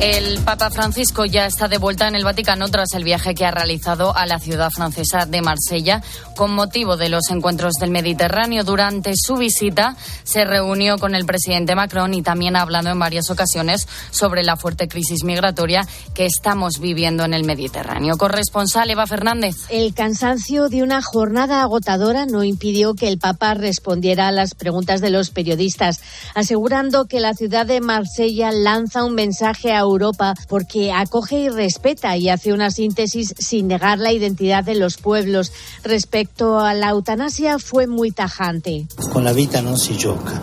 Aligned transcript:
El 0.00 0.40
Papa 0.40 0.70
Francisco 0.70 1.24
ya 1.24 1.46
está 1.46 1.68
de 1.68 1.78
vuelta 1.78 2.06
en 2.06 2.14
el 2.14 2.24
Vaticano 2.24 2.68
tras 2.68 2.92
el 2.92 3.02
viaje 3.02 3.34
que 3.34 3.46
ha 3.46 3.50
realizado 3.50 4.14
a 4.14 4.26
la 4.26 4.38
ciudad 4.38 4.70
francesa 4.70 5.24
de 5.24 5.40
Marsella 5.40 6.02
con 6.36 6.52
motivo 6.52 6.98
de 6.98 7.08
los 7.08 7.30
encuentros 7.30 7.72
del 7.80 7.90
Mediterráneo. 7.90 8.62
Durante 8.62 9.14
su 9.16 9.36
visita 9.36 9.96
se 10.22 10.44
reunió 10.44 10.98
con 10.98 11.14
el 11.14 11.24
presidente 11.24 11.74
Macron 11.74 12.12
y 12.12 12.20
también 12.20 12.56
ha 12.56 12.60
hablado 12.60 12.90
en 12.90 12.98
varias 12.98 13.30
ocasiones 13.30 13.88
sobre 14.10 14.42
la 14.42 14.58
fuerte 14.58 14.86
crisis 14.86 15.24
migratoria 15.24 15.88
que 16.14 16.26
estamos 16.26 16.78
viviendo 16.78 17.24
en 17.24 17.32
el 17.32 17.44
Mediterráneo. 17.44 18.18
Corresponsal 18.18 18.90
Eva 18.90 19.06
Fernández. 19.06 19.56
El 19.70 19.94
cansancio 19.94 20.68
de 20.68 20.82
una 20.82 21.00
jornada 21.00 21.62
agotadora 21.62 22.26
no 22.26 22.44
impidió 22.44 22.94
que 22.94 23.08
el 23.08 23.18
Papa 23.18 23.54
respondiera 23.54 24.28
a 24.28 24.32
las 24.32 24.54
preguntas 24.54 25.00
de 25.00 25.08
los 25.08 25.30
periodistas, 25.30 26.02
asegurando 26.34 27.06
que 27.06 27.20
la 27.20 27.32
ciudad 27.32 27.64
de 27.64 27.80
Marsella 27.80 28.52
lanza 28.52 29.02
un 29.02 29.14
mensaje 29.14 29.72
a 29.72 29.85
Europa 29.86 30.34
porque 30.48 30.92
acoge 30.92 31.40
y 31.40 31.48
respeta 31.48 32.16
y 32.16 32.28
hace 32.28 32.52
una 32.52 32.70
síntesis 32.70 33.34
sin 33.38 33.68
negar 33.68 33.98
la 33.98 34.12
identidad 34.12 34.64
de 34.64 34.74
los 34.74 34.96
pueblos. 34.96 35.52
Respecto 35.82 36.60
a 36.60 36.74
la 36.74 36.90
eutanasia 36.90 37.58
fue 37.58 37.86
muy 37.86 38.10
tajante. 38.10 38.86
Con 39.12 39.24
la 39.24 39.32
vida 39.32 39.62
no 39.62 39.76
se 39.76 39.96
choca, 39.96 40.42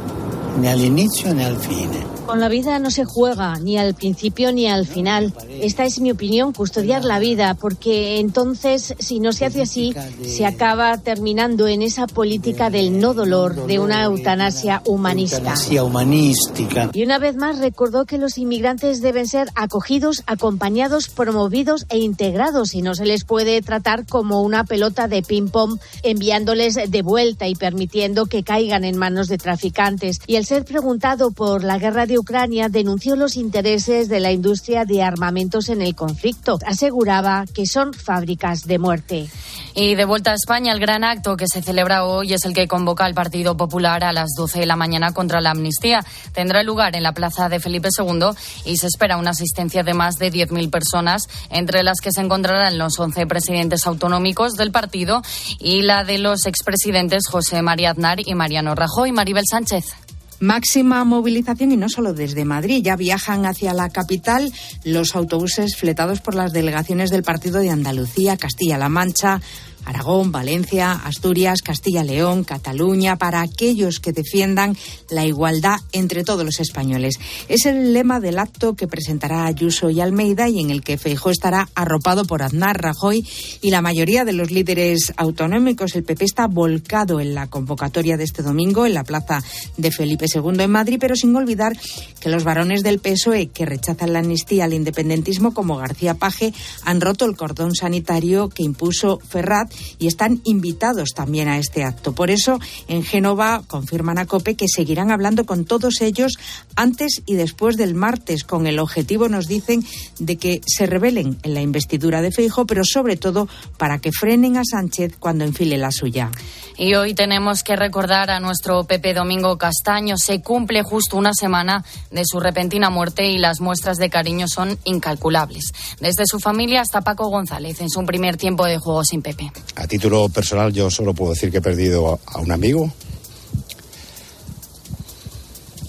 ni 0.60 0.68
al 0.68 0.84
inicio 0.84 1.34
ni 1.34 1.44
al 1.44 1.58
fin. 1.58 1.90
Con 2.26 2.40
la 2.40 2.48
vida 2.48 2.80
no 2.80 2.90
se 2.90 3.04
juega, 3.04 3.60
ni 3.60 3.78
al 3.78 3.96
principio 3.96 4.54
ni 4.54 4.68
al 4.68 4.88
final. 4.88 5.34
Esta 5.62 5.84
es 5.84 6.00
mi 6.00 6.12
opinión, 6.12 6.54
custodiar 6.54 7.04
la 7.04 7.20
vida, 7.20 7.54
porque 7.54 8.20
entonces, 8.20 8.96
si 8.98 9.20
no 9.20 9.34
se 9.34 9.46
hace 9.46 9.62
así, 9.62 9.94
se 10.26 10.46
acaba 10.46 10.98
terminando 10.98 11.68
en 11.68 11.82
esa 11.82 12.08
política 12.08 12.70
del 12.70 13.00
no 13.00 13.14
dolor, 13.14 13.68
de 13.68 13.80
una 13.80 14.04
eutanasia 14.04 14.82
humanista. 14.86 15.54
humanística. 15.84 16.90
Y 16.94 17.04
una 17.04 17.20
vez 17.20 17.36
más 17.36 17.60
recordó 17.60 18.06
que 18.06 18.18
los 18.18 18.38
inmigrantes 18.38 19.02
deben 19.02 19.28
ser 19.28 19.50
acogidos, 19.56 20.24
acompañados, 20.26 21.10
promovidos 21.10 21.86
e 21.90 21.98
integrados 21.98 22.74
y 22.74 22.82
no 22.82 22.96
se 22.96 23.06
les 23.06 23.26
puede 23.26 23.62
tratar 23.62 24.06
como 24.06 24.42
una 24.42 24.64
pelota 24.64 25.08
de 25.10 25.24
ping-pong 25.24 25.78
enviándoles 26.04 26.76
de 26.90 27.02
vuelta 27.02 27.48
y 27.48 27.56
permitiendo 27.56 28.28
que 28.28 28.44
caigan 28.44 28.86
en 28.86 28.98
manos 28.98 29.28
de 29.28 29.38
traficantes. 29.38 30.22
Y 30.26 30.38
el 30.38 30.43
ser 30.46 30.66
preguntado 30.66 31.32
por 31.32 31.64
la 31.64 31.78
guerra 31.78 32.06
de 32.06 32.18
Ucrania 32.18 32.70
denunció 32.70 33.16
los 33.16 33.36
intereses 33.36 34.10
de 34.10 34.20
la 34.20 34.32
industria 34.32 34.86
de 34.86 35.04
armamentos 35.04 35.70
en 35.70 35.82
el 35.82 35.96
conflicto. 35.96 36.60
Aseguraba 36.66 37.46
que 37.54 37.66
son 37.66 37.94
fábricas 37.94 38.66
de 38.66 38.80
muerte. 38.80 39.30
Y 39.76 39.96
de 39.96 40.06
vuelta 40.06 40.32
a 40.32 40.36
España, 40.36 40.72
el 40.72 40.80
gran 40.80 41.04
acto 41.04 41.36
que 41.36 41.48
se 41.48 41.62
celebra 41.62 42.06
hoy 42.06 42.34
es 42.34 42.46
el 42.46 42.54
que 42.54 42.68
convoca 42.68 43.06
al 43.06 43.16
Partido 43.16 43.58
Popular 43.58 44.04
a 44.04 44.14
las 44.14 44.32
12 44.38 44.60
de 44.60 44.66
la 44.66 44.76
mañana 44.76 45.14
contra 45.14 45.42
la 45.42 45.52
amnistía. 45.52 46.06
Tendrá 46.32 46.62
lugar 46.62 46.96
en 46.96 47.04
la 47.04 47.14
plaza 47.14 47.50
de 47.50 47.60
Felipe 47.60 47.90
II 47.98 48.30
y 48.66 48.78
se 48.78 48.88
espera 48.88 49.18
una 49.18 49.32
asistencia 49.32 49.84
de 49.84 49.94
más 49.94 50.18
de 50.18 50.32
10.000 50.32 50.70
personas, 50.70 51.24
entre 51.50 51.82
las 51.84 52.02
que 52.02 52.12
se 52.12 52.22
encontrarán 52.22 52.78
los 52.78 53.00
11 53.00 53.26
presidentes 53.26 53.88
autonómicos 53.88 54.54
del 54.54 54.72
partido 54.72 55.22
y 55.60 55.82
la 55.82 56.04
de 56.04 56.20
los 56.20 56.46
expresidentes 56.46 57.28
José 57.28 57.62
María 57.62 57.92
Aznar 57.92 58.20
y 58.20 58.36
Mariano 58.36 58.76
Rajoy. 58.76 59.12
Maribel 59.12 59.46
Sánchez. 59.50 60.03
Máxima 60.44 61.06
movilización 61.06 61.72
y 61.72 61.78
no 61.78 61.88
solo 61.88 62.14
desde 62.14 62.44
Madrid. 62.44 62.84
Ya 62.84 62.98
viajan 62.98 63.46
hacia 63.46 63.74
la 63.74 63.88
capital 63.88 64.52
los 64.84 65.16
autobuses 65.16 65.78
fletados 65.78 66.20
por 66.20 66.36
las 66.36 66.52
delegaciones 66.52 67.12
del 67.12 67.24
Partido 67.24 67.62
de 67.62 67.70
Andalucía, 67.70 68.36
Castilla-La 68.36 68.90
Mancha, 68.90 69.40
Aragón, 69.86 70.32
Valencia, 70.32 70.92
Asturias, 70.94 71.62
Castilla-León, 71.62 72.44
Cataluña, 72.44 73.18
para 73.18 73.42
aquellos 73.42 74.00
que 74.00 74.14
defiendan 74.14 74.76
la 75.10 75.26
igualdad 75.26 75.78
entre 75.92 76.24
todos 76.24 76.46
los 76.46 76.60
españoles. 76.60 77.20
Es 77.48 77.66
el 77.66 77.94
lema 77.94 78.20
del 78.20 78.40
acto 78.40 78.76
que 78.76 78.88
presentará 78.88 79.46
Ayuso 79.46 79.90
y 79.90 80.02
Almeida 80.02 80.50
y 80.50 80.60
en 80.60 80.70
el 80.70 80.84
que 80.84 80.98
Feijó 80.98 81.30
estará 81.30 81.70
arropado 81.76 82.26
por 82.26 82.44
Aznar, 82.44 82.82
Rajoy 82.82 83.28
y 83.62 83.72
la 83.72 83.82
mayoría 83.82 84.26
de 84.26 84.34
los 84.34 84.52
líderes 84.52 85.14
autonómicos. 85.18 85.96
El 85.96 86.04
PP 86.04 86.26
está 86.26 86.48
volcado 86.48 87.20
en 87.20 87.34
la 87.34 87.48
convocatoria 87.48 88.18
de 88.18 88.24
este 88.24 88.44
domingo 88.44 88.86
en 88.86 88.94
la 88.94 89.04
plaza 89.04 89.44
de 89.78 89.92
Felipe 89.92 90.26
II 90.34 90.62
en 90.62 90.72
Madrid, 90.72 90.98
pero 91.00 91.16
sin 91.16 91.36
olvidar 91.36 91.78
que 92.20 92.30
los 92.30 92.44
varones 92.44 92.84
del 92.84 93.00
PSOE 93.00 93.48
que 93.48 93.66
rechazan 93.66 94.14
la 94.14 94.20
amnistía 94.20 94.66
al 94.66 94.74
independentismo, 94.74 95.54
como 95.54 95.78
García 95.78 96.14
Paje, 96.14 96.54
han 96.84 97.02
roto 97.02 97.26
el 97.26 97.36
cordón 97.36 97.76
sanitario 97.76 98.50
que 98.50 98.64
impuso 98.64 99.20
Ferrat 99.20 99.73
y 100.00 100.08
están 100.08 100.42
invitados 100.44 101.10
también 101.16 101.48
a 101.48 101.58
este 101.58 101.84
acto. 101.84 102.14
Por 102.14 102.30
eso, 102.30 102.60
en 102.88 103.04
Génova 103.04 103.64
confirman 103.68 104.18
a 104.18 104.26
COPE 104.26 104.56
que 104.56 104.68
seguirán 104.68 105.12
hablando 105.12 105.46
con 105.46 105.66
todos 105.66 106.02
ellos 106.02 106.34
antes 106.76 107.22
y 107.26 107.36
después 107.36 107.78
del 107.78 107.96
martes, 107.96 108.44
con 108.44 108.68
el 108.68 108.80
objetivo, 108.80 109.30
nos 109.30 109.48
dicen, 109.48 109.86
de 110.20 110.38
que 110.38 110.62
se 110.66 110.86
rebelen 110.86 111.38
en 111.44 111.54
la 111.54 111.62
investidura 111.62 112.22
de 112.22 112.32
Feijo, 112.32 112.66
pero 112.66 112.84
sobre 112.84 113.18
todo 113.18 113.48
para 113.78 114.00
que 114.00 114.12
frenen 114.12 114.58
a 114.58 114.64
Sánchez 114.64 115.18
cuando 115.20 115.46
enfile 115.46 115.78
la 115.78 115.92
suya. 115.92 116.32
Y 116.78 116.96
hoy 116.96 117.14
tenemos 117.14 117.64
que 117.64 117.76
recordar 117.76 118.32
a 118.32 118.40
nuestro 118.40 118.84
Pepe 118.86 119.14
Domingo 119.14 119.58
Castaño. 119.58 120.18
Se 120.18 120.42
cumple 120.42 120.82
justo 120.84 121.18
una 121.18 121.34
semana 121.34 121.84
de 122.12 122.24
su 122.26 122.40
repentina 122.40 122.90
muerte 122.90 123.30
y 123.30 123.38
las 123.38 123.62
muestras 123.62 123.98
de 123.98 124.10
cariño 124.10 124.48
son 124.48 124.78
incalculables. 124.84 125.74
Desde 126.00 126.24
su 126.26 126.40
familia 126.40 126.82
hasta 126.82 127.02
Paco 127.02 127.30
González 127.30 127.80
en 127.82 127.90
su 127.90 128.04
primer 128.06 128.38
tiempo 128.38 128.66
de 128.66 128.78
juego 128.78 129.04
sin 129.04 129.22
Pepe. 129.22 129.52
A 129.76 129.88
título 129.88 130.30
personal 130.30 130.72
yo 130.72 130.90
solo 130.90 131.14
puedo 131.14 131.34
decir 131.34 131.52
que 131.52 131.58
he 131.58 131.62
perdido 131.62 132.20
a 132.26 132.40
un 132.40 132.52
amigo, 132.52 132.92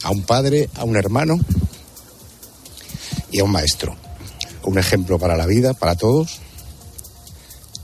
a 0.03 0.11
un 0.11 0.23
padre, 0.23 0.69
a 0.75 0.85
un 0.85 0.97
hermano 0.97 1.39
y 3.31 3.41
a 3.41 3.45
un 3.45 3.51
maestro. 3.51 3.97
Un 4.63 4.79
ejemplo 4.79 5.19
para 5.19 5.37
la 5.37 5.47
vida, 5.47 5.75
para 5.75 5.97
todos. 5.97 6.41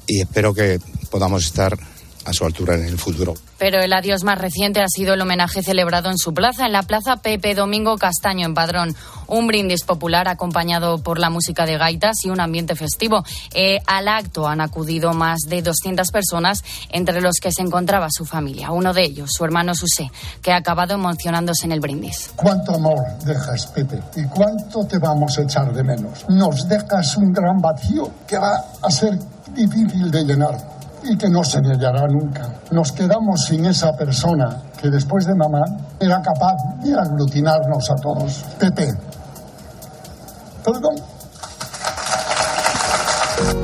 Y 0.06 0.20
espero 0.20 0.54
que 0.54 0.80
podamos 1.10 1.44
estar 1.44 1.78
a 2.24 2.32
su 2.32 2.44
altura 2.44 2.74
en 2.74 2.84
el 2.84 2.98
futuro. 2.98 3.34
Pero 3.60 3.82
el 3.82 3.92
adiós 3.92 4.24
más 4.24 4.38
reciente 4.38 4.80
ha 4.80 4.88
sido 4.88 5.12
el 5.12 5.20
homenaje 5.20 5.62
celebrado 5.62 6.08
en 6.08 6.16
su 6.16 6.32
plaza, 6.32 6.64
en 6.64 6.72
la 6.72 6.82
Plaza 6.82 7.18
Pepe 7.18 7.54
Domingo 7.54 7.98
Castaño 7.98 8.46
en 8.46 8.54
Padrón. 8.54 8.96
Un 9.26 9.46
brindis 9.46 9.84
popular 9.84 10.28
acompañado 10.28 10.96
por 11.02 11.18
la 11.18 11.28
música 11.28 11.66
de 11.66 11.76
gaitas 11.76 12.24
y 12.24 12.30
un 12.30 12.40
ambiente 12.40 12.74
festivo. 12.74 13.22
Eh, 13.52 13.78
al 13.86 14.08
acto 14.08 14.48
han 14.48 14.62
acudido 14.62 15.12
más 15.12 15.40
de 15.46 15.60
200 15.60 16.10
personas, 16.10 16.64
entre 16.88 17.20
los 17.20 17.34
que 17.40 17.52
se 17.52 17.60
encontraba 17.60 18.08
su 18.10 18.24
familia. 18.24 18.72
Uno 18.72 18.94
de 18.94 19.02
ellos, 19.02 19.30
su 19.30 19.44
hermano 19.44 19.74
Susé, 19.74 20.10
que 20.40 20.52
ha 20.52 20.56
acabado 20.56 20.94
emocionándose 20.94 21.66
en 21.66 21.72
el 21.72 21.80
brindis. 21.80 22.32
¿Cuánto 22.34 22.76
amor 22.76 22.98
dejas, 23.26 23.66
Pepe? 23.66 24.00
¿Y 24.16 24.24
cuánto 24.24 24.86
te 24.86 24.98
vamos 24.98 25.36
a 25.36 25.42
echar 25.42 25.70
de 25.74 25.84
menos? 25.84 26.24
Nos 26.30 26.66
dejas 26.66 27.14
un 27.18 27.30
gran 27.30 27.58
vacío 27.58 28.10
que 28.26 28.38
va 28.38 28.64
a 28.80 28.90
ser 28.90 29.18
difícil 29.54 30.10
de 30.10 30.24
llenar 30.24 30.79
y 31.04 31.16
que 31.16 31.28
no 31.28 31.42
se 31.44 31.58
hallará 31.58 32.06
nunca. 32.08 32.48
Nos 32.70 32.92
quedamos 32.92 33.44
sin 33.46 33.66
esa 33.66 33.92
persona 33.92 34.62
que 34.80 34.88
después 34.88 35.26
de 35.26 35.34
mamá 35.34 35.62
era 35.98 36.20
capaz 36.22 36.56
de 36.82 36.94
aglutinarnos 36.94 37.90
a 37.90 37.94
todos. 37.96 38.44
Pepe. 38.58 38.88
Perdón. 40.64 40.96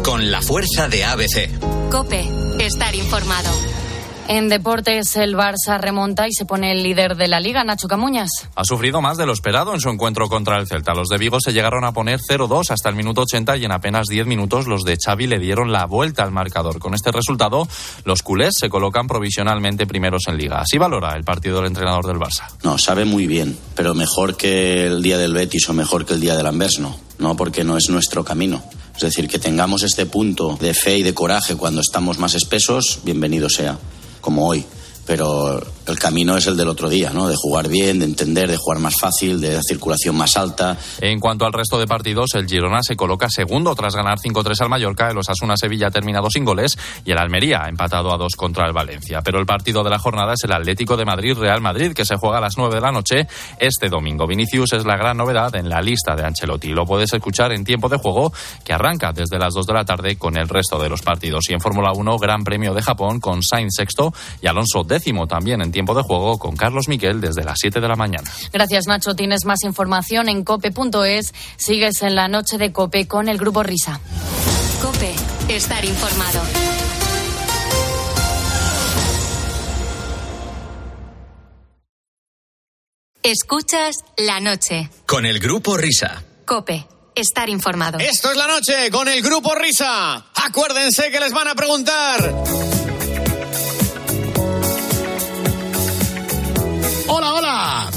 Con 0.02 0.30
la 0.30 0.40
fuerza 0.40 0.88
de 0.88 1.04
ABC. 1.04 1.90
Cope, 1.90 2.24
estar 2.58 2.94
informado. 2.94 3.50
En 4.28 4.48
deportes, 4.48 5.14
el 5.14 5.36
Barça 5.36 5.78
remonta 5.78 6.26
y 6.26 6.32
se 6.32 6.44
pone 6.44 6.72
el 6.72 6.82
líder 6.82 7.16
de 7.16 7.28
la 7.28 7.38
liga, 7.38 7.62
Nacho 7.62 7.86
Camuñas. 7.86 8.30
Ha 8.56 8.64
sufrido 8.64 9.00
más 9.00 9.16
de 9.16 9.24
lo 9.24 9.32
esperado 9.32 9.72
en 9.72 9.80
su 9.80 9.88
encuentro 9.88 10.28
contra 10.28 10.58
el 10.58 10.66
Celta. 10.66 10.94
Los 10.94 11.08
de 11.08 11.16
Vigo 11.16 11.38
se 11.40 11.52
llegaron 11.52 11.84
a 11.84 11.92
poner 11.92 12.18
0-2 12.18 12.70
hasta 12.70 12.88
el 12.88 12.96
minuto 12.96 13.20
80 13.20 13.56
y 13.58 13.64
en 13.64 13.72
apenas 13.72 14.08
10 14.08 14.26
minutos 14.26 14.66
los 14.66 14.82
de 14.82 14.96
Xavi 14.96 15.28
le 15.28 15.38
dieron 15.38 15.70
la 15.70 15.86
vuelta 15.86 16.24
al 16.24 16.32
marcador. 16.32 16.80
Con 16.80 16.94
este 16.94 17.12
resultado, 17.12 17.68
los 18.04 18.22
culés 18.22 18.54
se 18.58 18.68
colocan 18.68 19.06
provisionalmente 19.06 19.86
primeros 19.86 20.26
en 20.26 20.38
liga. 20.38 20.60
Así 20.60 20.76
valora 20.76 21.14
el 21.14 21.22
partido 21.22 21.58
del 21.58 21.66
entrenador 21.66 22.06
del 22.06 22.16
Barça. 22.16 22.48
No, 22.64 22.78
sabe 22.78 23.04
muy 23.04 23.28
bien, 23.28 23.56
pero 23.76 23.94
mejor 23.94 24.36
que 24.36 24.86
el 24.86 25.02
día 25.02 25.18
del 25.18 25.34
Betis 25.34 25.68
o 25.68 25.72
mejor 25.72 26.04
que 26.04 26.14
el 26.14 26.20
día 26.20 26.36
del 26.36 26.46
Anvers, 26.46 26.80
no. 26.80 26.98
No, 27.18 27.36
porque 27.36 27.62
no 27.62 27.76
es 27.76 27.88
nuestro 27.90 28.24
camino. 28.24 28.62
Es 28.96 29.02
decir, 29.02 29.28
que 29.28 29.38
tengamos 29.38 29.84
este 29.84 30.04
punto 30.04 30.56
de 30.60 30.74
fe 30.74 30.98
y 30.98 31.02
de 31.02 31.14
coraje 31.14 31.54
cuando 31.54 31.80
estamos 31.80 32.18
más 32.18 32.34
espesos, 32.34 33.00
bienvenido 33.04 33.48
sea 33.48 33.78
como 34.26 34.48
hoy. 34.48 34.66
Pero 35.06 35.62
el 35.86 35.98
camino 35.98 36.36
es 36.36 36.46
el 36.46 36.56
del 36.56 36.68
otro 36.68 36.88
día, 36.88 37.10
¿no? 37.10 37.28
De 37.28 37.36
jugar 37.36 37.68
bien, 37.68 37.98
de 37.98 38.04
entender, 38.04 38.50
de 38.50 38.56
jugar 38.56 38.80
más 38.80 38.94
fácil, 39.00 39.40
de 39.40 39.60
circulación 39.62 40.16
más 40.16 40.36
alta. 40.36 40.76
En 41.00 41.20
cuanto 41.20 41.46
al 41.46 41.52
resto 41.52 41.78
de 41.78 41.86
partidos, 41.86 42.34
el 42.34 42.46
Girona 42.46 42.82
se 42.82 42.96
coloca 42.96 43.28
segundo 43.28 43.74
tras 43.74 43.94
ganar 43.94 44.18
5-3 44.18 44.60
al 44.60 44.68
Mallorca, 44.68 45.10
el 45.10 45.18
Osasuna 45.18 45.56
Sevilla 45.56 45.88
ha 45.88 45.90
terminado 45.90 46.28
sin 46.30 46.44
goles 46.44 46.76
y 47.04 47.12
el 47.12 47.18
Almería 47.18 47.62
ha 47.64 47.68
empatado 47.68 48.12
a 48.12 48.16
dos 48.16 48.34
contra 48.36 48.66
el 48.66 48.72
Valencia. 48.72 49.20
Pero 49.22 49.38
el 49.38 49.46
partido 49.46 49.82
de 49.84 49.90
la 49.90 49.98
jornada 49.98 50.34
es 50.34 50.44
el 50.44 50.52
Atlético 50.52 50.96
de 50.96 51.04
Madrid 51.04 51.36
Real 51.36 51.60
Madrid 51.60 51.92
que 51.92 52.04
se 52.04 52.16
juega 52.16 52.38
a 52.38 52.40
las 52.40 52.56
9 52.56 52.74
de 52.74 52.80
la 52.80 52.92
noche 52.92 53.26
este 53.58 53.88
domingo. 53.88 54.26
Vinicius 54.26 54.72
es 54.72 54.84
la 54.84 54.96
gran 54.96 55.16
novedad 55.16 55.54
en 55.54 55.68
la 55.68 55.80
lista 55.80 56.14
de 56.16 56.24
Ancelotti. 56.24 56.68
Lo 56.68 56.84
puedes 56.84 57.12
escuchar 57.12 57.52
en 57.52 57.64
tiempo 57.64 57.88
de 57.88 57.98
juego 57.98 58.32
que 58.64 58.72
arranca 58.72 59.12
desde 59.12 59.38
las 59.38 59.54
2 59.54 59.66
de 59.66 59.74
la 59.74 59.84
tarde 59.84 60.16
con 60.16 60.36
el 60.36 60.48
resto 60.48 60.78
de 60.78 60.88
los 60.88 61.02
partidos. 61.02 61.48
Y 61.48 61.54
en 61.54 61.60
Fórmula 61.60 61.92
1, 61.92 62.18
Gran 62.18 62.44
Premio 62.44 62.74
de 62.74 62.82
Japón 62.82 63.20
con 63.20 63.42
Sainz 63.42 63.74
sexto 63.76 64.12
y 64.40 64.46
Alonso 64.46 64.82
décimo 64.82 65.26
también 65.26 65.62
en 65.62 65.72
tiempo 65.76 65.94
de 65.94 66.02
juego 66.02 66.38
con 66.38 66.56
Carlos 66.56 66.88
Miquel 66.88 67.20
desde 67.20 67.44
las 67.44 67.58
7 67.60 67.82
de 67.82 67.86
la 67.86 67.96
mañana. 67.96 68.32
Gracias, 68.50 68.86
Nacho. 68.86 69.14
Tienes 69.14 69.44
más 69.44 69.62
información 69.62 70.30
en 70.30 70.42
cope.es. 70.42 71.34
Sigues 71.58 72.00
en 72.00 72.14
la 72.14 72.28
noche 72.28 72.56
de 72.56 72.72
Cope 72.72 73.06
con 73.06 73.28
el 73.28 73.36
Grupo 73.36 73.62
Risa. 73.62 74.00
Cope, 74.80 75.14
estar 75.48 75.84
informado. 75.84 76.40
Escuchas 83.22 83.96
la 84.16 84.40
noche. 84.40 84.88
Con 85.04 85.26
el 85.26 85.40
Grupo 85.40 85.76
Risa. 85.76 86.24
Cope, 86.46 86.86
estar 87.14 87.50
informado. 87.50 87.98
Esto 87.98 88.30
es 88.30 88.38
la 88.38 88.46
noche 88.46 88.90
con 88.90 89.08
el 89.08 89.20
Grupo 89.20 89.54
Risa. 89.54 90.24
Acuérdense 90.36 91.10
que 91.10 91.20
les 91.20 91.32
van 91.32 91.48
a 91.48 91.54
preguntar. 91.54 92.32
Hola, 97.18 97.32
hola. 97.32 97.90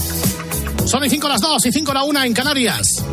Son 0.86 1.04
y 1.04 1.10
5 1.10 1.28
las 1.28 1.42
2 1.42 1.66
y 1.66 1.72
5 1.74 1.94
la 1.94 2.04
1 2.04 2.24
en 2.24 2.34
Canarias. 2.34 3.04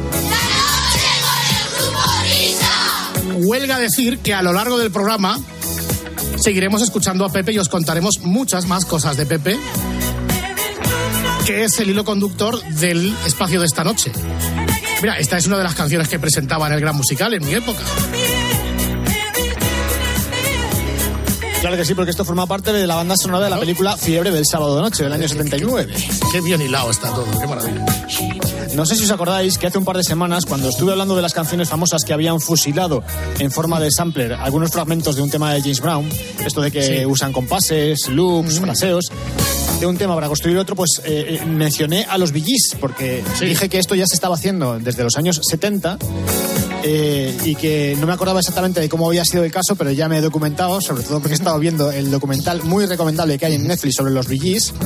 Huelga 3.39 3.81
decir 3.81 4.21
que 4.21 4.33
a 4.33 4.41
lo 4.41 4.53
largo 4.53 4.79
del 4.79 4.93
programa 4.93 5.37
seguiremos 6.41 6.81
escuchando 6.83 7.25
a 7.25 7.29
Pepe 7.29 7.55
y 7.55 7.59
os 7.59 7.69
contaremos 7.69 8.21
muchas 8.21 8.67
más 8.67 8.85
cosas 8.85 9.17
de 9.17 9.27
Pepe, 9.27 9.59
que 11.45 11.65
es 11.65 11.81
el 11.81 11.91
hilo 11.91 12.05
conductor 12.05 12.63
del 12.75 13.13
espacio 13.27 13.59
de 13.59 13.67
esta 13.67 13.83
noche. 13.83 14.13
Mira, 15.03 15.19
esta 15.19 15.39
es 15.39 15.47
una 15.49 15.59
de 15.59 15.65
las 15.65 15.75
canciones 15.75 16.09
que 16.09 16.21
presentaba 16.21 16.69
en 16.69 16.75
el 16.75 16.81
Gran 16.81 16.95
Musical 16.95 17.35
en 17.35 17.45
mi 17.45 17.53
época. 17.53 17.83
Claro 21.61 21.77
que 21.77 21.85
sí, 21.85 21.95
porque 21.95 22.11
esto 22.11 22.25
forma 22.25 22.47
parte 22.47 22.73
de 22.73 22.87
la 22.87 22.95
banda 22.97 23.17
sonora 23.17 23.45
de 23.45 23.51
la 23.51 23.59
película 23.59 23.97
Fiebre 23.97 24.31
del 24.31 24.45
sábado 24.47 24.77
de 24.77 24.83
noche, 24.83 25.03
del 25.03 25.13
año 25.13 25.27
79. 25.29 25.95
Qué 26.31 26.41
bien 26.41 26.61
hilado 26.63 26.91
está 26.91 27.09
todo, 27.11 27.27
qué 27.41 27.47
maravilla. 27.47 27.85
No 28.75 28.85
sé 28.87 28.95
si 28.95 29.05
os 29.05 29.11
acordáis 29.11 29.59
que 29.59 29.67
hace 29.67 29.79
un 29.79 29.85
par 29.85 29.97
de 29.97 30.05
semanas, 30.05 30.45
cuando 30.45 30.69
estuve 30.69 30.93
hablando 30.93 31.17
de 31.17 31.23
las 31.23 31.33
canciones 31.33 31.69
famosas 31.69 32.05
que 32.05 32.13
habían 32.13 32.41
fusilado 32.41 33.03
en 33.39 33.51
forma 33.51 33.81
de 33.81 33.91
sampler 33.91 34.35
algunos 34.35 34.71
fragmentos 34.71 35.17
de 35.17 35.23
un 35.23 35.31
tema 35.31 35.53
de 35.55 35.61
James 35.63 35.81
Brown, 35.81 36.09
esto 36.45 36.61
de 36.61 36.71
que 36.71 36.99
Sí. 37.01 37.07
usan 37.07 37.33
compases, 37.33 38.07
loops, 38.09 38.61
fraseos, 38.61 39.07
de 39.81 39.87
un 39.87 39.97
tema 39.97 40.15
para 40.15 40.29
construir 40.29 40.57
otro, 40.59 40.75
pues 40.75 41.01
eh, 41.05 41.39
eh, 41.41 41.47
mencioné 41.47 42.07
a 42.09 42.19
los 42.19 42.33
Gees, 42.33 42.77
porque 42.81 43.23
dije 43.41 43.69
que 43.69 43.79
esto 43.79 43.95
ya 43.95 44.07
se 44.07 44.15
estaba 44.15 44.35
haciendo 44.35 44.79
desde 44.79 45.03
los 45.03 45.17
años 45.17 45.41
70 45.43 45.99
eh, 46.83 47.37
y 47.45 47.55
que 47.57 47.97
no 48.01 48.07
me 48.07 48.13
acordaba 48.13 48.41
exactamente 48.41 48.81
de 48.81 48.89
cómo 48.89 49.09
había 49.09 49.25
sido 49.25 49.45
el 49.45 49.53
caso, 49.53 49.77
pero 49.77 49.91
ya 49.91 50.09
me 50.09 50.19
he 50.19 50.21
documentado, 50.21 50.81
sobre 50.81 51.03
todo 51.03 51.21
porque 51.21 51.35
he 51.35 51.37
estado 51.37 51.59
viendo 51.59 51.91
el 51.91 52.11
documental 52.11 52.63
muy 52.65 52.87
recomendable 52.87 53.39
que 53.39 53.47
hay 53.47 53.55
en 53.55 53.67
Netflix 53.67 53.97
sobre 53.97 54.13
los 54.13 54.29
Gees. 54.29 54.73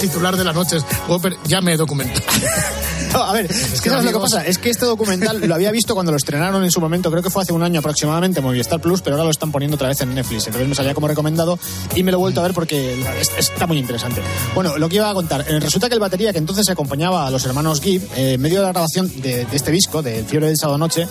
Titular 0.00 0.36
de 0.36 0.44
la 0.44 0.52
noche 0.52 0.78
es 0.78 0.84
Whopper, 1.08 1.36
ya 1.46 1.60
me 1.60 1.74
he 1.74 1.76
documentado. 1.76 2.26
No, 3.12 3.22
a 3.24 3.32
ver, 3.32 3.46
es 3.50 3.80
que 3.80 3.88
¿sabes 3.90 4.04
lo 4.04 4.12
que 4.12 4.18
pasa? 4.18 4.44
Es 4.46 4.58
que 4.58 4.70
este 4.70 4.84
documental 4.84 5.40
lo 5.46 5.54
había 5.54 5.70
visto 5.72 5.94
cuando 5.94 6.12
lo 6.12 6.18
estrenaron 6.18 6.62
en 6.62 6.70
su 6.70 6.80
momento, 6.80 7.10
creo 7.10 7.22
que 7.22 7.30
fue 7.30 7.42
hace 7.42 7.52
un 7.52 7.62
año 7.62 7.80
aproximadamente, 7.80 8.40
en 8.40 8.44
Movistar 8.44 8.80
Plus, 8.80 9.00
pero 9.00 9.16
ahora 9.16 9.24
lo 9.24 9.30
están 9.30 9.50
poniendo 9.50 9.76
otra 9.76 9.88
vez 9.88 10.00
en 10.02 10.14
Netflix. 10.14 10.46
Entonces 10.46 10.68
me 10.68 10.74
salía 10.74 10.94
como 10.94 11.08
recomendado 11.08 11.58
y 11.94 12.02
me 12.02 12.12
lo 12.12 12.18
he 12.18 12.20
vuelto 12.20 12.40
a 12.40 12.44
ver 12.44 12.54
porque 12.54 13.00
es- 13.20 13.30
está 13.38 13.66
muy 13.66 13.78
interesante. 13.78 14.20
Bueno, 14.54 14.76
lo 14.78 14.88
que 14.88 14.96
iba 14.96 15.08
a 15.10 15.14
contar, 15.14 15.44
eh, 15.48 15.58
resulta 15.60 15.88
que 15.88 15.94
el 15.94 16.00
batería 16.00 16.32
que 16.32 16.38
entonces 16.38 16.68
acompañaba 16.68 17.26
a 17.26 17.30
los 17.30 17.44
hermanos 17.46 17.80
Gibb, 17.80 18.02
eh, 18.16 18.34
en 18.34 18.40
medio 18.40 18.58
de 18.60 18.66
la 18.66 18.72
grabación 18.72 19.10
de, 19.20 19.44
de 19.46 19.56
este 19.56 19.70
disco, 19.70 20.02
de 20.02 20.22
Fiebre 20.24 20.48
del 20.48 20.56
Sábado 20.58 20.78
Noche, 20.78 21.06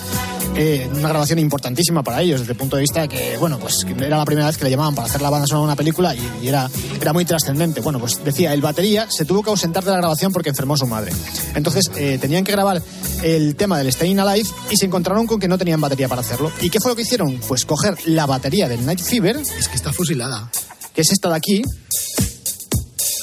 eh, 0.55 0.89
una 0.93 1.09
grabación 1.09 1.39
importantísima 1.39 2.03
para 2.03 2.21
ellos, 2.21 2.39
desde 2.41 2.53
el 2.53 2.57
punto 2.57 2.75
de 2.77 2.81
vista 2.81 3.07
que, 3.07 3.37
bueno, 3.37 3.59
pues 3.59 3.85
era 3.99 4.17
la 4.17 4.25
primera 4.25 4.47
vez 4.47 4.57
que 4.57 4.63
le 4.65 4.69
llamaban 4.71 4.95
para 4.95 5.07
hacer 5.07 5.21
la 5.21 5.29
banda 5.29 5.47
sonora 5.47 5.63
de 5.63 5.67
una 5.71 5.75
película 5.75 6.15
y, 6.15 6.21
y 6.43 6.47
era, 6.47 6.69
era 7.01 7.13
muy 7.13 7.25
trascendente. 7.25 7.81
Bueno, 7.81 7.99
pues 7.99 8.23
decía, 8.23 8.53
el 8.53 8.61
batería 8.61 9.07
se 9.09 9.25
tuvo 9.25 9.43
que 9.43 9.49
ausentar 9.49 9.83
de 9.83 9.91
la 9.91 9.97
grabación 9.97 10.31
porque 10.31 10.49
enfermó 10.49 10.77
su 10.77 10.87
madre. 10.87 11.11
Entonces 11.55 11.86
eh, 11.95 12.17
tenían 12.19 12.43
que 12.43 12.51
grabar 12.51 12.81
el 13.23 13.55
tema 13.55 13.77
del 13.77 13.91
Staying 13.91 14.19
Alive 14.19 14.49
y 14.69 14.77
se 14.77 14.85
encontraron 14.85 15.25
con 15.27 15.39
que 15.39 15.47
no 15.47 15.57
tenían 15.57 15.79
batería 15.81 16.07
para 16.07 16.21
hacerlo. 16.21 16.51
¿Y 16.61 16.69
qué 16.69 16.79
fue 16.79 16.91
lo 16.91 16.95
que 16.95 17.01
hicieron? 17.03 17.39
Pues 17.47 17.65
coger 17.65 17.95
la 18.07 18.25
batería 18.25 18.67
del 18.67 18.85
Night 18.85 18.99
Fever. 19.01 19.37
Es 19.37 19.67
que 19.67 19.75
está 19.75 19.91
fusilada. 19.93 20.51
Que 20.93 21.01
es 21.01 21.11
esta 21.11 21.29
de 21.29 21.35
aquí. 21.35 21.61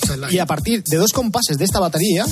O 0.02 0.06
sea, 0.06 0.16
la- 0.16 0.32
Y 0.32 0.38
a 0.38 0.46
partir 0.46 0.82
de 0.84 0.96
dos 0.96 1.12
compases 1.12 1.56
de 1.58 1.64
esta 1.64 1.81
batería, 1.81 2.25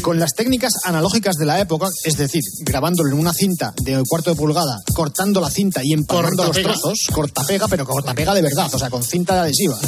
con 0.00 0.18
las 0.18 0.34
técnicas 0.34 0.72
analógicas 0.84 1.36
de 1.36 1.46
la 1.46 1.60
época, 1.60 1.86
es 2.04 2.16
decir, 2.16 2.42
grabándolo 2.60 3.10
en 3.12 3.18
una 3.18 3.32
cinta 3.32 3.72
de 3.82 4.02
cuarto 4.08 4.30
de 4.30 4.36
pulgada, 4.36 4.80
cortando 4.94 5.40
la 5.40 5.50
cinta 5.50 5.80
y 5.84 5.92
empalmando 5.92 6.44
los 6.44 6.56
trozos, 6.62 7.06
cortapega, 7.12 7.68
pero 7.68 7.84
cortapega 7.86 8.34
de 8.34 8.42
verdad, 8.42 8.68
o 8.74 8.78
sea, 8.78 8.90
con 8.90 9.02
cinta 9.04 9.40
adhesiva, 9.42 9.78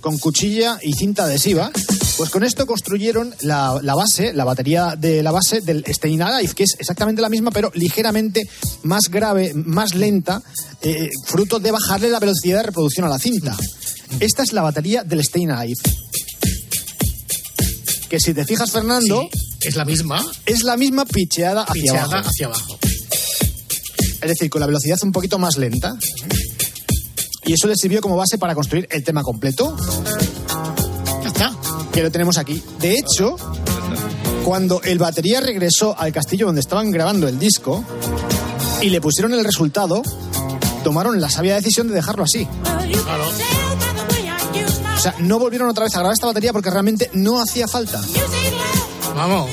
con 0.00 0.18
cuchilla 0.18 0.78
y 0.82 0.94
cinta 0.94 1.24
adhesiva, 1.24 1.70
pues 2.16 2.30
con 2.30 2.44
esto 2.44 2.66
construyeron 2.66 3.34
la, 3.42 3.78
la 3.82 3.94
base, 3.94 4.32
la 4.32 4.44
batería 4.44 4.94
de 4.96 5.22
la 5.22 5.32
base 5.32 5.60
del 5.60 5.84
Staying 5.86 6.22
Alive, 6.22 6.54
que 6.54 6.62
es 6.64 6.74
exactamente 6.78 7.20
la 7.20 7.28
misma, 7.28 7.50
pero 7.50 7.70
ligeramente 7.74 8.48
más 8.84 9.04
grave, 9.10 9.52
más 9.54 9.94
lenta, 9.94 10.42
eh, 10.82 11.10
fruto 11.26 11.58
de 11.58 11.70
bajarle 11.70 12.08
la 12.10 12.18
velocidad 12.20 12.58
de 12.58 12.62
reproducción 12.64 13.06
a 13.06 13.10
la 13.10 13.18
cinta. 13.18 13.56
Esta 14.20 14.42
es 14.42 14.52
la 14.52 14.62
batería 14.62 15.04
del 15.04 15.22
Staying 15.22 15.50
Alive. 15.50 15.80
Que 18.08 18.20
si 18.20 18.32
te 18.32 18.44
fijas, 18.44 18.70
Fernando, 18.70 19.28
es 19.60 19.76
la 19.76 19.84
misma. 19.84 20.24
Es 20.46 20.62
la 20.62 20.76
misma 20.76 21.04
picheada 21.04 21.62
hacia 21.62 21.82
Picheada 21.82 22.04
abajo. 22.04 22.28
hacia 22.28 22.46
abajo. 22.46 22.78
Es 24.22 24.28
decir, 24.28 24.48
con 24.48 24.60
la 24.60 24.66
velocidad 24.66 24.98
un 25.02 25.12
poquito 25.12 25.38
más 25.38 25.56
lenta. 25.56 25.96
Y 27.44 27.52
eso 27.52 27.68
le 27.68 27.76
sirvió 27.76 28.00
como 28.00 28.16
base 28.16 28.38
para 28.38 28.54
construir 28.54 28.88
el 28.90 29.04
tema 29.04 29.22
completo. 29.22 29.76
Que 31.96 32.02
lo 32.02 32.10
tenemos 32.10 32.36
aquí. 32.36 32.62
De 32.78 32.92
hecho, 32.92 33.36
cuando 34.44 34.82
el 34.82 34.98
batería 34.98 35.40
regresó 35.40 35.98
al 35.98 36.12
castillo 36.12 36.44
donde 36.44 36.60
estaban 36.60 36.90
grabando 36.90 37.26
el 37.26 37.38
disco 37.38 37.82
y 38.82 38.90
le 38.90 39.00
pusieron 39.00 39.32
el 39.32 39.42
resultado, 39.42 40.02
tomaron 40.84 41.18
la 41.22 41.30
sabia 41.30 41.54
decisión 41.54 41.88
de 41.88 41.94
dejarlo 41.94 42.24
así. 42.24 42.46
O 44.94 44.98
sea, 44.98 45.14
no 45.20 45.38
volvieron 45.38 45.70
otra 45.70 45.84
vez 45.84 45.94
a 45.94 46.00
grabar 46.00 46.12
esta 46.12 46.26
batería 46.26 46.52
porque 46.52 46.68
realmente 46.68 47.10
no 47.14 47.40
hacía 47.40 47.66
falta. 47.66 47.98
Vamos. 49.14 49.48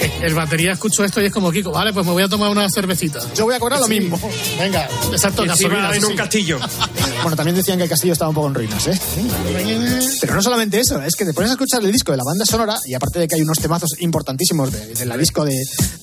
El 0.22 0.34
batería 0.34 0.72
escucho 0.72 1.04
esto 1.04 1.20
y 1.20 1.26
es 1.26 1.32
como 1.32 1.50
Kiko, 1.50 1.70
vale, 1.70 1.92
pues 1.92 2.04
me 2.06 2.12
voy 2.12 2.22
a 2.22 2.28
tomar 2.28 2.50
una 2.50 2.66
cervecita. 2.72 3.20
Yo 3.34 3.44
voy 3.44 3.54
a 3.54 3.58
cobrar 3.60 3.80
lo 3.80 3.86
Sí. 3.86 3.98
mismo. 4.00 4.18
Venga, 4.58 4.88
exacto, 5.12 5.44
gasolina. 5.44 5.94
en 5.94 6.04
un 6.04 6.10
sí. 6.10 6.16
castillo. 6.16 6.58
Bueno, 7.22 7.36
también 7.36 7.54
decían 7.54 7.76
que 7.76 7.84
el 7.84 7.90
castillo 7.90 8.14
estaba 8.14 8.30
un 8.30 8.34
poco 8.34 8.46
en 8.48 8.54
ruinas, 8.54 8.86
¿eh? 8.86 8.98
Pero 10.22 10.34
no 10.34 10.42
solamente 10.42 10.80
eso, 10.80 11.02
es 11.02 11.14
que 11.14 11.26
te 11.26 11.34
pones 11.34 11.50
a 11.50 11.52
escuchar 11.52 11.82
el 11.84 11.92
disco 11.92 12.12
de 12.12 12.16
la 12.18 12.24
banda 12.24 12.46
sonora, 12.46 12.76
y 12.86 12.94
aparte 12.94 13.18
de 13.18 13.28
que 13.28 13.34
hay 13.34 13.42
unos 13.42 13.58
temazos 13.58 13.90
importantísimos 13.98 14.72
de, 14.72 14.86
de 14.94 15.04
la 15.04 15.18
disco 15.18 15.44
de, 15.44 15.54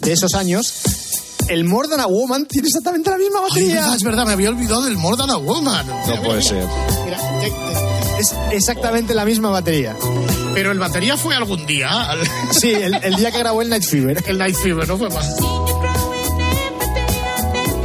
de 0.01 0.11
esos 0.11 0.35
años, 0.35 0.71
el 1.47 1.63
More 1.63 1.87
Than 1.87 2.01
a 2.01 2.05
Woman 2.05 2.45
tiene 2.45 2.67
exactamente 2.67 3.09
la 3.09 3.17
misma 3.17 3.39
Ay, 3.39 3.49
batería. 3.49 3.75
verdad, 3.81 3.95
es 3.95 4.03
verdad, 4.03 4.25
me 4.27 4.33
había 4.33 4.49
olvidado 4.49 4.83
del 4.83 4.97
More 4.97 5.17
Than 5.17 5.31
a 5.31 5.37
Woman. 5.37 5.87
No 5.87 6.21
puede 6.21 6.43
ser. 6.43 6.63
Mira, 7.05 7.17
te- 7.39 7.49
te- 7.49 8.21
es 8.21 8.35
exactamente 8.51 9.15
la 9.15 9.25
misma 9.25 9.49
batería. 9.49 9.95
Pero 10.57 10.71
el 10.71 10.79
batería 10.79 11.15
fue 11.17 11.35
algún 11.35 11.67
día. 11.67 11.87
Sí, 12.49 12.73
el, 12.73 12.95
el 12.95 13.13
día 13.13 13.29
que 13.29 13.37
grabó 13.37 13.61
el 13.61 13.69
Night 13.69 13.83
Fever. 13.83 14.23
El 14.25 14.39
Night 14.39 14.55
Fever, 14.55 14.87
no 14.87 14.97
fue 14.97 15.07
más. 15.07 15.35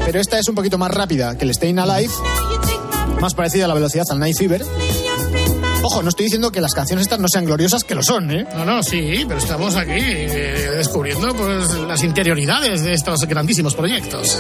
Pero 0.07 0.19
esta 0.19 0.39
es 0.39 0.49
un 0.49 0.55
poquito 0.55 0.79
más 0.79 0.91
rápida 0.91 1.37
que 1.37 1.45
el 1.45 1.53
Staying 1.53 1.79
Alive, 1.79 2.11
más 3.21 3.35
parecida 3.35 3.67
a 3.67 3.69
la 3.69 3.75
velocidad 3.75 4.07
al 4.09 4.19
Night 4.19 4.39
Fever. 4.39 4.65
Ojo, 5.83 6.03
no 6.03 6.09
estoy 6.09 6.25
diciendo 6.25 6.51
que 6.51 6.63
las 6.63 6.73
canciones 6.73 7.03
estas 7.03 7.21
no 7.21 7.29
sean 7.29 7.45
gloriosas, 7.45 7.85
que 7.85 7.95
lo 7.95 8.03
son, 8.03 8.31
¿eh? 8.31 8.47
No, 8.55 8.65
no, 8.65 8.83
sí, 8.83 9.23
pero 9.29 9.39
estamos 9.39 9.77
aquí 9.77 9.91
eh, 9.93 10.71
descubriendo 10.75 11.35
pues, 11.35 11.75
las 11.87 12.03
interioridades 12.03 12.83
de 12.85 12.95
estos 12.95 13.21
grandísimos 13.27 13.75
proyectos. 13.75 14.39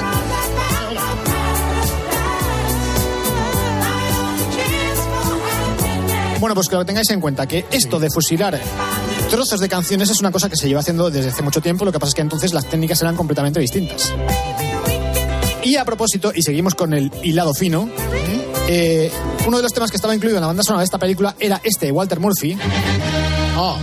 Bueno, 6.42 6.56
pues 6.56 6.68
que 6.68 6.75
lo 6.75 6.84
tengáis 6.84 7.08
en 7.11 7.20
cuenta, 7.20 7.46
que 7.46 7.64
esto 7.70 8.00
de 8.00 8.08
fusilar 8.11 8.61
trozos 9.30 9.61
de 9.61 9.68
canciones 9.68 10.11
es 10.11 10.18
una 10.18 10.32
cosa 10.32 10.50
que 10.50 10.56
se 10.56 10.66
lleva 10.66 10.80
haciendo 10.80 11.08
desde 11.08 11.28
hace 11.28 11.40
mucho 11.40 11.61
tiempo, 11.61 11.84
lo 11.84 11.92
que 11.92 12.00
pasa 12.00 12.08
es 12.08 12.14
que 12.16 12.22
entonces 12.22 12.52
las 12.52 12.68
técnicas 12.68 13.00
eran 13.00 13.14
completamente 13.14 13.61
distintas. 13.61 14.12
Y 15.62 15.76
a 15.76 15.84
propósito, 15.84 16.32
y 16.34 16.42
seguimos 16.42 16.75
con 16.75 16.94
el 16.94 17.12
hilado 17.22 17.54
fino, 17.54 17.88
eh, 18.68 19.08
uno 19.46 19.58
de 19.58 19.62
los 19.62 19.72
temas 19.72 19.92
que 19.92 19.96
estaba 19.96 20.16
incluido 20.16 20.38
en 20.38 20.40
la 20.40 20.49
banda 20.49 20.64
sonora 20.64 20.80
de 20.80 20.87
esta 20.87 20.99
película 20.99 21.37
era 21.38 21.61
este, 21.62 21.92
Walter 21.92 22.18
Murphy. 22.18 22.58
Oh. 23.56 23.76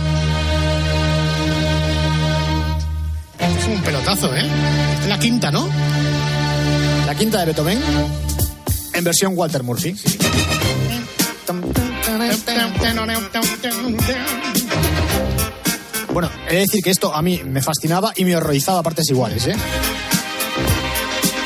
Es 3.38 3.66
un 3.68 3.80
pelotazo, 3.80 4.34
¿eh? 4.36 4.46
Es 5.00 5.08
la 5.08 5.18
quinta, 5.18 5.50
¿no? 5.50 5.66
La 7.06 7.14
quinta 7.14 7.40
de 7.40 7.46
Beethoven, 7.46 7.80
en 8.92 9.02
versión 9.02 9.32
Walter 9.34 9.62
Murphy. 9.62 9.96
Bueno, 16.12 16.28
he 16.48 16.54
de 16.54 16.60
decir 16.60 16.82
que 16.82 16.90
esto 16.90 17.14
a 17.14 17.22
mí 17.22 17.40
me 17.44 17.62
fascinaba 17.62 18.12
y 18.16 18.24
me 18.24 18.36
horrorizaba 18.36 18.80
a 18.80 18.82
partes 18.82 19.08
iguales, 19.10 19.46
¿eh? 19.46 19.56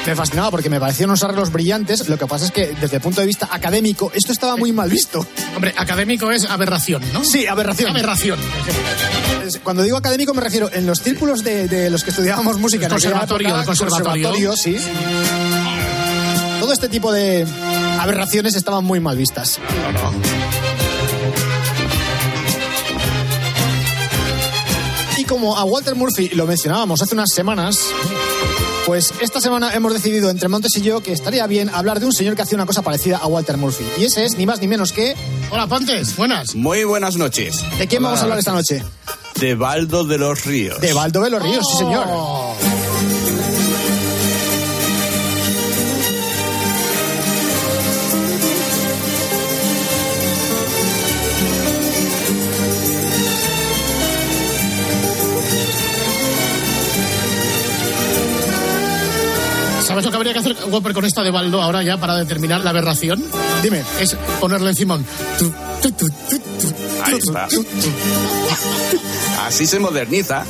Me 0.06 0.14
fascinaba 0.14 0.50
porque 0.50 0.68
me 0.68 0.78
parecían 0.78 1.08
unos 1.08 1.22
arreglos 1.22 1.50
brillantes. 1.50 2.08
Lo 2.08 2.18
que 2.18 2.26
pasa 2.26 2.44
es 2.44 2.50
que 2.50 2.74
desde 2.78 2.96
el 2.96 3.02
punto 3.02 3.22
de 3.22 3.26
vista 3.26 3.48
académico 3.50 4.12
esto 4.14 4.32
estaba 4.32 4.56
muy 4.56 4.70
mal 4.70 4.90
visto. 4.90 5.26
Hombre, 5.54 5.72
académico 5.76 6.30
es 6.30 6.44
aberración, 6.44 7.02
¿no? 7.14 7.24
Sí, 7.24 7.46
aberración. 7.46 7.90
Aberración. 7.90 8.38
Cuando 9.62 9.82
digo 9.82 9.96
académico 9.96 10.34
me 10.34 10.42
refiero 10.42 10.70
en 10.72 10.86
los 10.86 11.00
círculos 11.00 11.42
de, 11.42 11.68
de 11.68 11.88
los 11.88 12.04
que 12.04 12.10
estudiábamos 12.10 12.58
música. 12.58 12.86
El 12.86 12.92
en 12.92 12.96
aquella 12.98 13.10
conservatorio, 13.12 13.48
época, 13.48 13.60
el 13.60 13.66
conservatorio. 13.66 14.56
sí. 14.56 14.76
Todo 16.60 16.72
este 16.72 16.88
tipo 16.88 17.12
de 17.12 17.46
aberraciones 18.00 18.54
estaban 18.54 18.84
muy 18.84 19.00
mal 19.00 19.16
vistas. 19.16 19.58
Y 19.58 20.43
como 25.34 25.58
a 25.58 25.64
Walter 25.64 25.96
Murphy 25.96 26.28
lo 26.28 26.46
mencionábamos 26.46 27.02
hace 27.02 27.12
unas 27.16 27.30
semanas, 27.34 27.76
pues 28.86 29.12
esta 29.20 29.40
semana 29.40 29.74
hemos 29.74 29.92
decidido 29.92 30.30
entre 30.30 30.46
Montes 30.48 30.76
y 30.76 30.82
yo 30.82 31.00
que 31.00 31.10
estaría 31.10 31.44
bien 31.48 31.70
hablar 31.70 31.98
de 31.98 32.06
un 32.06 32.12
señor 32.12 32.36
que 32.36 32.42
hacía 32.42 32.54
una 32.54 32.66
cosa 32.66 32.82
parecida 32.82 33.16
a 33.16 33.26
Walter 33.26 33.56
Murphy. 33.56 33.84
Y 33.98 34.04
ese 34.04 34.26
es 34.26 34.38
ni 34.38 34.46
más 34.46 34.60
ni 34.60 34.68
menos 34.68 34.92
que... 34.92 35.16
Hola, 35.50 35.66
Pontes, 35.66 36.16
buenas. 36.16 36.54
Muy 36.54 36.84
buenas 36.84 37.16
noches. 37.16 37.64
¿De 37.80 37.88
quién 37.88 38.00
vamos 38.04 38.20
a 38.20 38.22
hablar 38.22 38.38
esta 38.38 38.52
noche? 38.52 38.84
De 39.40 39.56
Baldo 39.56 40.04
de 40.04 40.18
los 40.18 40.44
Ríos. 40.44 40.80
De 40.80 40.92
Baldo 40.92 41.20
de 41.20 41.30
los 41.30 41.42
Ríos, 41.42 41.66
sí 41.68 41.78
señor. 41.78 42.06
¿Sabes 59.94 60.06
lo 60.06 60.10
que 60.10 60.16
habría 60.16 60.32
que 60.32 60.38
hacer, 60.40 60.56
Whopper, 60.68 60.92
con 60.92 61.04
esta 61.04 61.22
de 61.22 61.30
Baldo 61.30 61.62
ahora 61.62 61.80
ya 61.84 61.96
para 61.98 62.16
determinar 62.16 62.62
la 62.62 62.70
aberración? 62.70 63.24
Dime. 63.62 63.84
Es 64.00 64.16
ponerle 64.40 64.70
encima 64.70 64.96
un... 64.96 65.06
tu, 65.38 65.52
tu, 65.82 65.92
tu, 65.92 66.08
tu, 66.08 66.38
tu, 66.38 66.74
Ahí 67.04 67.14
está. 67.14 67.46
Así 69.46 69.68
se 69.68 69.78
moderniza. 69.78 70.44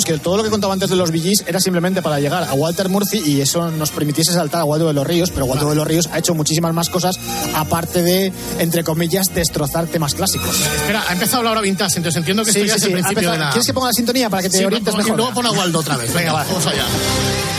Vamos, 0.00 0.04
que 0.04 0.18
todo 0.22 0.36
lo 0.36 0.42
que 0.42 0.50
contaba 0.50 0.72
antes 0.72 0.88
de 0.90 0.96
los 0.96 1.10
VGs 1.10 1.44
era 1.46 1.60
simplemente 1.60 2.02
para 2.02 2.18
llegar 2.20 2.44
a 2.44 2.52
Walter 2.54 2.88
Murphy 2.88 3.18
y 3.24 3.40
eso 3.40 3.70
nos 3.70 3.90
permitiese 3.90 4.32
saltar 4.32 4.60
a 4.60 4.64
Waldo 4.64 4.86
de 4.88 4.94
los 4.94 5.06
Ríos, 5.06 5.30
pero 5.30 5.44
Waldo 5.46 5.68
de 5.68 5.74
los 5.74 5.86
Ríos 5.86 6.08
ha 6.12 6.18
hecho 6.18 6.34
muchísimas 6.34 6.72
más 6.74 6.88
cosas 6.88 7.16
aparte 7.54 8.02
de, 8.02 8.32
entre 8.58 8.84
comillas, 8.84 9.34
destrozar 9.34 9.86
temas 9.86 10.14
clásicos. 10.14 10.60
Espera, 10.60 11.04
ha 11.08 11.12
empezado 11.12 11.42
la 11.42 11.50
hora 11.52 11.60
vintage, 11.60 11.96
entonces 11.98 12.18
entiendo 12.18 12.44
que 12.44 12.52
Sí, 12.52 12.60
esto 12.60 12.68
ya 12.68 12.74
sí, 12.74 12.76
es 12.78 12.82
sí, 12.82 12.86
el 12.88 12.92
principio 12.94 13.18
empezado- 13.20 13.32
de 13.38 13.44
la... 13.44 13.50
¿Quieres 13.50 13.66
que 13.66 13.74
ponga 13.74 13.86
la 13.88 13.92
sintonía 13.92 14.30
para 14.30 14.42
que 14.42 14.50
te 14.50 14.58
Sí, 14.58 14.64
orientes 14.64 14.94
mejor? 14.94 15.16
luego 15.16 15.32
pon 15.34 15.46
a 15.46 15.50
Waldo 15.52 15.78
otra 15.80 15.96
vez. 15.96 16.12
Venga, 16.14 16.32
va, 16.32 16.44
vamos 16.44 16.66
allá. 16.66 16.84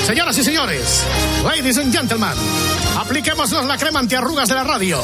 Señoras 0.08 0.38
y 0.38 0.44
señores, 0.44 0.82
ladies 1.46 1.78
and 1.78 1.94
gentlemen, 1.96 2.30
apliquémonos 3.00 3.66
la 3.66 3.78
crema 3.78 4.00
antiarrugas 4.00 4.50
de 4.50 4.56
la 4.56 4.64
radio. 4.64 5.00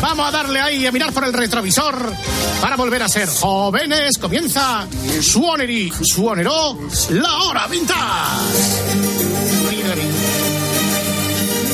Vamos 0.00 0.28
a 0.28 0.30
darle 0.30 0.60
ahí 0.60 0.86
a 0.86 0.92
mirar 0.92 1.12
por 1.12 1.24
el 1.24 1.32
retrovisor 1.32 2.12
para 2.60 2.76
volver 2.76 3.02
a 3.02 3.08
ser 3.08 3.28
jóvenes. 3.28 4.18
Comienza 4.18 4.86
Suoneri, 5.20 5.92
Suoneró, 6.02 6.78
la 7.10 7.34
hora 7.42 7.66
vintage. 7.66 8.00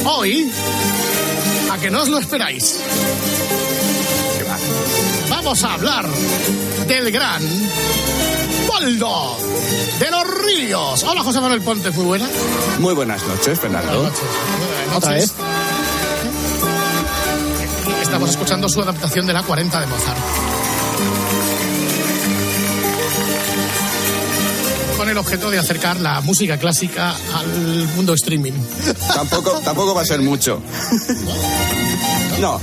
Hoy, 0.05 0.51
a 1.71 1.79
que 1.79 1.91
no 1.91 2.03
os 2.03 2.09
lo 2.09 2.19
esperáis, 2.19 2.81
vamos 5.29 5.63
a 5.63 5.75
hablar 5.75 6.07
del 6.89 7.11
gran 7.11 7.43
Baldo 8.69 9.37
de 10.01 10.11
los 10.11 10.45
Ríos. 10.45 11.03
Hola, 11.05 11.23
José 11.23 11.41
Manuel 11.41 11.63
Ponte, 11.63 11.91
muy 11.91 12.05
buena. 12.05 12.29
Muy 12.79 12.95
buenas 12.95 13.23
noches, 13.25 13.61
Fernando. 13.61 14.11
Otra 14.95 15.13
vez. 15.13 15.33
Estamos 18.13 18.29
escuchando 18.29 18.69
su 18.69 18.83
adaptación 18.83 19.27
de 19.27 19.33
la 19.33 19.43
40 19.43 19.81
de 19.81 19.87
Mozart. 19.87 20.19
Con 24.99 25.09
el 25.09 25.17
objeto 25.17 25.51
de 25.51 25.59
acercar 25.59 25.99
la 25.99 26.21
música 26.21 26.59
clásica 26.59 27.15
al 27.35 27.89
mundo 27.97 28.13
streaming. 28.13 28.53
Tampoco, 29.15 29.53
tampoco 29.65 29.95
va 29.95 30.03
a 30.03 30.05
ser 30.05 30.21
mucho. 30.21 30.61
No. 32.39 32.61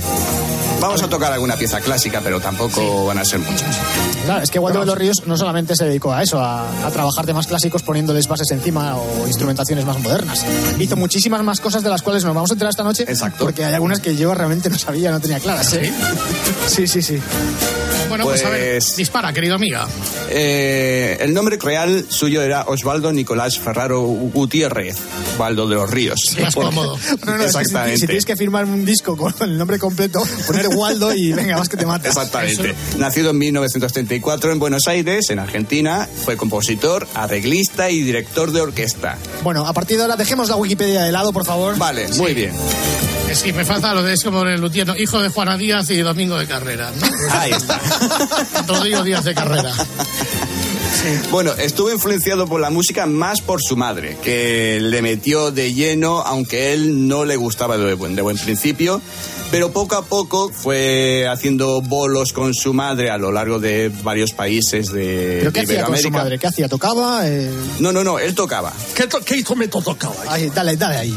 Vamos 0.80 1.02
a 1.02 1.08
tocar 1.08 1.32
alguna 1.32 1.56
pieza 1.56 1.80
clásica, 1.80 2.20
pero 2.22 2.40
tampoco 2.40 3.06
van 3.06 3.18
a 3.18 3.24
ser 3.24 3.38
muchas. 3.38 3.76
Claro, 4.24 4.42
es 4.42 4.50
que 4.50 4.58
Waldo 4.58 4.80
de 4.80 4.86
los 4.86 4.96
Ríos 4.96 5.26
no 5.26 5.36
solamente 5.36 5.76
se 5.76 5.84
dedicó 5.84 6.12
a 6.12 6.22
eso, 6.22 6.40
a, 6.40 6.86
a 6.86 6.90
trabajar 6.90 7.26
temas 7.26 7.46
clásicos 7.46 7.82
poniéndoles 7.82 8.26
bases 8.26 8.50
encima 8.50 8.96
o 8.96 9.26
instrumentaciones 9.26 9.84
más 9.84 10.00
modernas. 10.00 10.44
Hizo 10.78 10.96
muchísimas 10.96 11.42
más 11.42 11.60
cosas 11.60 11.82
de 11.82 11.90
las 11.90 12.02
cuales 12.02 12.24
nos 12.24 12.34
vamos 12.34 12.50
a 12.50 12.54
enterar 12.54 12.70
esta 12.70 12.82
noche. 12.82 13.04
Exacto. 13.06 13.44
Porque 13.44 13.64
hay 13.64 13.74
algunas 13.74 14.00
que 14.00 14.16
yo 14.16 14.34
realmente 14.34 14.70
no 14.70 14.78
sabía, 14.78 15.10
no 15.10 15.20
tenía 15.20 15.38
claras. 15.38 15.72
¿eh? 15.74 15.92
Sí, 16.66 16.86
sí, 16.86 17.02
sí. 17.02 17.20
Bueno, 18.10 18.24
pues, 18.24 18.44
a 18.44 18.50
ver, 18.50 18.72
Pues- 18.72 18.96
dispara, 18.96 19.32
querido 19.32 19.54
amiga. 19.54 19.86
Eh, 20.28 21.16
el 21.20 21.32
nombre 21.32 21.56
real 21.58 22.04
suyo 22.08 22.42
era 22.42 22.64
Osvaldo 22.64 23.12
Nicolás 23.12 23.58
Ferraro 23.58 24.02
Gutiérrez, 24.02 24.96
Baldo 25.38 25.66
de 25.68 25.76
los 25.76 25.88
Ríos. 25.90 26.18
Más 26.40 26.54
Por- 26.54 26.66
cómodo. 26.66 26.98
No, 27.24 27.36
no, 27.36 27.44
es 27.44 27.46
que 27.46 27.50
si- 27.52 27.58
Exactamente. 27.58 27.98
Si, 28.00 28.06
tienes 28.06 28.24
que 28.24 28.36
firmar 28.36 28.64
un 28.66 28.84
disco 28.84 29.16
con 29.16 29.32
el 29.40 29.56
nombre 29.56 29.78
completo, 29.78 30.22
poner 30.46 30.68
Waldo 30.68 31.14
y 31.14 31.32
venga, 31.32 31.56
vas 31.56 31.68
que 31.68 31.76
te 31.76 31.86
matas. 31.86 32.08
Exactamente. 32.16 32.74
Nacido 32.98 33.30
en 33.30 33.38
1934 33.38 34.52
en 34.52 34.58
Buenos 34.58 34.82
Aires, 34.88 35.30
en 35.30 35.38
Argentina, 35.38 36.08
fue 36.24 36.36
compositor, 36.36 37.06
arreglista 37.14 37.90
y 37.90 38.02
director 38.02 38.50
de 38.52 38.60
orquesta. 38.60 39.16
Bueno, 39.42 39.66
a 39.66 39.72
partir 39.72 39.96
de 39.96 40.02
ahora 40.02 40.16
dejemos 40.16 40.48
la 40.48 40.56
Wikipedia 40.56 41.02
de 41.02 41.12
lado, 41.12 41.32
por 41.32 41.44
favor. 41.44 41.78
Vale, 41.78 42.08
muy 42.16 42.34
bien. 42.34 42.52
Es 43.30 43.44
que 43.44 43.52
me 43.52 43.64
falta 43.64 43.94
lo 43.94 44.02
de 44.02 44.12
es 44.14 44.24
como 44.24 44.42
el 44.42 44.60
Lutiano, 44.60 44.96
hijo 44.96 45.22
de 45.22 45.28
Juana 45.28 45.56
Díaz 45.56 45.88
y 45.90 45.98
Domingo 45.98 46.36
de 46.36 46.48
Carrera. 46.48 46.90
¿no? 46.90 47.06
Ahí 47.30 47.52
está. 47.52 47.80
Rodrigo 48.66 49.04
Díaz 49.04 49.24
de 49.24 49.34
Carrera. 49.36 49.72
Bueno, 51.30 51.52
estuvo 51.52 51.92
influenciado 51.92 52.48
por 52.48 52.60
la 52.60 52.70
música 52.70 53.06
más 53.06 53.40
por 53.40 53.62
su 53.62 53.76
madre, 53.76 54.16
que 54.20 54.80
le 54.80 55.00
metió 55.00 55.52
de 55.52 55.72
lleno, 55.72 56.22
aunque 56.22 56.72
él 56.72 57.06
no 57.06 57.24
le 57.24 57.36
gustaba 57.36 57.78
de 57.78 57.94
buen, 57.94 58.16
de 58.16 58.22
buen 58.22 58.36
principio. 58.36 59.00
Pero 59.50 59.72
poco 59.72 59.96
a 59.96 60.04
poco 60.04 60.48
fue 60.48 61.26
haciendo 61.28 61.80
bolos 61.80 62.32
con 62.32 62.54
su 62.54 62.72
madre 62.72 63.10
a 63.10 63.18
lo 63.18 63.32
largo 63.32 63.58
de 63.58 63.88
varios 64.02 64.30
países 64.30 64.92
de, 64.92 65.38
¿Pero 65.40 65.52
qué 65.52 65.60
de 65.66 65.72
hacía 65.74 65.84
con 65.84 65.98
su 65.98 66.10
madre? 66.10 66.38
¿Qué 66.38 66.46
hacía? 66.46 66.68
¿Tocaba? 66.68 67.22
Eh, 67.28 67.50
No, 67.80 67.92
no, 67.92 68.04
no, 68.04 68.20
él 68.20 68.32
tocaba. 68.36 68.72
¿Qué, 68.94 69.08
to- 69.08 69.20
qué 69.24 69.36
instrumento 69.36 69.82
tocaba? 69.82 70.14
ahí, 70.28 70.50
dale, 70.54 70.76
dale 70.76 70.96
ahí. 70.98 71.16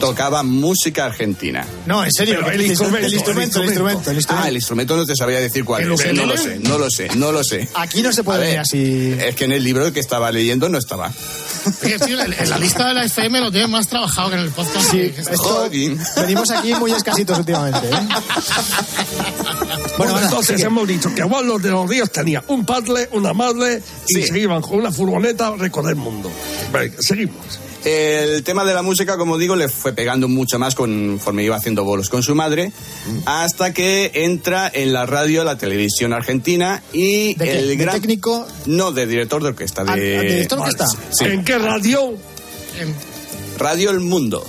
Tocaba 0.00 0.42
música 0.42 1.06
argentina. 1.06 1.66
No, 1.86 2.04
en 2.04 2.12
serio, 2.12 2.36
Pero 2.40 2.50
el 2.50 2.60
el, 2.60 2.66
instrumento, 2.66 3.06
el 3.06 3.14
instrumento, 3.14 3.58
el 3.60 3.64
instrumento, 3.64 4.10
el 4.10 4.16
instrumento. 4.18 4.44
Ah, 4.44 4.48
el 4.48 4.54
instrumento 4.56 4.96
no 4.96 5.06
te 5.06 5.16
sabría 5.16 5.40
decir 5.40 5.64
cuál 5.64 5.82
¿El 5.82 5.92
es. 5.92 6.00
¿eh? 6.02 6.12
No 6.12 6.26
lo 6.26 6.36
sé, 6.36 6.58
no 6.60 6.78
lo 6.78 6.90
sé, 6.90 7.08
no 7.16 7.32
lo 7.32 7.42
sé. 7.42 7.68
Aquí 7.74 8.02
no 8.02 8.12
se 8.12 8.22
puede 8.22 8.40
ver, 8.40 8.58
así. 8.60 9.16
Es 9.18 9.34
que 9.34 9.44
en 9.46 9.52
el 9.52 9.64
libro 9.64 9.90
que 9.92 9.98
estaba 10.00 10.30
leyendo 10.30 10.68
no 10.68 10.76
estaba. 10.78 11.10
Oye, 11.84 11.98
tío, 12.00 12.20
en 12.20 12.50
la 12.50 12.58
lista 12.58 12.88
de 12.88 12.94
la 12.94 13.04
FM 13.04 13.40
lo 13.40 13.50
tiene 13.50 13.66
más 13.68 13.88
trabajado 13.88 14.28
que 14.30 14.34
en 14.36 14.42
el 14.42 14.50
podcast. 14.50 14.90
Sí, 14.90 15.00
esto, 15.16 15.68
venimos 16.16 16.50
aquí 16.50 16.74
muy 16.74 16.92
escasitos 16.92 17.38
últimamente. 17.38 17.61
¿Eh? 17.68 17.72
Bueno, 19.98 20.18
entonces 20.20 20.56
sigue. 20.56 20.66
hemos 20.68 20.88
dicho 20.88 21.14
que 21.14 21.22
Waldo 21.22 21.58
de 21.58 21.70
los 21.70 21.88
Ríos 21.88 22.10
tenía 22.10 22.42
un 22.48 22.64
padre, 22.64 23.08
una 23.12 23.32
madre 23.32 23.82
y 24.08 24.14
Sí. 24.14 24.26
se 24.26 24.38
iban 24.38 24.62
con 24.62 24.78
una 24.78 24.90
furgoneta 24.90 25.48
a 25.48 25.56
recorrer 25.56 25.90
el 25.90 25.96
mundo. 25.96 26.30
Venga, 26.72 26.94
seguimos. 27.00 27.36
El 27.84 28.42
tema 28.44 28.64
de 28.64 28.74
la 28.74 28.82
música, 28.82 29.16
como 29.18 29.36
digo, 29.38 29.56
le 29.56 29.68
fue 29.68 29.92
pegando 29.92 30.28
mucho 30.28 30.58
más 30.58 30.74
conforme 30.74 31.44
iba 31.44 31.56
haciendo 31.56 31.84
bolos 31.84 32.08
con 32.08 32.22
su 32.22 32.34
madre, 32.34 32.72
hasta 33.26 33.72
que 33.74 34.10
entra 34.14 34.70
en 34.72 34.92
la 34.92 35.04
radio, 35.04 35.42
la 35.44 35.58
televisión 35.58 36.12
argentina 36.12 36.82
y 36.92 37.34
¿De 37.34 37.44
qué? 37.44 37.58
el 37.58 37.68
¿De 37.68 37.76
gran 37.76 37.94
técnico? 38.00 38.46
no 38.66 38.92
de 38.92 39.06
director 39.06 39.42
de 39.42 39.48
orquesta, 39.48 39.82
Ah, 39.86 39.94
de 39.96 40.00
¿de 40.00 40.20
director 40.22 40.58
de 40.58 40.62
orquesta? 40.64 40.86
sí. 41.10 41.24
¿En 41.24 41.44
qué 41.44 41.58
radio? 41.58 42.14
Radio 43.58 43.90
El 43.90 44.00
Mundo. 44.00 44.44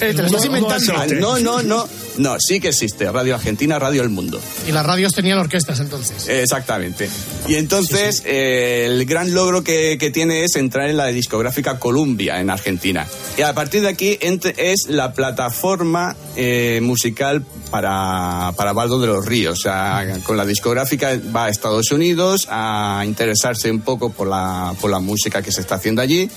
Eh, 0.00 0.14
te 0.14 0.22
lo 0.22 0.26
estás 0.26 0.44
No, 0.46 0.50
no 0.50 0.56
inventando. 0.58 0.92
Ah, 0.96 1.06
no, 1.06 1.38
no, 1.38 1.62
no, 1.62 1.88
No, 2.20 2.36
sí 2.38 2.60
que 2.60 2.68
existe. 2.68 3.10
Radio 3.10 3.34
Argentina, 3.34 3.78
Radio 3.78 4.02
El 4.02 4.10
Mundo. 4.10 4.38
Y 4.68 4.72
las 4.72 4.84
radios 4.84 5.12
tenían 5.12 5.38
orquestas 5.38 5.80
entonces. 5.80 6.28
Exactamente. 6.28 7.08
Y 7.48 7.54
entonces 7.54 8.22
eh, 8.26 8.84
el 8.86 9.06
gran 9.06 9.32
logro 9.32 9.64
que, 9.64 9.96
que 9.98 10.10
tiene 10.10 10.44
es 10.44 10.56
entrar 10.56 10.90
en 10.90 10.98
la 10.98 11.06
discográfica 11.06 11.78
Columbia 11.78 12.38
en 12.40 12.50
Argentina. 12.50 13.06
Y 13.38 13.42
a 13.42 13.54
partir 13.54 13.80
de 13.80 13.88
aquí 13.88 14.18
es 14.20 14.88
la 14.88 15.14
plataforma 15.14 16.14
eh, 16.36 16.80
musical 16.82 17.42
para, 17.70 18.52
para 18.54 18.72
Baldo 18.74 19.00
de 19.00 19.06
los 19.06 19.24
Ríos. 19.24 19.60
O 19.60 19.62
sea, 19.62 20.04
con 20.24 20.36
la 20.36 20.44
discográfica 20.44 21.18
va 21.34 21.46
a 21.46 21.48
Estados 21.48 21.90
Unidos 21.90 22.46
a 22.50 23.02
interesarse 23.06 23.70
un 23.70 23.80
poco 23.80 24.10
por 24.10 24.28
la, 24.28 24.74
por 24.78 24.90
la 24.90 24.98
música 24.98 25.40
que 25.40 25.52
se 25.52 25.62
está 25.62 25.76
haciendo 25.76 26.02
allí. 26.02 26.30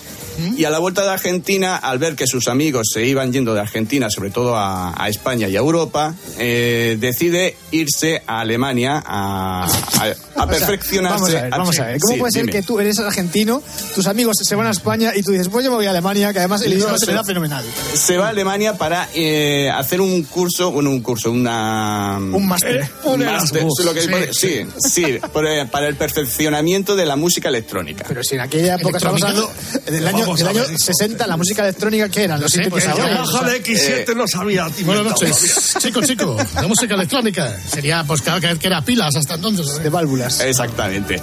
Y 0.58 0.64
a 0.64 0.72
la 0.72 0.80
vuelta 0.80 1.04
de 1.04 1.10
Argentina, 1.10 1.76
al 1.76 2.00
ver 2.00 2.16
que 2.16 2.26
sus 2.26 2.48
amigos 2.48 2.88
se 2.92 3.06
iban 3.06 3.32
yendo 3.32 3.54
de 3.54 3.60
Argentina, 3.60 4.10
sobre 4.10 4.32
todo 4.32 4.56
a, 4.56 4.94
a 4.98 5.08
España 5.10 5.48
y 5.48 5.56
a 5.56 5.62
Europa, 5.74 6.14
eh, 6.38 6.98
decide 7.00 7.56
irse 7.72 8.22
a 8.28 8.42
Alemania 8.42 9.02
a, 9.04 9.66
a- 9.66 10.33
a 10.36 10.44
O 10.46 10.48
sea, 10.50 10.58
perfeccionarse. 10.68 11.16
Vamos 11.16 11.30
a 11.36 11.42
ver, 11.42 11.50
vamos 11.52 11.80
a 11.80 11.86
ver. 11.86 12.00
¿Cómo 12.00 12.14
Sí, 12.14 12.20
puede 12.20 12.32
ser 12.32 12.42
dime. 12.44 12.52
que 12.54 12.62
tú 12.64 12.80
eres 12.80 13.00
argentino, 13.00 13.62
tus 13.96 14.08
amigos 14.08 14.36
se 14.42 14.56
van 14.56 14.68
a 14.68 14.72
España 14.72 15.12
y 15.16 15.22
tú 15.24 15.32
dices, 15.32 15.50
pues 15.50 15.64
yo 15.66 15.72
me 15.72 15.78
voy 15.78 15.86
a 15.86 15.92
Alemania, 15.92 16.32
que 16.34 16.40
además 16.40 16.62
el 16.64 16.74
idioma 16.74 16.98
se 16.98 17.06
se- 17.06 17.12
me 17.12 17.18
da 17.18 17.24
fenomenal? 17.24 17.64
Se 17.94 18.18
va 18.18 18.28
a 18.28 18.30
Alemania 18.30 18.74
para 18.78 19.10
eh, 19.14 19.70
hacer 19.70 20.02
un 20.02 20.24
curso, 20.24 20.72
bueno, 20.72 20.90
un 20.90 21.02
curso, 21.02 21.32
una... 21.32 22.18
Un 22.20 22.48
máster. 22.48 22.88
Un 23.04 23.14
Un 23.22 23.26
máster, 23.26 23.58
Erasmus. 23.62 23.86
lo 23.86 23.94
que- 23.94 24.34
Sí, 24.34 24.66
sí, 24.66 24.66
sí, 24.92 25.20
por, 25.32 25.46
eh, 25.48 25.66
para 25.68 25.88
el 25.88 25.96
perfeccionamiento 25.96 26.96
de 26.96 27.06
la 27.06 27.16
música 27.16 27.50
electrónica. 27.50 28.06
Pero 28.08 28.24
si 28.24 28.36
en 28.36 28.42
aquella 28.42 28.76
época 28.76 28.98
estamos 28.98 29.22
hablando 29.22 29.52
del 29.86 30.08
año, 30.08 30.20
Vamos 30.22 30.40
del 30.40 30.48
año 30.48 30.64
ver. 30.68 30.80
60, 30.80 31.28
la 31.28 31.38
música 31.38 31.62
electrónica, 31.64 32.10
¿qué 32.10 32.24
eran? 32.24 32.42
Los 32.42 32.52
sé, 32.52 32.68
pues, 32.70 32.84
sintetizadores. 32.84 33.20
La 33.20 33.40
caja 33.40 33.50
de 33.50 33.64
X7 33.64 34.16
no 34.16 34.28
sabía. 34.28 34.68
Buenas 34.84 35.06
noches, 35.06 35.76
chico, 35.80 36.02
chico. 36.02 36.38
La 36.56 36.68
música 36.68 36.96
electrónica 36.96 37.58
sería, 37.68 38.04
pues 38.06 38.22
claro, 38.22 38.42
que 38.42 38.58
que 38.58 38.68
era 38.68 38.82
pilas 38.84 39.16
hasta 39.16 39.36
entonces. 39.36 39.82
De 39.84 39.90
Exactamente. 40.26 41.22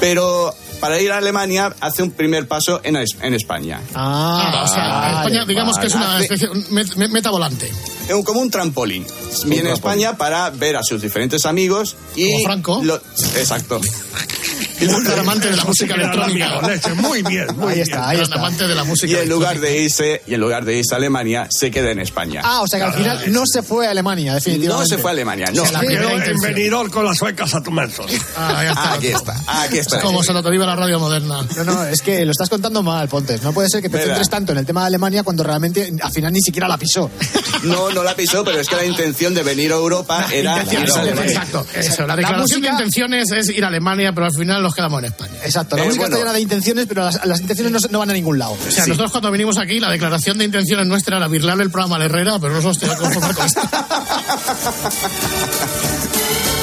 Pero 0.00 0.54
para 0.82 1.00
ir 1.00 1.12
a 1.12 1.18
Alemania 1.18 1.72
hace 1.80 2.02
un 2.02 2.10
primer 2.10 2.48
paso 2.48 2.80
en, 2.82 2.96
Es- 2.96 3.16
en 3.22 3.34
España. 3.34 3.80
Ah, 3.94 4.62
o 4.64 4.66
sea, 4.68 5.18
España, 5.22 5.44
digamos 5.46 5.78
que 5.78 5.86
es 5.86 5.94
una 5.94 6.18
especie, 6.20 6.48
un 6.48 6.64
met- 6.70 6.96
met- 6.96 7.10
metavolante. 7.10 7.70
Es 8.08 8.12
un- 8.14 8.24
como 8.24 8.40
un 8.40 8.50
trampolín. 8.50 9.06
Viene 9.46 9.70
a 9.70 9.74
España 9.74 10.16
para 10.16 10.50
ver 10.50 10.76
a 10.76 10.82
sus 10.82 11.00
diferentes 11.00 11.46
amigos 11.46 11.94
y... 12.16 12.30
Como 12.32 12.44
Franco. 12.44 12.80
lo- 12.82 12.96
exacto. 13.36 13.80
Y 14.80 14.86
un 14.86 15.04
gran 15.04 15.20
amante 15.20 15.48
de 15.48 15.56
la 15.56 15.64
música 15.64 15.94
electrónica. 15.94 16.60
Muy 16.96 17.22
bien, 17.22 17.46
muy 17.56 17.68
Ahí 17.68 17.74
bien. 17.76 17.86
está, 17.86 18.08
ahí 18.08 18.20
está. 18.20 18.34
amante 18.34 18.66
de 18.66 18.74
la 18.74 18.82
música 18.82 19.12
Y 19.12 19.14
en 19.16 19.28
lugar 19.28 19.60
de 19.60 19.80
irse, 19.80 20.22
y 20.26 20.34
en 20.34 20.40
lugar 20.40 20.64
de 20.64 20.76
irse 20.76 20.94
a 20.94 20.96
Alemania, 20.96 21.46
se 21.50 21.70
queda 21.70 21.92
en 21.92 22.00
España. 22.00 22.40
Ah, 22.44 22.62
o 22.62 22.66
sea 22.66 22.80
que 22.80 22.84
al 22.86 22.94
final 22.94 23.32
no 23.32 23.46
se 23.46 23.62
fue 23.62 23.86
a 23.86 23.92
Alemania, 23.92 24.32
no 24.32 24.34
definitivamente. 24.40 24.96
se 24.96 24.98
fue 25.00 25.10
a 25.10 25.12
Alemania, 25.12 25.46
no. 25.54 25.64
Se 25.64 25.72
la 25.72 25.80
Quedó 25.82 26.10
en. 26.10 26.36
Benidorm 26.40 26.90
con 26.90 27.04
las 27.04 27.16
suecas 27.16 27.54
a 27.54 27.62
tu 27.62 27.70
merced. 27.70 28.02
Ah. 28.36 28.94
Aquí 28.96 29.06
está, 29.06 29.36
aquí 29.46 29.78
está. 29.78 30.00
Como 30.00 30.20
se 30.24 30.32
lo 30.32 30.42
deriva 30.42 30.66
la 30.74 30.82
radio 30.82 30.98
moderna. 31.00 31.40
No, 31.56 31.64
no, 31.64 31.84
es 31.84 32.02
que 32.02 32.24
lo 32.24 32.30
estás 32.32 32.48
contando 32.48 32.82
mal, 32.82 33.08
Pontes. 33.08 33.42
No 33.42 33.52
puede 33.52 33.68
ser 33.68 33.82
que 33.82 33.88
te 33.88 33.98
centres 33.98 34.28
tanto 34.28 34.52
en 34.52 34.58
el 34.58 34.66
tema 34.66 34.82
de 34.82 34.86
Alemania 34.88 35.22
cuando 35.22 35.42
realmente 35.42 35.92
al 36.00 36.12
final 36.12 36.32
ni 36.32 36.40
siquiera 36.40 36.68
la 36.68 36.78
pisó. 36.78 37.10
No, 37.64 37.90
no 37.90 38.02
la 38.02 38.14
pisó, 38.16 38.44
pero 38.44 38.58
es 38.60 38.68
que 38.68 38.76
la 38.76 38.84
intención 38.84 39.34
de 39.34 39.42
venir 39.42 39.72
a 39.72 39.76
Europa 39.76 40.26
era 40.32 40.62
Intenciones, 40.62 40.90
ir 40.90 40.96
a 40.96 41.00
Alemania. 41.02 41.32
exacto, 41.32 41.66
eso. 41.74 42.02
La 42.02 42.06
La 42.08 42.16
declaración 42.16 42.60
música- 42.60 42.76
de 42.76 42.84
intenciones 42.84 43.30
es 43.32 43.48
ir 43.50 43.64
a 43.64 43.68
Alemania, 43.68 44.12
pero 44.14 44.26
al 44.26 44.34
final 44.34 44.62
nos 44.62 44.74
quedamos 44.74 44.98
en 45.00 45.04
España. 45.06 45.32
Exacto, 45.44 45.76
la 45.76 45.82
Eh, 45.82 45.86
música 45.86 46.02
bueno. 46.04 46.16
está 46.16 46.24
llena 46.26 46.32
de 46.34 46.40
intenciones, 46.40 46.86
pero 46.86 47.04
las, 47.04 47.24
las 47.26 47.40
intenciones 47.40 47.72
no, 47.72 47.80
se- 47.80 47.88
no 47.90 47.98
van 47.98 48.10
a 48.10 48.14
ningún 48.14 48.38
lado. 48.38 48.52
O 48.52 48.70
sea, 48.70 48.86
nosotros 48.86 49.10
cuando 49.10 49.30
venimos 49.30 49.58
aquí, 49.58 49.80
la 49.80 49.90
declaración 49.90 50.38
de 50.38 50.44
intenciones 50.44 50.86
nuestra 50.86 51.16
era 51.18 51.28
virlarle 51.28 51.64
el 51.64 51.70
programa 51.70 51.96
a 51.96 51.98
la 52.00 52.04
Herrera, 52.06 52.38
pero 52.40 52.54
nosotros 52.54 52.78
tenemos 52.78 52.98
que 52.98 53.04
conformar 53.04 53.34
con 53.34 53.46
esto. 53.46 53.60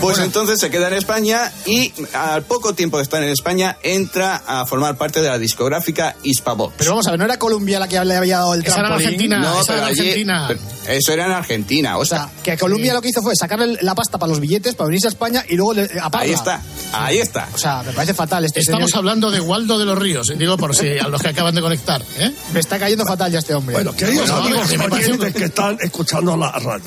Pues 0.00 0.18
entonces 0.18 0.60
se 0.60 0.70
queda 0.70 0.86
en 0.88 0.94
España 0.94 1.50
y 1.64 1.92
al 2.12 2.42
poco 2.44 2.74
tiempo 2.74 2.98
de 2.98 3.02
estar 3.02 3.20
en 3.22 3.28
España 3.30 3.76
entra 3.82 4.40
a 4.46 4.64
formar 4.64 4.96
parte 4.96 5.20
de 5.20 5.28
la 5.28 5.36
discográfica 5.38 6.14
Hispavox. 6.22 6.74
Pero 6.78 6.90
vamos 6.92 7.06
a 7.08 7.10
ver, 7.10 7.18
¿no 7.18 7.24
era 7.24 7.38
Colombia 7.38 7.80
la 7.80 7.88
que 7.88 7.98
le 8.04 8.14
había 8.14 8.38
dado 8.38 8.54
el 8.54 8.64
Esa 8.64 8.76
trampolín? 8.76 9.30
No, 9.30 9.60
esa 9.60 9.74
era 9.74 9.86
allí- 9.86 10.00
Argentina. 10.00 10.48
eso 10.86 11.12
era 11.12 11.26
en 11.26 11.32
Argentina, 11.32 11.96
o 11.98 12.02
O 12.02 12.04
sea, 12.04 12.28
que 12.44 12.56
Colombia 12.56 12.94
lo 12.94 13.02
que 13.02 13.08
hizo 13.08 13.20
fue 13.20 13.34
sacarle 13.34 13.78
la 13.82 13.94
pasta 13.96 14.16
para 14.18 14.30
los 14.30 14.38
billetes 14.38 14.76
para 14.76 14.86
venirse 14.86 15.08
a 15.08 15.10
España 15.10 15.44
y 15.48 15.56
luego 15.56 15.74
le, 15.74 15.88
a 16.00 16.08
Parla. 16.08 16.20
ahí 16.26 16.32
está, 16.32 16.60
ahí 16.92 17.18
está. 17.18 17.48
O 17.52 17.58
sea, 17.58 17.82
me 17.82 17.92
parece 17.92 18.14
fatal 18.14 18.44
este 18.44 18.60
Estamos 18.60 18.90
señor. 18.90 18.98
hablando 18.98 19.30
de 19.32 19.40
Waldo 19.40 19.76
de 19.78 19.86
los 19.86 19.98
Ríos, 19.98 20.32
digo 20.38 20.56
por 20.56 20.76
si 20.76 20.98
a 20.98 21.08
los 21.08 21.20
que 21.20 21.28
acaban 21.30 21.54
de 21.54 21.62
conectar. 21.62 22.00
¿eh? 22.18 22.30
Me 22.52 22.60
está 22.60 22.78
cayendo 22.78 23.04
fatal 23.06 23.32
ya 23.32 23.40
este 23.40 23.54
hombre. 23.54 23.74
Bueno, 23.74 23.92
queridos 23.96 24.30
Bueno, 24.30 24.44
amigos 24.46 24.70
me 24.70 24.88
parece 24.88 25.10
oyentes 25.10 25.34
un- 25.34 25.40
que 25.40 25.44
están 25.46 25.78
escuchando 25.80 26.36
la 26.36 26.52
radio, 26.52 26.84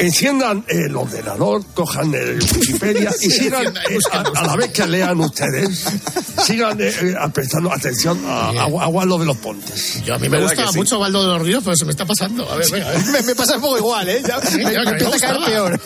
enciendan 0.00 0.64
el 0.68 0.96
ordenador, 0.96 1.62
cojan 1.74 2.12
el 2.14 2.40
Wikipedia 2.42 3.10
y 3.20 3.30
sigan, 3.30 3.66
eh, 3.66 3.98
a, 4.12 4.20
a 4.20 4.46
la 4.46 4.56
vez 4.56 4.70
que 4.72 4.86
lean 4.86 5.20
ustedes, 5.20 5.84
sigan 6.44 6.80
eh, 6.80 6.88
eh, 6.88 7.14
prestando 7.32 7.72
atención 7.72 8.20
a, 8.26 8.48
a, 8.50 8.64
a 8.64 8.88
Waldo 8.88 9.18
de 9.18 9.26
los 9.26 9.36
Pontes. 9.36 10.02
Yo 10.04 10.14
a 10.14 10.18
mí 10.18 10.28
me 10.28 10.38
¿Verdad 10.38 10.54
gusta 10.56 10.72
sí? 10.72 10.78
mucho 10.78 10.98
Waldo 10.98 11.22
de 11.22 11.38
los 11.38 11.42
Ríos, 11.46 11.62
pero 11.64 11.76
se 11.76 11.84
me 11.84 11.90
está 11.92 12.04
pasando. 12.06 12.50
A 12.50 12.56
ver, 12.56 12.70
venga, 12.70 12.88
a 12.88 12.92
ver. 12.92 13.06
me, 13.06 13.22
me 13.22 13.34
pasa 13.34 13.56
un 13.56 13.62
poco 13.62 13.78
igual, 13.78 14.08
¿eh? 14.08 14.22
Ya, 14.26 14.40
Sí, 14.40 14.56
me, 14.58 14.72
empieza 14.74 15.16
a 15.16 15.18
caer 15.20 15.38
peor. 15.44 15.80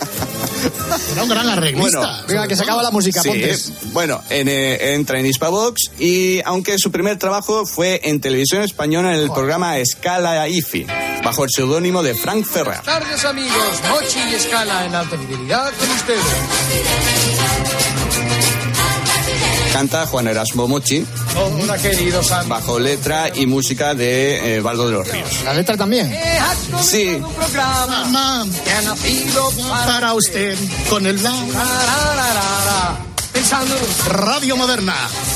Era 1.12 1.22
un 1.22 1.28
gran 1.28 1.48
arreglista. 1.48 1.98
Bueno, 2.00 2.24
Venga, 2.28 2.48
que 2.48 2.56
se 2.56 2.62
acaba 2.62 2.82
la 2.82 2.90
música, 2.90 3.22
Sí, 3.22 3.28
Pontes. 3.28 3.72
bueno, 3.92 4.22
en, 4.30 4.48
eh, 4.48 4.94
entra 4.94 5.18
en 5.18 5.26
Hispavox 5.26 5.90
y 5.98 6.40
aunque 6.44 6.78
su 6.78 6.90
primer 6.90 7.18
trabajo 7.18 7.66
fue 7.66 8.00
en 8.04 8.20
televisión 8.20 8.62
española 8.62 9.14
en 9.14 9.20
el 9.20 9.30
programa 9.30 9.78
Escala 9.78 10.48
IFI, 10.48 10.86
bajo 11.22 11.44
el 11.44 11.50
seudónimo 11.50 12.02
de 12.02 12.14
Frank 12.14 12.44
Ferrer. 12.46 12.80
tardes 12.80 13.24
amigos, 13.24 13.52
Mochi 13.90 14.18
y 14.30 14.34
Escala 14.34 14.86
en 14.86 14.94
alta 14.94 15.16
fidelidad 15.18 15.72
con 15.78 15.90
ustedes. 15.90 17.33
Canta 19.74 20.06
Juan 20.06 20.28
Erasmo 20.28 20.68
Mochi 20.68 21.04
Hola 21.36 21.76
queridos 21.78 22.30
amigos. 22.30 22.48
bajo 22.48 22.78
letra 22.78 23.28
y 23.34 23.46
música 23.46 23.92
de 23.92 24.54
eh, 24.54 24.60
Baldo 24.60 24.86
de 24.86 24.92
los 24.92 25.08
Ríos. 25.08 25.42
La 25.44 25.52
letra 25.52 25.76
también. 25.76 26.16
Sí. 26.80 27.08
un 27.20 27.34
programa 27.34 28.04
Mamá, 28.04 28.46
que 28.64 28.70
ha 28.70 28.82
nacido 28.82 29.50
para... 29.68 29.86
para 29.86 30.14
usted 30.14 30.56
con 30.88 31.04
el 31.06 31.20
la 31.20 31.34
Pensando, 33.34 33.74
radio 34.06 34.56
moderna. 34.56 34.94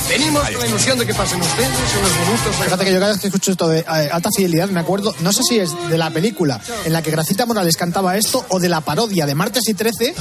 venimos 0.09 0.43
con 0.49 0.61
la 0.61 0.67
ilusión 0.69 0.99
de 1.01 1.05
que 1.05 1.13
pasen 1.13 1.41
ustedes 1.41 1.69
unos 1.99 2.13
minutos. 2.13 2.57
Fíjate 2.65 2.85
que 2.85 2.93
yo 2.93 3.01
cada 3.01 3.13
vez 3.13 3.21
que 3.21 3.27
escucho 3.27 3.51
esto 3.51 3.69
de 3.69 3.81
eh, 3.81 4.09
alta 4.13 4.31
fidelidad 4.35 4.69
me 4.69 4.79
acuerdo, 4.79 5.13
no 5.19 5.33
sé 5.33 5.43
si 5.43 5.59
es 5.59 5.73
de 5.91 5.99
la 5.99 6.09
película 6.11 6.61
en 6.85 6.93
la 6.93 7.03
que 7.03 7.11
Gracita 7.11 7.45
Morales 7.45 7.77
cantaba 7.77 8.17
esto 8.17 8.47
o 8.51 8.61
de 8.61 8.69
la 8.69 8.83
parodia 8.83 9.27
de 9.27 9.35
Martes 9.35 9.69
y 9.69 9.75
Trece 9.75 10.15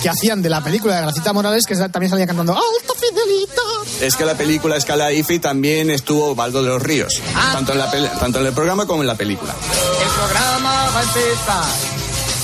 que 0.00 0.08
hacían 0.08 0.42
de 0.42 0.48
la 0.48 0.62
película 0.62 0.94
de 0.94 1.02
Gracita 1.02 1.32
Morales 1.32 1.66
que 1.66 1.74
también 1.74 2.08
salía 2.08 2.26
cantando 2.26 2.52
alta 2.52 2.94
fidelidad. 2.94 4.00
Es 4.00 4.14
que 4.14 4.24
la 4.24 4.36
película 4.36 4.76
Escala 4.76 5.12
IFI 5.12 5.40
también 5.40 5.90
estuvo 5.90 6.36
Baldo 6.36 6.62
de 6.62 6.68
los 6.68 6.82
Ríos, 6.82 7.20
tanto 7.52 7.72
en, 7.72 7.78
la 7.78 7.90
tanto 7.90 8.38
en 8.38 8.46
el 8.46 8.52
programa 8.52 8.86
como 8.86 9.02
en 9.02 9.08
la 9.08 9.16
película. 9.16 9.52
El 10.00 10.08
programa 10.08 10.90
va 10.94 11.00
a 11.00 11.02
empezar 11.02 11.64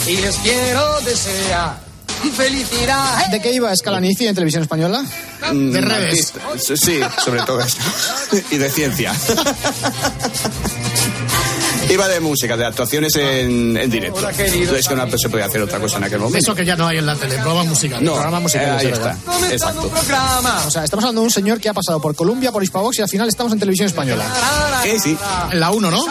y 0.09 0.17
les 0.17 0.35
quiero 0.37 1.01
desear 1.03 1.90
felicidad. 2.29 3.27
¿De 3.31 3.41
qué 3.41 3.53
iba 3.53 3.73
Escalanici 3.73 4.27
en 4.27 4.35
televisión 4.35 4.63
española? 4.63 5.05
Mm, 5.53 5.71
De 5.71 5.81
redes. 5.81 6.33
Sí, 6.75 7.01
sobre 7.25 7.43
todo 7.43 7.61
eso. 7.61 7.79
y 8.51 8.57
de 8.57 8.71
ciencia. 8.71 9.13
Iba 11.91 12.07
de 12.09 12.21
música, 12.21 12.57
de 12.57 12.65
actuaciones 12.65 13.17
en, 13.17 13.77
en 13.77 13.91
directo. 13.91 14.21
Hola, 14.21 14.33
querido. 14.33 14.77
Es 14.77 14.87
que 14.87 14.95
no 14.95 15.19
se 15.19 15.29
podía 15.29 15.47
hacer 15.47 15.61
otra 15.61 15.81
cosa 15.81 15.97
en 15.99 16.05
aquel 16.05 16.21
momento. 16.21 16.39
Eso 16.39 16.55
que 16.55 16.65
ya 16.65 16.77
no 16.77 16.87
hay 16.87 16.99
en 16.99 17.07
la 17.07 17.17
tele, 17.17 17.35
programa 17.35 17.65
musical. 17.65 18.03
No, 18.05 18.13
programa 18.13 18.41
musical, 18.41 18.67
eh, 18.67 18.71
ahí 18.79 18.87
es 18.87 18.93
está. 18.93 19.17
Exacto. 19.51 19.83
un 19.83 19.91
programa. 19.91 20.63
O 20.67 20.71
sea, 20.71 20.85
estamos 20.85 21.05
hablando 21.05 21.23
de 21.23 21.25
un 21.25 21.33
señor 21.33 21.61
que 21.61 21.69
ha 21.69 21.75
pasado 21.75 22.01
por 22.01 22.15
Colombia, 22.15 22.53
por 22.53 22.63
Hispavox 22.63 22.99
y 23.01 23.03
al 23.03 23.09
final 23.09 23.29
estamos 23.29 23.53
en 23.53 23.59
televisión 23.59 23.87
española. 23.87 24.25
Eh, 24.85 24.99
sí. 25.01 25.17
La 25.53 25.71
1, 25.71 25.91
¿no? 25.91 26.05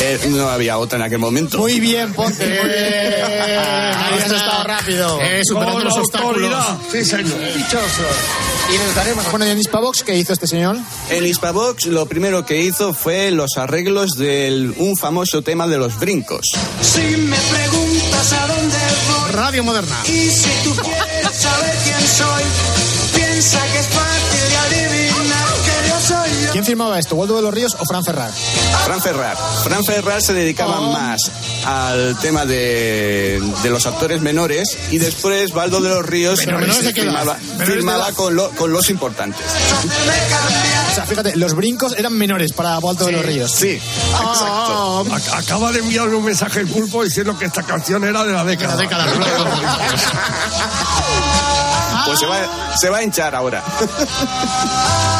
Eh, 0.00 0.20
no 0.30 0.48
había 0.48 0.78
otra 0.78 0.98
en 0.98 1.04
aquel 1.04 1.18
momento. 1.18 1.58
Muy 1.58 1.80
bien, 1.80 2.12
Ponte. 2.14 2.46
muy 2.46 2.68
bien. 2.68 3.14
Ahí 3.26 4.18
Esto 4.18 4.36
estado 4.36 4.64
rápido. 4.64 5.20
Eh, 5.20 5.42
superando 5.44 5.84
los 5.84 5.96
obstáculos. 5.98 6.64
Sí, 6.90 7.04
señor. 7.04 7.38
Dichosos. 7.54 8.16
Y 8.72 8.78
les 8.78 8.94
daremos 8.94 9.30
Bueno, 9.30 9.46
y 9.46 9.50
en 9.50 9.58
Hispavox, 9.58 10.02
¿qué 10.02 10.16
hizo 10.16 10.32
este 10.32 10.46
señor? 10.46 10.78
En 11.10 11.26
Hispavox 11.26 11.86
lo 11.86 12.06
primero 12.06 12.46
que 12.46 12.62
hizo 12.62 12.94
fue 12.94 13.30
los 13.30 13.58
arreglos 13.58 14.12
de 14.16 14.72
un 14.78 14.93
famoso 14.96 15.42
tema 15.42 15.66
de 15.66 15.78
los 15.78 15.98
brincos. 15.98 16.44
Si 16.80 17.00
me 17.00 17.36
preguntas 17.36 18.32
a 18.32 18.46
dónde 18.46 18.76
voy 19.08 19.32
Radio 19.32 19.64
moderna. 19.64 19.96
y 20.06 20.30
si 20.30 20.50
tú 20.62 20.74
quieres 20.82 21.36
saber 21.36 21.76
quién 21.84 22.00
soy, 22.00 22.42
piensa 23.14 23.60
que 23.72 23.78
es 23.78 23.86
fácil 23.86 24.48
de 24.48 24.56
adivinar 24.56 25.48
que 25.64 25.88
yo 25.88 26.00
soy 26.00 26.30
yo. 26.30 26.36
¿Quién 26.38 26.52
¿Quién 26.52 26.64
firmaba 26.64 26.98
esto? 26.98 27.16
¿Waldo 27.16 27.36
de 27.36 27.42
los 27.42 27.54
Ríos 27.54 27.76
o 27.78 27.84
Fran 27.84 28.04
Ferrar? 28.04 28.32
Fran 28.84 29.00
Ferrar. 29.02 29.36
Fran 29.64 29.84
Ferrar 29.84 30.22
se 30.22 30.32
dedicaba 30.32 30.80
más 30.80 31.30
al 31.66 32.16
tema 32.20 32.44
de, 32.46 33.40
de 33.62 33.70
los 33.70 33.86
actores 33.86 34.20
menores 34.20 34.76
y 34.90 34.98
después 34.98 35.52
Baldo 35.52 35.80
de 35.80 35.88
los 35.90 36.04
Ríos 36.04 36.40
Pero 36.44 36.58
menores 36.58 36.84
de 36.84 36.92
qué 36.92 37.00
edad? 37.02 37.10
firmaba, 37.12 37.36
Menores 37.38 37.58
de 37.58 37.64
firmaba 37.74 38.06
edad. 38.08 38.14
con, 38.14 38.34
lo- 38.36 38.50
con 38.50 38.72
los 38.72 38.90
importantes. 38.90 39.40
O 40.90 40.94
sea, 40.94 41.06
fíjate, 41.06 41.36
los 41.36 41.54
brincos 41.54 41.94
eran 41.96 42.12
menores 42.12 42.52
para 42.52 42.78
Waldo 42.78 43.06
de 43.06 43.12
los 43.12 43.24
Ríos. 43.24 43.50
Sí. 43.50 43.70
Exacto. 43.80 45.04
Ac- 45.06 45.38
Acaba 45.38 45.72
de 45.72 45.80
enviarme 45.80 46.14
un 46.14 46.24
mensaje 46.24 46.60
el 46.60 46.68
pulpo 46.68 47.02
diciendo 47.02 47.36
que 47.38 47.46
esta 47.46 47.62
canción 47.62 48.04
era 48.04 48.22
de 48.24 48.32
la 48.32 48.44
década. 48.44 48.74
La 48.74 48.80
década, 48.80 49.06
claro. 49.12 49.44
Pues 52.06 52.18
se 52.20 52.26
va, 52.26 52.76
se 52.76 52.90
va 52.90 52.98
a 52.98 53.02
hinchar 53.02 53.34
ahora. 53.34 53.62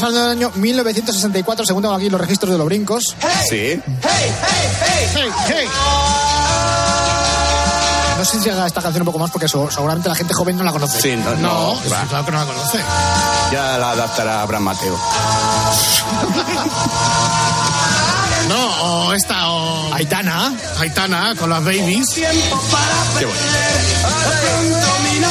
Estamos 0.00 0.16
hablando 0.16 0.30
del 0.30 0.48
año 0.48 0.50
1964, 0.62 1.66
según 1.66 1.82
tengo 1.82 1.94
aquí 1.94 2.08
los 2.08 2.18
registros 2.18 2.50
de 2.52 2.56
los 2.56 2.64
brincos. 2.66 3.04
Sí. 3.50 3.78
Hey, 4.02 4.32
hey. 5.46 5.66
No 8.16 8.24
sé 8.24 8.38
si 8.38 8.44
llega 8.48 8.66
esta 8.66 8.80
canción 8.80 9.02
un 9.02 9.04
poco 9.06 9.18
más 9.18 9.30
porque 9.30 9.46
so- 9.46 9.70
seguramente 9.70 10.08
la 10.08 10.14
gente 10.14 10.32
joven 10.32 10.56
no 10.56 10.64
la 10.64 10.72
conoce. 10.72 11.02
Sí, 11.02 11.14
no, 11.16 11.34
No, 11.36 11.74
va. 11.92 12.06
claro 12.08 12.24
que 12.24 12.30
no 12.32 12.38
la 12.38 12.46
conoce. 12.46 12.78
Ya 13.52 13.76
la 13.76 13.90
adaptará 13.90 14.40
Abraham 14.40 14.62
Mateo. 14.64 14.98
No, 18.48 19.06
o 19.08 19.12
esta, 19.12 19.50
o 19.50 19.92
Aitana. 19.94 20.52
Aitana 20.78 21.34
con 21.38 21.50
las 21.50 21.62
babies. 21.62 22.08
Qué 22.14 22.26
bonito. 22.26 23.40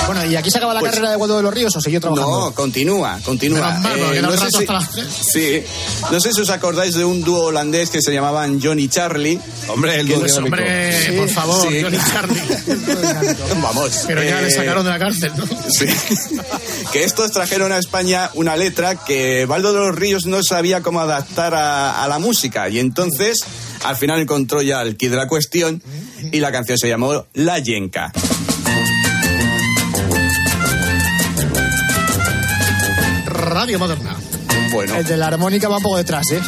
Bueno, 0.05 0.25
¿y 0.25 0.35
aquí 0.35 0.49
se 0.49 0.57
acaba 0.57 0.73
la 0.73 0.79
Pues- 0.79 0.91
carrera 0.91 1.11
de 1.11 1.17
Waldo 1.17 1.37
de 1.37 1.43
los 1.43 1.53
Ríos 1.53 1.75
o 1.75 1.81
siguió 1.81 1.99
trabajando? 2.01 2.39
No, 2.49 2.51
continúa, 2.53 3.19
continúa. 3.23 3.59
Menos 3.71 3.81
mal, 3.83 3.99
porque 3.99 4.17
Eh, 4.17 4.21
no, 4.21 4.31
sé 4.37 4.49
si, 4.51 5.31
sí, 5.31 5.63
no 6.11 6.19
sé 6.19 6.33
si 6.33 6.41
os 6.41 6.49
acordáis 6.49 6.95
de 6.95 7.05
un 7.05 7.21
dúo 7.21 7.45
holandés 7.45 7.89
que 7.89 8.01
se 8.01 8.11
llamaban 8.13 8.59
Johnny 8.61 8.87
Charlie. 8.87 9.39
Hombre, 9.67 9.99
el 9.99 10.07
dúo 10.07 10.19
Pues, 10.19 10.37
hombre, 10.37 11.05
Sí, 11.05 11.11
por 11.13 11.29
favor, 11.29 11.67
sí. 11.71 11.81
Johnny 11.81 11.97
Charlie. 12.11 12.41
Vamos. 13.61 14.03
Pero 14.07 14.23
ya 14.23 14.41
le 14.41 14.47
eh, 14.47 14.51
sacaron 14.51 14.83
de 14.85 14.89
la 14.91 14.99
cárcel, 14.99 15.31
¿no? 15.37 15.45
Sí. 15.69 15.85
que 16.91 17.03
estos 17.03 17.31
trajeron 17.31 17.71
a 17.71 17.77
España 17.77 18.29
una 18.33 18.55
letra 18.55 18.95
que 18.95 19.45
Baldo 19.45 19.73
de 19.73 19.79
los 19.79 19.95
Ríos 19.95 20.25
no 20.25 20.43
sabía 20.43 20.81
cómo 20.81 20.99
adaptar 21.01 21.53
a, 21.53 22.03
a 22.03 22.07
la 22.07 22.19
música 22.19 22.69
y 22.69 22.79
entonces 22.79 23.43
al 23.83 23.95
final 23.95 24.19
encontró 24.19 24.61
ya 24.61 24.81
el 24.81 24.97
kit 24.97 25.11
de 25.11 25.17
la 25.17 25.27
cuestión 25.27 25.81
y 26.31 26.39
la 26.39 26.51
canción 26.51 26.77
se 26.77 26.87
llamó 26.89 27.25
La 27.33 27.59
Yenca. 27.59 28.11
Radio 33.69 33.77
Moderna. 33.77 34.15
Bueno, 34.71 34.95
El 34.95 35.05
de 35.05 35.15
la 35.15 35.27
armónica 35.27 35.69
va 35.69 35.77
un 35.77 35.83
poco 35.83 35.97
detrás, 35.97 36.23
¿eh? 36.31 36.41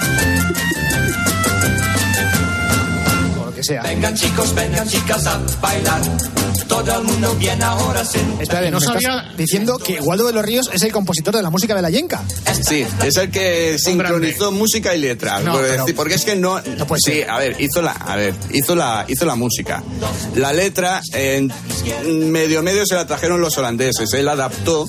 Sea. 3.71 3.81
Vengan 3.83 4.15
chicos, 4.15 4.53
vengan 4.55 4.87
chicas 4.87 5.25
a 5.27 5.39
bailar. 5.61 6.01
Todo 6.67 6.99
el 6.99 7.03
mundo 7.03 7.35
bien 7.35 7.61
ahora 7.61 8.03
sin. 8.05 8.21
Espera, 8.39 8.61
No 8.71 8.79
¿me 8.79 8.85
estás 8.85 8.93
sabía- 9.03 9.33
diciendo 9.35 9.77
que 9.77 9.99
Waldo 9.99 10.27
de 10.27 10.33
los 10.33 10.43
Ríos 10.45 10.69
es 10.73 10.81
el 10.83 10.91
compositor 10.91 11.35
de 11.35 11.41
la 11.41 11.49
música 11.49 11.75
de 11.75 11.81
la 11.81 11.89
Yenca. 11.89 12.23
sí, 12.67 12.85
es 13.03 13.17
el 13.17 13.29
que 13.29 13.77
sincronizó 13.77 14.51
música 14.51 14.95
y 14.95 14.99
letra. 14.99 15.39
No, 15.41 15.57
pero- 15.57 15.85
porque 15.95 16.15
es 16.15 16.23
que 16.23 16.35
no, 16.35 16.61
No 16.77 16.87
puede 16.87 16.99
sí, 17.05 17.11
ser. 17.19 17.29
a 17.29 17.37
ver, 17.39 17.55
hizo 17.59 17.81
la, 17.81 17.91
a 17.91 18.15
ver, 18.15 18.33
hizo 18.53 18.75
la, 18.75 19.05
hizo 19.07 19.25
la 19.25 19.35
música. 19.35 19.83
La 20.35 20.53
letra 20.53 21.01
en 21.13 21.51
medio 22.31 22.61
medio 22.63 22.85
se 22.85 22.95
la 22.95 23.05
trajeron 23.05 23.41
los 23.41 23.57
holandeses. 23.57 24.13
Él 24.13 24.29
adaptó 24.29 24.85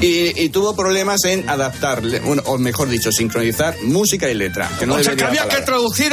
y, 0.00 0.38
y 0.40 0.48
tuvo 0.50 0.76
problemas 0.76 1.24
en 1.24 1.48
adaptarle, 1.48 2.20
bueno, 2.20 2.42
o 2.46 2.58
mejor 2.58 2.88
dicho, 2.88 3.10
sincronizar 3.10 3.74
música 3.82 4.28
y 4.28 4.34
letra. 4.34 4.68
Que 4.78 4.86
no 4.86 4.94
o 4.94 5.02
sea, 5.02 5.16
que 5.16 5.24
había 5.24 5.48
que 5.48 5.62
traducir 5.62 6.12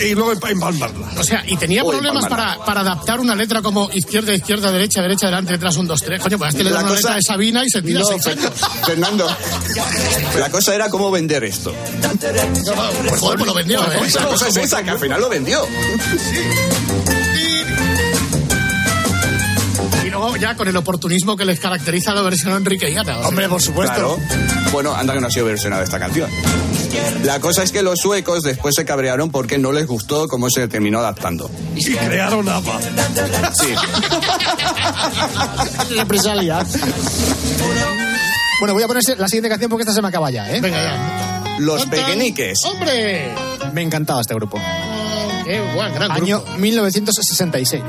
y, 0.00 0.06
y 0.06 0.14
luego 0.14 0.32
empalmarla. 0.32 0.90
O 1.18 1.22
sea, 1.24 1.29
y 1.46 1.56
tenía 1.56 1.84
Uy, 1.84 1.92
problemas 1.96 2.26
para, 2.26 2.58
para 2.64 2.80
adaptar 2.80 3.20
una 3.20 3.34
letra 3.34 3.62
como 3.62 3.88
izquierda, 3.92 4.32
izquierda, 4.34 4.70
derecha, 4.72 5.00
derecha, 5.02 5.26
delante, 5.26 5.52
detrás, 5.52 5.76
un, 5.76 5.86
dos, 5.86 6.02
tres. 6.02 6.20
Coño, 6.20 6.38
pues 6.38 6.50
este 6.50 6.64
le 6.64 6.70
La 6.70 6.76
da 6.76 6.82
una 6.82 6.88
cosa- 6.90 7.00
letra 7.00 7.14
de 7.16 7.22
Sabina 7.22 7.64
y 7.64 7.70
se 7.70 7.82
tira 7.82 8.00
No, 8.00 8.06
seis 8.06 8.26
años. 8.26 8.52
Fernando, 8.86 9.28
la 10.38 10.50
cosa 10.50 10.74
era 10.74 10.88
cómo 10.90 11.10
vender 11.10 11.44
esto. 11.44 11.74
Pues 13.08 13.20
joder, 13.20 13.38
pues 13.38 13.46
lo 13.46 13.54
vendió, 13.54 13.80
¿eh? 13.92 14.00
La 14.14 14.26
cosa 14.26 14.48
es 14.48 14.56
esa, 14.56 14.82
que 14.82 14.90
al 14.90 14.98
final 14.98 15.20
lo 15.20 15.28
vendió. 15.28 15.60
Y 20.04 20.08
luego 20.10 20.36
ya 20.36 20.54
con 20.56 20.66
el 20.68 20.76
oportunismo 20.76 21.36
que 21.36 21.44
les 21.44 21.60
caracteriza 21.60 22.14
la 22.14 22.22
versión 22.22 22.54
enriqueñana. 22.54 23.16
o 23.16 23.20
sea. 23.20 23.28
Hombre, 23.28 23.48
por 23.48 23.60
supuesto. 23.62 23.94
Claro. 23.94 24.18
Bueno, 24.72 24.94
anda 24.94 25.14
que 25.14 25.20
no 25.20 25.26
ha 25.26 25.30
sido 25.30 25.46
versionada 25.46 25.82
esta 25.84 25.98
canción. 25.98 26.30
La 27.24 27.40
cosa 27.40 27.62
es 27.62 27.72
que 27.72 27.82
los 27.82 27.98
suecos 27.98 28.42
después 28.42 28.74
se 28.74 28.84
cabrearon 28.84 29.30
porque 29.30 29.58
no 29.58 29.72
les 29.72 29.86
gustó 29.86 30.26
cómo 30.28 30.48
se 30.50 30.66
terminó 30.68 30.98
adaptando. 30.98 31.50
Y 31.76 31.92
crearon 31.94 32.48
ABBA. 32.48 32.80
Sí. 33.52 33.74
Represalia. 35.96 36.64
Bueno, 38.60 38.74
voy 38.74 38.82
a 38.82 38.86
poner 38.86 39.02
la 39.18 39.28
siguiente 39.28 39.48
canción 39.48 39.70
porque 39.70 39.82
esta 39.82 39.94
se 39.94 40.02
me 40.02 40.08
acaba 40.08 40.30
ya, 40.30 40.50
¿eh? 40.50 40.60
Venga, 40.60 40.76
ya. 40.82 41.56
Los 41.58 41.82
Tan, 41.82 41.90
tan. 41.90 42.00
pequeñiques. 42.06 42.58
¡Hombre! 42.64 43.34
Me 43.72 43.82
encantaba 43.82 44.20
este 44.20 44.34
grupo. 44.34 44.58
¡Qué 45.44 45.60
buen 45.74 45.94
gran 45.94 46.10
Año 46.12 46.40
grupo! 46.42 46.58
1966. 46.58 47.82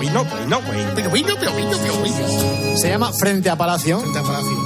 Vino, 0.00 0.24
vino, 0.24 0.60
güey. 0.62 0.86
Pero 0.94 1.10
vino, 1.10 1.34
pero 1.38 1.52
vino, 1.54 1.70
pero 1.82 2.02
vino. 2.02 2.16
Se 2.76 2.88
llama 2.90 3.10
Frente 3.12 3.48
a 3.50 3.56
Palacio. 3.56 4.02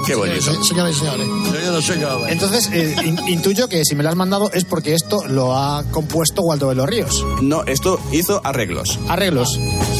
Qué 0.06 0.14
bonito. 0.14 0.40
Sí, 0.52 0.68
Señores 0.68 0.96
y 0.96 0.98
señores. 0.98 1.26
Yo 1.64 1.72
no 1.72 1.80
sé 1.80 1.96
nada. 1.96 2.30
Entonces, 2.30 2.68
eh, 2.72 2.96
in- 3.04 3.18
intuyo 3.28 3.68
que 3.68 3.84
si 3.84 3.94
me 3.94 4.02
lo 4.02 4.08
has 4.08 4.16
mandado 4.16 4.50
es 4.52 4.64
porque 4.64 4.94
esto 4.94 5.24
lo 5.28 5.56
ha 5.56 5.84
compuesto 5.90 6.42
Waldo 6.42 6.68
de 6.68 6.74
los 6.74 6.86
Ríos. 6.88 7.24
No, 7.40 7.62
esto 7.64 8.00
hizo 8.12 8.40
arreglos. 8.44 8.98
Arreglos. 9.08 9.48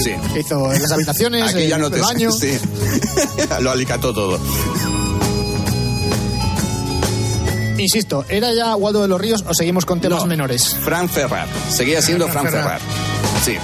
Sí. 0.03 0.11
Hizo 0.39 0.73
en 0.73 0.83
las 0.83 0.91
habitaciones, 0.93 1.43
Aquí 1.55 1.69
ya 1.69 1.77
en 1.77 1.81
no 1.83 1.87
el 1.87 1.93
te 1.93 2.01
baño. 2.01 2.31
Sí. 2.41 2.59
Lo 3.61 3.71
alicató 3.71 4.13
todo. 4.13 4.39
Insisto, 7.79 8.25
¿era 8.29 8.53
ya 8.53 8.77
Waldo 8.77 9.03
de 9.03 9.09
los 9.09 9.21
Ríos 9.21 9.45
o 9.49 9.55
seguimos 9.55 9.87
con 9.87 10.01
temas 10.01 10.21
No. 10.21 10.27
menores? 10.27 10.75
Fran 10.85 11.09
Ferrar. 11.09 11.49
Seguía 11.71 12.03
siendo 12.03 12.29
Fran 12.29 12.47
Fran 12.47 12.53
Ferrar. 12.63 12.81
Ferrar. 12.81 13.43
Sí. 13.45 13.57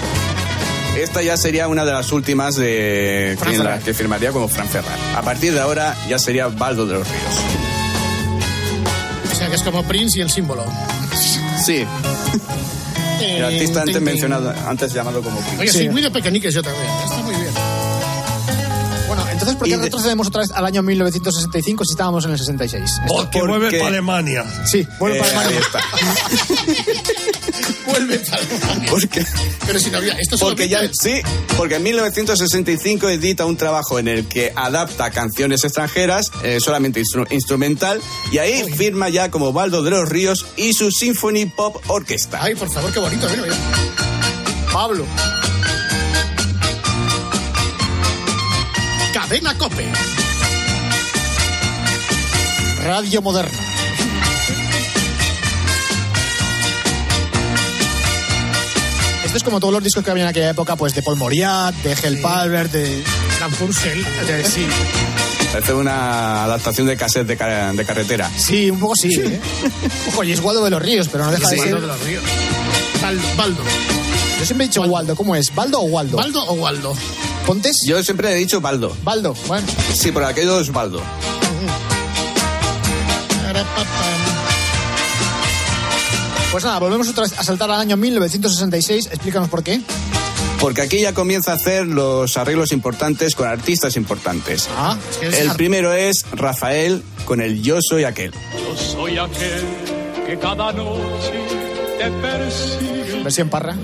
Esta 0.97 1.23
ya 1.23 1.37
sería 1.37 1.69
una 1.69 1.85
de 1.85 1.93
las 1.93 2.11
últimas 2.13 2.57
de 2.57 3.37
que, 3.43 3.59
la 3.59 3.79
que 3.79 3.93
firmaría 3.95 4.33
como 4.33 4.49
Fran 4.49 4.69
Ferrar. 4.69 4.99
A 5.15 5.23
partir 5.23 5.53
de 5.53 5.61
ahora 5.61 5.95
ya 6.09 6.19
sería 6.19 6.49
Baldo 6.49 6.87
de 6.87 6.95
los 6.95 7.07
Ríos. 7.09 7.23
O 9.31 9.35
sea, 9.35 9.49
que 9.49 9.57
es 9.57 9.63
como 9.63 9.83
Prince 9.85 10.19
y 10.19 10.23
el 10.23 10.31
símbolo. 10.31 10.65
Sí. 11.65 11.85
El 13.21 13.45
artista 13.45 13.83
antes 13.83 14.01
mencionado, 14.01 14.53
antes 14.67 14.93
llamado 14.93 15.23
como 15.23 15.39
Prince. 15.41 15.61
Oye, 15.61 15.71
Sí. 15.73 15.79
sí, 15.81 15.89
muy 15.91 16.01
de 16.03 16.11
pequeñiques 16.11 16.55
yo 16.55 16.63
también. 16.63 16.87
Está 17.05 17.17
muy 17.19 17.35
bien. 17.35 17.51
Bueno, 19.07 19.23
entonces, 19.31 19.57
¿por 19.57 19.69
qué 19.69 19.77
retrocedemos 19.77 20.27
otra 20.27 20.41
vez 20.41 20.51
al 20.51 20.65
año 20.67 20.83
1965 20.83 21.85
si 21.85 21.93
estábamos 21.93 22.25
en 22.25 22.33
el 22.33 22.39
66? 22.39 22.91
Porque 23.07 23.39
Porque- 23.39 23.47
mueve 23.47 23.71
para 23.79 23.89
Alemania. 23.89 24.45
Sí, 24.65 24.87
vuelve 24.99 25.19
Eh, 25.19 25.21
para 25.21 25.41
ahí 25.41 25.47
Alemania. 25.47 25.61
está. 25.67 25.81
Vuelve 27.87 28.19
para 28.19 28.43
Alemania. 28.43 28.87
Porque, 28.91 29.25
Pero 29.67 29.79
si 29.81 29.91
no 29.91 29.99
había. 29.99 30.13
Esto 30.15 30.37
porque 30.39 30.69
ya, 30.69 30.81
sí, 30.93 31.21
porque 31.57 31.77
en 31.77 31.83
1965 31.85 33.09
edita 33.09 33.45
un 33.47 33.57
trabajo 33.57 33.99
en 33.99 34.09
el 34.09 34.27
que 34.27 34.53
adapta 34.55 35.11
canciones 35.11 35.63
extranjeras, 35.65 36.31
eh, 36.43 36.59
solamente 36.61 37.01
instru- 37.01 37.27
instrumental, 37.31 38.01
y 38.33 38.39
ahí 38.39 38.65
firma 38.77 39.09
ya 39.09 39.31
como 39.31 39.53
Baldo 39.53 39.83
de 39.83 39.91
los 39.91 40.09
Ríos 40.09 40.47
y 40.57 40.73
su 40.73 40.91
Symphony 40.91 41.47
Pop 41.47 41.77
Orquesta. 41.89 42.39
Ay, 42.43 42.55
por 42.55 42.71
favor, 42.73 42.93
qué 42.93 42.99
bonito. 42.99 43.29
Mira, 43.31 43.43
mira. 43.43 43.57
Pablo. 44.73 45.07
Cadena 49.13 49.57
Cope. 49.57 49.87
Radio 52.85 53.23
Moderna. 53.23 53.66
Es 59.37 59.43
como 59.43 59.61
todos 59.61 59.73
los 59.73 59.83
discos 59.83 60.03
que 60.05 60.11
había 60.11 60.25
en 60.25 60.29
aquella 60.31 60.51
época, 60.51 60.77
pues 60.77 60.95
de 60.95 61.03
Paul 61.03 61.17
Moriat, 61.17 61.75
de 61.77 61.93
Hell 61.93 62.21
Palmer, 62.21 62.71
de... 62.71 63.03
Gran 63.39 63.51
Purcell. 63.53 64.03
de- 64.27 64.45
sí, 64.45 64.67
Parece 65.53 65.73
una 65.75 66.45
adaptación 66.45 66.87
de 66.87 66.97
cassette 66.97 67.27
de, 67.27 67.37
ca- 67.37 67.73
de 67.73 67.85
carretera. 67.85 68.31
sí, 68.37 68.71
un 68.71 68.79
poco 68.81 68.95
sí, 68.97 69.09
¿eh? 69.15 69.41
Ojo, 70.09 70.25
y 70.25 70.33
es 70.33 70.41
Waldo 70.41 70.65
de 70.65 70.71
los 70.71 70.83
Ríos, 70.83 71.09
pero 71.11 71.25
no 71.25 71.31
deja 71.31 71.49
de 71.49 71.57
Baldo 71.57 71.73
ser... 71.73 71.81
de 71.81 71.87
los 71.87 72.01
Ríos. 72.03 72.23
Baldo. 73.01 73.23
Baldo. 73.37 73.63
Yo 74.39 74.45
siempre 74.45 74.65
he 74.67 74.69
dicho 74.69 74.83
Waldo, 74.83 75.15
¿cómo 75.17 75.35
es? 75.37 75.55
¿Baldo 75.55 75.81
o 75.81 75.85
Waldo? 75.85 76.17
¿Baldo 76.19 76.45
o 76.45 76.53
Waldo? 76.55 76.95
¿Pontes? 77.47 77.77
Yo 77.87 78.03
siempre 78.03 78.33
he 78.33 78.35
dicho 78.37 78.61
Baldo. 78.61 78.95
Baldo, 79.03 79.35
bueno. 79.47 79.67
Sí, 79.95 80.13
por 80.13 80.25
aquello 80.25 80.61
es 80.61 80.71
Baldo. 80.71 81.01
Pues 86.57 86.65
nada, 86.65 86.79
volvemos 86.79 87.07
otra 87.11 87.25
vez 87.25 87.39
a 87.39 87.45
saltar 87.45 87.71
al 87.71 87.79
año 87.79 87.99
1966. 87.99 89.09
Explícanos 89.13 89.51
por 89.51 89.63
qué. 89.63 89.79
Porque 90.59 90.81
aquí 90.81 91.03
ya 91.03 91.13
comienza 91.13 91.53
a 91.53 91.57
hacer 91.57 91.87
los 91.87 92.39
arreglos 92.39 92.73
importantes 92.73 93.35
con 93.35 93.47
artistas 93.47 93.95
importantes. 93.97 94.67
Ah, 94.75 94.97
es 95.11 95.17
que 95.19 95.27
es 95.29 95.39
El 95.41 95.51
ar- 95.51 95.57
primero 95.59 95.93
es 95.93 96.25
Rafael 96.33 97.03
con 97.27 97.43
el 97.43 97.63
Yo 97.63 97.77
soy 97.87 98.05
aquel. 98.05 98.31
Yo 98.33 98.75
soy 98.75 99.19
aquel 99.19 99.65
que 100.27 100.39
cada 100.39 100.73
noche 100.73 101.45
te 101.99 102.11
persigue. 102.11 103.23
Versión 103.23 103.51
parra. 103.51 103.77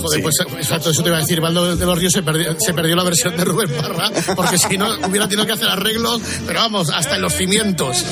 Joder, 0.00 0.22
pues 0.22 0.36
exacto, 0.56 0.90
eso 0.90 1.02
te 1.02 1.08
iba 1.08 1.18
a 1.18 1.22
decir. 1.22 1.40
Valdo 1.40 1.74
de 1.74 1.84
los 1.84 1.98
Ríos 1.98 2.12
se 2.12 2.22
perdió, 2.22 2.54
se 2.60 2.72
perdió 2.72 2.94
la 2.94 3.02
versión 3.02 3.36
de 3.36 3.44
Rubén 3.44 3.70
Parra, 3.76 4.08
porque 4.36 4.56
si 4.56 4.78
no 4.78 4.86
hubiera 5.04 5.26
tenido 5.26 5.44
que 5.48 5.54
hacer 5.54 5.66
arreglos, 5.66 6.22
pero 6.46 6.60
vamos, 6.60 6.90
hasta 6.90 7.16
en 7.16 7.22
los 7.22 7.34
cimientos. 7.34 8.04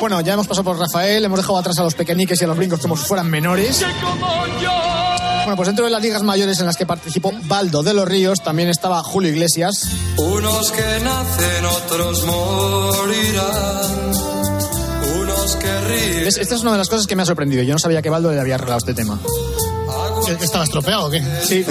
Bueno, 0.00 0.20
ya 0.20 0.34
hemos 0.34 0.46
pasado 0.46 0.64
por 0.64 0.78
Rafael, 0.78 1.24
hemos 1.24 1.38
dejado 1.38 1.58
atrás 1.58 1.78
a 1.78 1.82
los 1.82 1.94
pequeñiques 1.94 2.40
y 2.40 2.44
a 2.44 2.46
los 2.48 2.56
brincos 2.56 2.80
como 2.80 2.96
si 2.96 3.04
fueran 3.06 3.28
menores. 3.30 3.84
Bueno, 5.44 5.56
pues 5.56 5.66
dentro 5.68 5.84
de 5.84 5.90
las 5.90 6.02
ligas 6.02 6.22
mayores 6.22 6.58
en 6.60 6.66
las 6.66 6.76
que 6.76 6.86
participó 6.86 7.32
Baldo 7.44 7.82
de 7.82 7.94
los 7.94 8.06
Ríos 8.06 8.40
también 8.42 8.68
estaba 8.68 9.02
Julio 9.02 9.30
Iglesias. 9.30 9.88
Unos 10.16 10.70
que 10.72 10.82
nacen, 11.02 11.64
otros 11.64 12.24
morirán. 12.24 14.12
Unos 15.20 15.56
que 15.56 15.80
ríen. 15.82 16.26
Es- 16.26 16.36
Esta 16.36 16.54
es 16.56 16.60
una 16.62 16.72
de 16.72 16.78
las 16.78 16.88
cosas 16.88 17.06
que 17.06 17.16
me 17.16 17.22
ha 17.22 17.26
sorprendido. 17.26 17.62
Yo 17.62 17.72
no 17.72 17.78
sabía 17.78 18.02
que 18.02 18.10
Baldo 18.10 18.30
le 18.32 18.40
había 18.40 18.56
arreglado 18.56 18.78
este 18.78 18.92
tema. 18.94 19.18
¿Que- 20.26 20.36
que 20.36 20.44
¿Estaba 20.44 20.64
estropeado 20.64 21.06
o 21.06 21.10
qué? 21.10 21.22
Sí, 21.44 21.64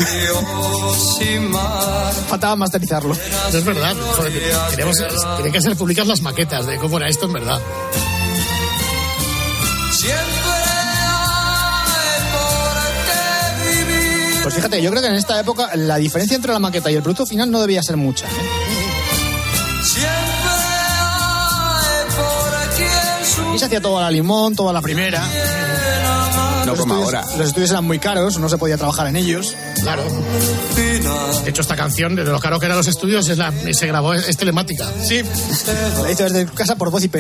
faltaba 2.30 2.56
masterizarlo. 2.56 3.14
No 3.52 3.58
es 3.58 3.66
verdad. 3.66 3.94
Joder, 4.16 4.32
queremos, 4.72 4.96
tienen 5.36 5.52
que 5.52 5.62
ser 5.62 5.76
públicas 5.76 6.08
las 6.08 6.22
maquetas 6.22 6.66
de 6.66 6.78
cómo 6.78 6.98
era 6.98 7.10
esto 7.10 7.26
en 7.26 7.34
verdad. 7.34 7.60
Pues 14.44 14.54
fíjate, 14.54 14.80
yo 14.82 14.91
creo 14.91 15.02
que 15.02 15.08
en 15.08 15.15
esta 15.15 15.39
época 15.39 15.76
la 15.76 15.98
diferencia 15.98 16.36
entre 16.36 16.54
la 16.54 16.60
maqueta 16.60 16.91
y 16.91 16.96
el 16.96 17.02
producto 17.02 17.26
final 17.26 17.50
no 17.50 17.60
debía 17.62 17.82
ser 17.82 17.98
mucha. 17.98 18.28
¿eh? 18.28 18.30
Aquí 23.50 23.60
se 23.60 23.65
hacía 23.65 23.82
todo 23.82 23.98
a 23.98 24.04
la 24.04 24.12
limón, 24.12 24.56
toda 24.56 24.72
la 24.72 24.82
primera. 24.82 25.24
Los 26.78 26.86
estudios- 26.86 27.06
ahora. 27.06 27.26
Los 27.38 27.48
estudios 27.48 27.72
eran 27.72 27.86
muy 27.86 28.00
caros, 28.00 28.38
no 28.40 28.50
se 28.50 28.58
podía 28.58 28.78
trabajar 28.78 29.08
en 29.08 29.16
ellos. 29.16 29.56
Claro. 29.82 30.04
De 31.44 31.50
hecho, 31.50 31.62
esta 31.62 31.76
canción, 31.76 32.16
de 32.16 32.24
lo 32.24 32.40
caro 32.40 32.60
que 32.60 32.66
eran 32.66 32.78
los 32.78 32.88
estudios, 32.88 33.28
es 33.30 33.38
la, 33.38 33.54
se 33.72 33.88
grabó, 33.88 34.14
es 34.14 34.36
telemática. 34.38 34.88
Sí. 35.04 35.22
La 36.02 36.12
hizo 36.12 36.24
desde 36.24 36.46
casa 36.48 36.76
por 36.76 36.90
voz 36.92 37.04
IP. 37.04 37.18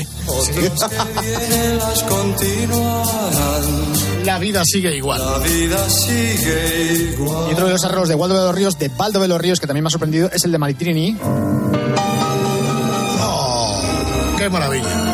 continuarán. 2.09 4.25
La 4.25 4.39
vida 4.39 4.63
sigue 4.65 4.95
igual. 4.95 5.21
La 5.23 5.37
vida 5.39 5.89
sigue 5.89 7.11
igual. 7.13 7.49
Y 7.49 7.53
otro 7.53 7.65
de 7.67 7.73
los 7.73 7.85
arreglos 7.85 8.09
de 8.09 8.15
Waldo 8.15 8.37
de 8.39 8.45
los 8.45 8.55
Ríos, 8.55 8.79
de 8.79 8.89
Baldo 8.89 9.19
de 9.19 9.27
los 9.27 9.39
Ríos, 9.39 9.59
que 9.59 9.67
también 9.67 9.83
me 9.83 9.87
ha 9.87 9.91
sorprendido, 9.91 10.29
es 10.33 10.43
el 10.45 10.51
de 10.51 10.57
Maritrini. 10.57 11.17
Oh, 13.21 13.81
¡Qué 14.37 14.49
maravilla! 14.49 15.04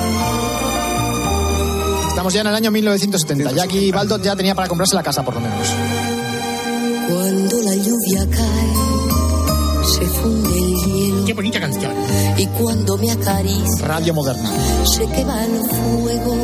Estamos 2.22 2.34
ya 2.36 2.42
en 2.42 2.48
el 2.50 2.54
año 2.54 2.70
1970. 2.70 3.52
Ya 3.52 3.64
aquí 3.64 3.92
Baldo 3.92 4.20
ya 4.20 4.36
tenía 4.36 4.54
para 4.54 4.68
comprarse 4.68 4.94
la 4.94 5.02
casa, 5.02 5.24
por 5.24 5.34
lo 5.34 5.40
menos. 5.40 5.68
Cuando 7.10 7.62
la 7.64 7.74
lluvia 7.74 8.28
cae, 8.30 9.86
se 9.88 10.06
funde 10.06 10.56
el 10.56 10.76
hielo. 10.86 11.26
¡Qué 11.26 11.34
bonita 11.34 11.60
canción! 11.60 11.92
Y 12.38 12.46
cuando 12.46 12.96
me 13.00 13.10
acaricia, 13.10 13.88
Radio 13.88 14.14
moderna. 14.14 14.52
se 14.86 15.08
quema 15.08 15.46
el 15.46 15.62
fuego. 15.64 16.36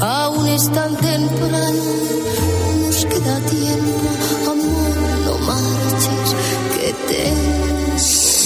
Aún 0.00 0.46
es 0.46 0.70
tan 0.70 0.96
temprano, 0.96 1.82
nos 2.86 3.04
queda 3.06 3.40
tiempo. 3.50 4.08
Amor, 4.48 4.96
no 5.24 5.38
marches, 5.44 6.36
que 6.72 6.94
te... 7.08 7.73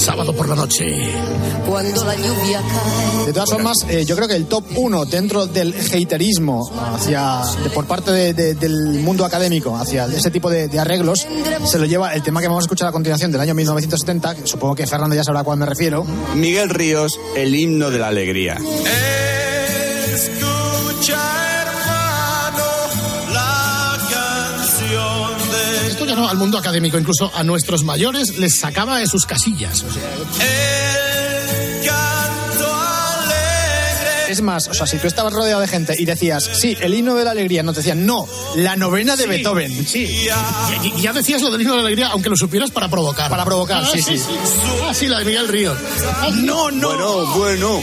Sábado 0.09 0.33
por 0.35 0.49
la 0.49 0.55
noche. 0.55 0.87
Cuando 1.68 2.03
la 2.05 2.14
lluvia 2.16 2.62
cae, 2.62 3.27
De 3.27 3.33
todas 3.35 3.51
formas, 3.51 3.77
eh, 3.90 4.07
yo 4.07 4.16
creo 4.16 4.27
que 4.27 4.37
el 4.37 4.47
top 4.47 4.64
1 4.75 5.05
dentro 5.05 5.47
del 5.47 5.75
haterismo 5.75 6.66
hacia, 6.94 7.42
de- 7.62 7.68
por 7.68 7.85
parte 7.87 8.11
de- 8.12 8.33
de- 8.33 8.55
del 8.55 9.01
mundo 9.01 9.27
académico 9.27 9.77
hacia 9.77 10.07
ese 10.07 10.31
tipo 10.31 10.49
de, 10.49 10.68
de 10.68 10.79
arreglos 10.81 11.27
se 11.66 11.79
lo 11.79 11.85
lleva 11.85 12.14
el 12.14 12.23
tema 12.23 12.40
que 12.40 12.49
vamos 12.49 12.62
a 12.62 12.64
escuchar 12.64 12.88
a 12.88 12.92
continuación 12.92 13.31
del 13.33 13.42
año 13.42 13.55
1970, 13.55 14.35
que 14.35 14.47
supongo 14.47 14.75
que 14.75 14.87
Fernando 14.87 15.14
ya 15.14 15.25
sabrá 15.25 15.40
a 15.40 15.44
cuál 15.44 15.59
me 15.59 15.66
refiero. 15.66 16.07
Miguel 16.35 16.71
Ríos, 16.71 17.12
el 17.37 17.55
himno 17.55 17.90
de 17.90 17.99
la 17.99 18.09
alegría. 18.09 18.57
Escucha, 20.14 21.18
no 26.14 26.29
al 26.29 26.37
mundo 26.37 26.59
académico, 26.59 26.99
incluso 26.99 27.31
a 27.35 27.42
nuestros 27.42 27.85
mayores 27.85 28.37
les 28.38 28.59
sacaba 28.59 28.99
de 28.99 29.07
sus 29.07 29.25
casillas. 29.27 29.83
O 29.83 29.92
sea. 29.92 30.03
Es 34.29 34.42
más, 34.42 34.68
o 34.68 34.75
sea, 34.75 34.87
si 34.87 34.99
tú 34.99 35.07
estabas 35.07 35.33
rodeado 35.33 35.62
de 35.62 35.68
gente 35.68 35.94
y 35.99 36.05
decías, 36.05 36.51
sí, 36.53 36.77
el 36.83 36.92
himno 36.92 37.14
de 37.14 37.25
la 37.25 37.31
alegría, 37.31 37.62
no 37.62 37.73
te 37.73 37.79
decían, 37.79 38.05
no, 38.05 38.29
la 38.57 38.77
novena 38.77 39.16
de 39.16 39.23
Sí, 39.23 39.29
Beethoven. 39.31 39.87
Sí. 39.87 40.29
Y, 40.85 40.99
y 40.99 41.01
ya 41.01 41.14
decías 41.14 41.40
lo 41.40 41.51
del 41.51 41.62
himno 41.62 41.73
de 41.77 41.81
la 41.81 41.87
alegría, 41.87 42.09
aunque 42.09 42.29
lo 42.29 42.37
supieras 42.37 42.71
para 42.71 42.90
provocar. 42.90 43.31
Para 43.31 43.47
provocar, 43.47 43.83
Ah, 43.85 43.88
sí, 43.90 44.03
sí. 44.03 44.21
Ah, 44.87 44.92
sí, 44.92 45.07
la 45.07 45.21
de 45.21 45.25
Miguel 45.25 45.49
Ríos. 45.49 45.79
No, 46.42 46.71
no. 46.71 46.88
Bueno, 46.90 47.27
bueno. 47.38 47.81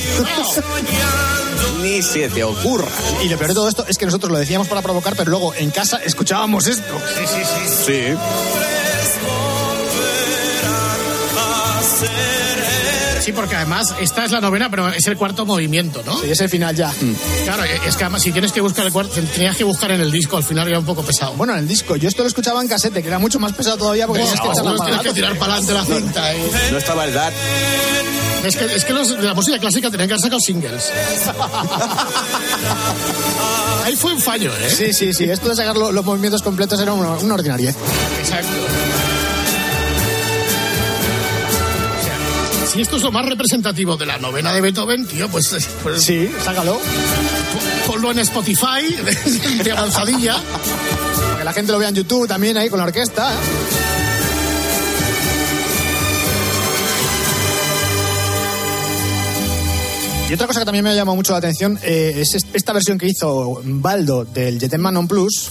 Ni 1.81 2.01
se 2.01 2.29
te 2.29 2.43
ocurra. 2.43 2.91
Y 3.23 3.29
lo 3.29 3.37
peor 3.37 3.49
de 3.49 3.55
todo 3.55 3.69
esto 3.69 3.85
es 3.87 3.97
que 3.97 4.05
nosotros 4.05 4.31
lo 4.31 4.37
decíamos 4.37 4.67
para 4.67 4.81
provocar, 4.81 5.15
pero 5.15 5.29
luego 5.31 5.53
en 5.55 5.71
casa 5.71 5.97
escuchábamos 5.97 6.67
esto. 6.67 6.99
Sí, 7.15 7.25
sí, 7.27 7.41
sí. 7.45 7.83
Sí. 7.85 8.15
Sí, 13.25 13.31
porque 13.31 13.55
además 13.55 13.87
esta 13.99 14.23
es 14.23 14.31
la 14.31 14.39
novena, 14.39 14.69
pero 14.69 14.87
es 14.89 15.07
el 15.07 15.17
cuarto 15.17 15.47
movimiento, 15.47 16.03
¿no? 16.05 16.19
Sí, 16.21 16.29
es 16.29 16.39
el 16.41 16.49
final 16.49 16.75
ya. 16.75 16.93
Claro, 17.43 17.63
es 17.63 17.95
que 17.95 18.03
además 18.03 18.21
si 18.21 18.31
tienes 18.31 18.51
que 18.51 18.61
buscar 18.61 18.85
el 18.85 18.91
cuarto, 18.91 19.19
tenías 19.33 19.57
que 19.57 19.63
buscar 19.63 19.89
en 19.91 20.01
el 20.01 20.11
disco, 20.11 20.37
al 20.37 20.43
final 20.43 20.67
era 20.67 20.77
un 20.77 20.85
poco 20.85 21.01
pesado. 21.01 21.33
Bueno, 21.33 21.53
en 21.53 21.59
el 21.59 21.67
disco, 21.67 21.95
yo 21.95 22.07
esto 22.07 22.21
lo 22.21 22.27
escuchaba 22.27 22.61
en 22.61 22.67
casete, 22.67 23.01
que 23.01 23.07
era 23.07 23.17
mucho 23.17 23.39
más 23.39 23.53
pesado 23.53 23.77
todavía 23.77 24.05
porque 24.05 24.21
tenías 24.21 24.39
que 24.41 24.47
tienes 24.85 25.01
que 25.01 25.13
tirar 25.13 25.35
para 25.39 25.53
adelante 25.55 25.73
la 25.73 25.85
cinta. 25.85 26.33
¿eh? 26.35 26.49
No 26.71 26.77
estaba 26.77 27.05
el 27.05 27.13
DAT. 27.15 27.33
Es 28.45 28.55
que, 28.55 28.65
es 28.65 28.85
que 28.85 28.93
los 28.93 29.09
la 29.09 29.33
música 29.33 29.57
clásica 29.57 29.89
tenían 29.89 30.07
que 30.07 30.13
haber 30.13 30.21
sacado 30.21 30.39
singles. 30.39 30.91
Ahí 33.85 33.95
fue 33.95 34.13
un 34.13 34.21
fallo, 34.21 34.51
¿eh? 34.55 34.69
Sí, 34.69 34.93
sí, 34.93 35.13
sí. 35.13 35.23
Esto 35.25 35.49
de 35.49 35.55
sacar 35.55 35.75
lo- 35.75 35.91
los 35.91 36.05
movimientos 36.05 36.41
completos 36.43 36.79
era 36.79 36.93
una, 36.93 37.09
una. 37.11 37.35
Exacto. 37.35 38.55
Si 42.75 42.81
esto 42.81 42.97
es 42.97 43.03
lo 43.03 43.11
más 43.11 43.25
representativo 43.25 43.95
de 43.95 44.05
la 44.05 44.17
novena 44.17 44.51
de 44.53 44.59
Beethoven, 44.59 45.05
tío, 45.07 45.29
pues, 45.29 45.55
pues 45.81 46.03
Sí, 46.03 46.29
sácalo. 46.43 46.77
ponlo 47.87 48.11
en 48.11 48.19
Spotify 48.19 48.93
de 49.63 49.71
avanzadilla. 49.71 50.35
Para 50.35 51.37
que 51.39 51.43
la 51.45 51.53
gente 51.53 51.71
lo 51.71 51.79
vea 51.79 51.87
en 51.89 51.95
YouTube 51.95 52.27
también 52.27 52.57
ahí 52.57 52.69
con 52.69 52.77
la 52.79 52.85
orquesta. 52.85 53.31
Y 60.29 60.33
otra 60.33 60.47
cosa 60.47 60.59
que 60.59 60.65
también 60.65 60.83
me 60.83 60.89
ha 60.89 60.95
llamado 60.95 61.15
mucho 61.15 61.33
la 61.33 61.37
atención 61.37 61.77
eh, 61.83 62.13
es 62.17 62.33
est- 62.33 62.47
esta 62.55 62.73
versión 62.73 62.97
que 62.97 63.05
hizo 63.07 63.61
Baldo 63.63 64.25
del 64.25 64.59
Jetemman 64.59 64.93
Non 64.95 65.07
Plus. 65.07 65.49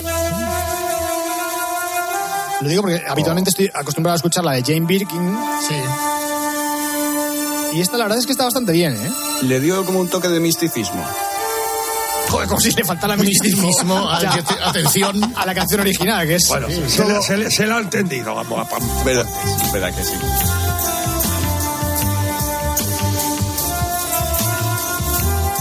Lo 2.61 2.69
digo 2.69 2.83
porque 2.83 3.01
habitualmente 3.07 3.51
estoy 3.51 3.71
acostumbrado 3.73 4.15
a 4.15 4.17
escuchar 4.17 4.45
la 4.45 4.53
de 4.53 4.63
Jane 4.63 4.87
Birkin. 4.87 5.37
Sí. 5.69 5.75
Y 7.75 7.81
esta 7.81 7.97
la 7.97 8.05
verdad 8.05 8.19
es 8.19 8.27
que 8.27 8.33
está 8.33 8.45
bastante 8.45 8.73
bien, 8.73 8.95
¿eh? 8.95 9.11
Le 9.43 9.61
dio 9.61 9.85
como 9.85 9.99
un 10.01 10.09
toque 10.09 10.29
de 10.29 10.39
misticismo. 10.41 11.05
Joder, 12.31 12.49
como 12.49 12.61
si 12.61 12.71
le 12.71 12.85
faltara 12.85 13.17
misticismo. 13.17 14.09
Atención. 14.65 15.33
A 15.37 15.45
la 15.45 15.55
canción 15.55 15.81
original, 15.81 16.27
que 16.27 16.37
es... 16.37 16.49
Bueno, 16.49 16.69
Sí, 16.69 16.83
se, 16.89 17.03
todo- 17.03 17.09
le, 17.17 17.23
se 17.23 17.37
le- 17.37 17.51
se 17.51 17.67
le 17.67 17.73
ha 17.75 17.79
entendido. 17.79 18.35
Vamos 18.35 18.67
a. 18.73 19.05
¿Verdad? 19.05 19.27
¿Verdad 19.73 19.95
que 19.95 20.05
sí? 20.05 20.13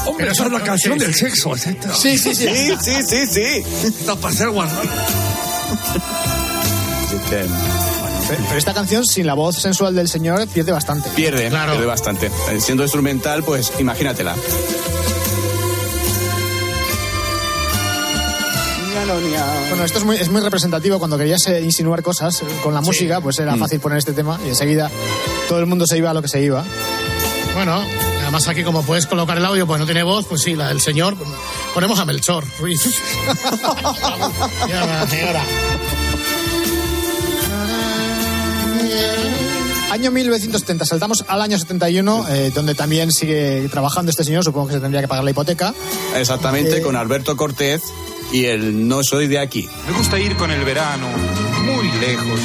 Hombre, 0.06 0.32
esa 0.32 0.46
es 0.46 0.52
la 0.52 0.64
canción 0.64 0.98
del 0.98 1.14
sexo, 1.16 1.56
etc. 1.56 1.92
Sí, 1.94 2.18
sí, 2.18 2.36
sí. 2.36 2.48
Sí, 2.48 2.74
sí, 2.82 3.04
sí, 3.08 3.28
sí. 3.28 3.64
Está 3.88 4.16
para 4.16 4.34
ser 4.34 4.50
guardado. 4.50 4.82
Pero 8.28 8.58
esta 8.58 8.74
canción, 8.74 9.06
sin 9.06 9.28
la 9.28 9.34
voz 9.34 9.58
sensual 9.62 9.94
del 9.96 10.08
señor, 10.08 10.48
pierde 10.48 10.72
bastante. 10.72 11.10
Pierde, 11.10 11.50
Claro. 11.50 11.74
pierde 11.74 11.88
bastante. 11.88 12.28
Eh, 12.52 12.60
Siendo 12.60 12.84
instrumental, 12.84 13.44
pues 13.44 13.72
imagínatela. 13.80 14.36
Bueno, 19.70 19.84
esto 19.86 20.00
es 20.00 20.06
muy, 20.06 20.16
es 20.18 20.30
muy 20.30 20.42
representativo. 20.42 20.98
Cuando 20.98 21.18
querías 21.18 21.46
eh, 21.48 21.62
insinuar 21.62 22.02
cosas 22.02 22.42
eh, 22.42 22.46
con 22.64 22.74
la 22.74 22.82
música, 22.82 23.22
pues 23.22 23.38
era 23.40 23.56
fácil 23.58 23.80
poner 23.80 23.98
este 24.00 24.14
tema 24.14 24.40
y 24.46 24.50
enseguida 24.50 24.90
todo 25.50 25.60
el 25.60 25.66
mundo 25.66 25.86
se 25.86 25.98
iba 25.98 26.10
a 26.10 26.14
lo 26.14 26.22
que 26.22 26.28
se 26.28 26.42
iba. 26.42 26.64
Bueno, 27.54 27.84
además 28.22 28.48
aquí 28.48 28.64
como 28.64 28.82
puedes 28.84 29.06
colocar 29.06 29.38
el 29.38 29.46
audio, 29.46 29.68
pues 29.68 29.80
no 29.80 29.86
tiene 29.86 30.04
voz, 30.04 30.26
pues 30.26 30.42
sí, 30.42 30.56
la 30.56 30.70
del 30.70 30.82
señor. 30.82 31.16
Ponemos 31.74 32.00
a 32.00 32.06
Melchor 32.06 32.46
Ruiz. 32.60 32.82
Año 39.92 40.10
1970, 40.10 40.86
saltamos 40.86 41.24
al 41.28 41.42
año 41.42 41.58
71, 41.60 42.26
eh, 42.30 42.52
donde 42.54 42.74
también 42.74 43.12
sigue 43.12 43.68
trabajando 43.70 44.10
este 44.10 44.24
señor, 44.24 44.44
supongo 44.44 44.68
que 44.68 44.74
se 44.74 44.80
tendría 44.80 45.02
que 45.02 45.08
pagar 45.08 45.24
la 45.24 45.30
hipoteca. 45.32 45.74
Exactamente, 46.16 46.78
Eh, 46.78 46.82
con 46.82 46.96
Alberto 46.96 47.38
Cortés 47.38 47.84
y 48.32 48.46
el 48.46 48.88
No 48.88 49.04
soy 49.04 49.28
de 49.28 49.38
aquí. 49.40 49.70
Me 49.88 49.96
gusta 49.96 50.20
ir 50.20 50.36
con 50.36 50.50
el 50.50 50.64
verano 50.66 51.08
muy 51.64 51.92
lejos, 52.02 52.40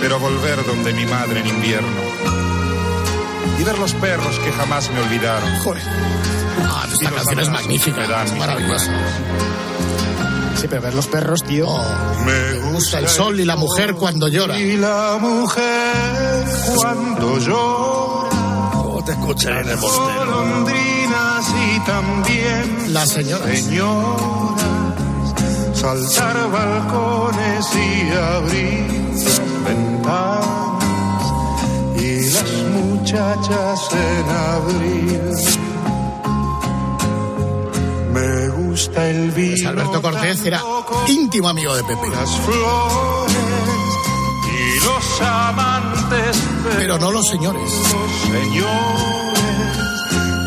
pero 0.00 0.20
volver 0.20 0.64
donde 0.64 0.92
mi 0.92 1.04
madre 1.06 1.40
en 1.40 1.48
invierno. 1.48 1.88
Y 3.58 3.64
ver 3.64 3.78
los 3.78 3.92
perros 3.94 4.38
que 4.38 4.52
jamás 4.52 4.90
me 4.92 5.00
olvidaron. 5.00 5.58
Joder. 5.58 5.82
Ah, 6.66 6.86
Y 6.88 6.92
esta 6.92 7.10
canción 7.10 7.40
es 7.40 7.48
magnífica, 7.50 8.24
es 8.24 8.32
maravillosa. 8.36 8.92
Sí, 10.56 10.66
pero 10.68 10.82
ver 10.82 10.94
los 10.94 11.06
perros, 11.06 11.42
tío. 11.44 11.66
Me 12.26 12.58
gusta 12.72 12.98
el 12.98 13.08
sol 13.08 13.40
y 13.40 13.44
la 13.44 13.56
mujer 13.56 13.94
cuando 13.94 14.28
llora. 14.28 14.58
Y 14.58 14.76
la 14.76 15.16
mujer 15.20 16.44
cuando 16.76 17.38
llora. 17.38 18.30
No 18.74 19.02
te 19.04 19.12
escucharé 19.12 19.60
en 19.62 19.68
el 19.70 19.76
bostero. 19.76 20.40
Y 21.52 21.80
también 21.80 22.92
Las 22.92 23.08
señoras. 23.08 23.48
señoras. 23.58 24.60
Saltar 25.74 26.50
balcones 26.50 27.66
y 27.74 28.10
abrir 28.16 28.86
ventanas. 29.64 30.84
Y 31.98 32.30
las 32.30 32.52
muchachas 32.74 33.88
en 33.92 34.28
abril. 34.28 35.20
Gusta 38.80 39.06
el 39.08 39.30
vino. 39.32 39.56
Pues 39.56 39.66
Alberto 39.66 40.02
Cortés 40.02 40.44
era 40.44 40.62
íntimo 41.08 41.48
amigo 41.48 41.74
de 41.76 41.84
Pepe. 41.84 42.08
Las 42.08 42.30
flores 42.38 43.36
y 44.46 44.84
los 44.84 45.20
amantes. 45.20 46.36
Pero 46.78 46.98
no 46.98 47.12
los 47.12 47.28
señores. 47.28 47.62
Los 47.62 48.40
señores. 48.40 48.70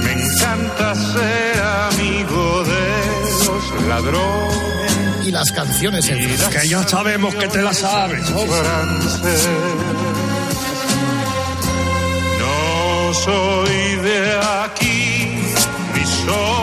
Me 0.04 0.14
encanta 0.14 0.96
ser 0.96 1.62
amigo 1.92 2.64
de 2.64 3.46
los 3.46 3.88
ladrones. 3.88 5.28
Y 5.28 5.32
las 5.32 5.52
canciones 5.52 6.10
en 6.10 6.38
las 6.38 6.48
Que 6.48 6.68
ya 6.68 6.88
sabemos 6.88 7.36
que 7.36 7.48
te 7.48 7.62
la 7.62 7.74
sabes. 7.74 8.30
No 12.40 13.14
soy 13.14 13.96
de 13.98 14.40
aquí, 14.64 15.28
ni 15.94 16.06
soy 16.06 16.63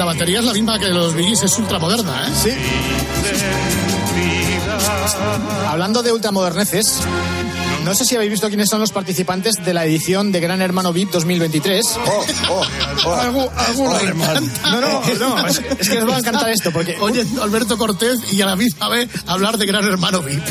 La 0.00 0.06
batería 0.06 0.38
es 0.38 0.46
la 0.46 0.54
misma 0.54 0.78
que 0.78 0.86
de 0.86 0.94
los 0.94 1.14
Billys, 1.14 1.42
es 1.42 1.58
ultramoderna, 1.58 2.26
¿eh? 2.26 2.30
Sí. 2.34 2.50
Hablando 5.68 6.02
de 6.02 6.10
ultramoderneces, 6.10 7.02
no 7.84 7.94
sé 7.94 8.04
si 8.04 8.14
habéis 8.16 8.30
visto 8.30 8.48
quiénes 8.48 8.68
son 8.68 8.80
los 8.80 8.92
participantes 8.92 9.54
de 9.64 9.74
la 9.74 9.84
edición 9.84 10.32
de 10.32 10.40
Gran 10.40 10.60
Hermano 10.60 10.92
VIP 10.92 11.10
2023. 11.10 11.84
Oh, 12.06 12.24
oh, 12.50 12.66
oh. 13.06 13.98
Le 14.02 14.10
encanta. 14.10 14.70
No, 14.70 14.80
no, 14.80 15.02
no, 15.18 15.46
es, 15.48 15.62
es 15.78 15.88
que 15.88 15.98
os 15.98 16.08
va 16.08 16.16
a 16.16 16.18
encantar 16.18 16.50
esto, 16.50 16.70
porque 16.72 16.96
Oye, 17.00 17.24
Alberto 17.40 17.78
Cortés 17.78 18.20
y 18.32 18.40
a 18.42 18.46
la 18.46 18.56
misma 18.56 18.88
vez 18.88 19.08
hablar 19.26 19.56
de 19.58 19.66
Gran 19.66 19.84
Hermano 19.84 20.22
VIP. 20.22 20.42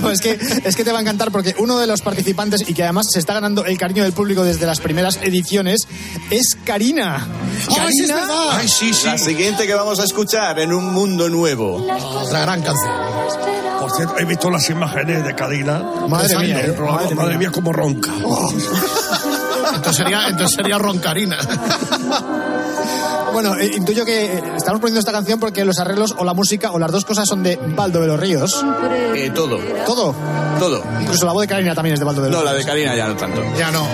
No, 0.00 0.10
es 0.10 0.20
que, 0.20 0.38
es 0.64 0.76
que 0.76 0.84
te 0.84 0.92
va 0.92 0.98
a 0.98 1.00
encantar 1.00 1.30
porque 1.30 1.54
uno 1.58 1.78
de 1.78 1.86
los 1.86 2.02
participantes 2.02 2.68
y 2.68 2.74
que 2.74 2.82
además 2.82 3.06
se 3.10 3.18
está 3.18 3.34
ganando 3.34 3.64
el 3.64 3.78
cariño 3.78 4.02
del 4.02 4.12
público 4.12 4.44
desde 4.44 4.66
las 4.66 4.80
primeras 4.80 5.18
ediciones 5.22 5.86
es 6.30 6.56
Karina. 6.64 7.26
¡Ay, 7.78 7.92
sí, 7.92 8.04
es 8.04 8.12
verdad! 8.12 8.48
Ay, 8.52 8.68
sí, 8.68 8.92
sí. 8.92 9.06
La 9.06 9.18
siguiente 9.18 9.66
que 9.66 9.74
vamos 9.74 9.98
a 10.00 10.04
escuchar 10.04 10.58
en 10.60 10.72
un 10.72 10.92
mundo 10.92 11.28
nuevo. 11.28 11.76
Otra 11.76 12.40
gran 12.40 12.62
canción. 12.62 12.92
Por 13.80 13.90
cierto, 13.92 14.18
he 14.18 14.24
visto 14.24 14.50
las 14.50 14.68
imágenes 14.70 15.24
de 15.24 15.34
Karina. 15.34 15.78
Madre 16.08 16.36
mía, 16.38 16.55
en 16.60 16.66
el 16.66 16.74
programa. 16.74 17.02
madre 17.02 17.14
Madre, 17.14 17.30
mía. 17.30 17.38
mía, 17.38 17.50
cómo 17.52 17.72
ronca. 17.72 18.10
Entonces 19.74 19.96
sería, 19.96 20.28
entonces 20.28 20.56
sería 20.56 20.78
Roncarina. 20.78 21.36
Bueno, 23.32 23.54
eh, 23.58 23.70
intuyo 23.76 24.04
que 24.06 24.36
eh, 24.36 24.42
estamos 24.56 24.80
poniendo 24.80 25.00
esta 25.00 25.12
canción 25.12 25.38
porque 25.38 25.64
los 25.64 25.78
arreglos 25.78 26.14
o 26.16 26.24
la 26.24 26.32
música 26.32 26.70
o 26.72 26.78
las 26.78 26.90
dos 26.90 27.04
cosas 27.04 27.28
son 27.28 27.42
de 27.42 27.56
Baldo 27.56 28.00
de 28.00 28.06
los 28.06 28.18
Ríos. 28.18 28.64
Eh, 29.14 29.30
todo, 29.34 29.58
Todo. 29.84 30.14
todo. 30.58 30.82
Incluso 31.02 31.26
la 31.26 31.32
voz 31.32 31.42
de 31.42 31.48
Karina 31.48 31.74
también 31.74 31.94
es 31.94 31.98
de 32.00 32.06
Baldo 32.06 32.22
de 32.22 32.30
los 32.30 32.38
No, 32.38 32.44
la 32.44 32.52
de 32.52 32.58
Ríos. 32.58 32.66
Karina 32.66 32.96
ya 32.96 33.08
no 33.08 33.16
tanto. 33.16 33.42
Ya 33.58 33.70
no. 33.70 33.86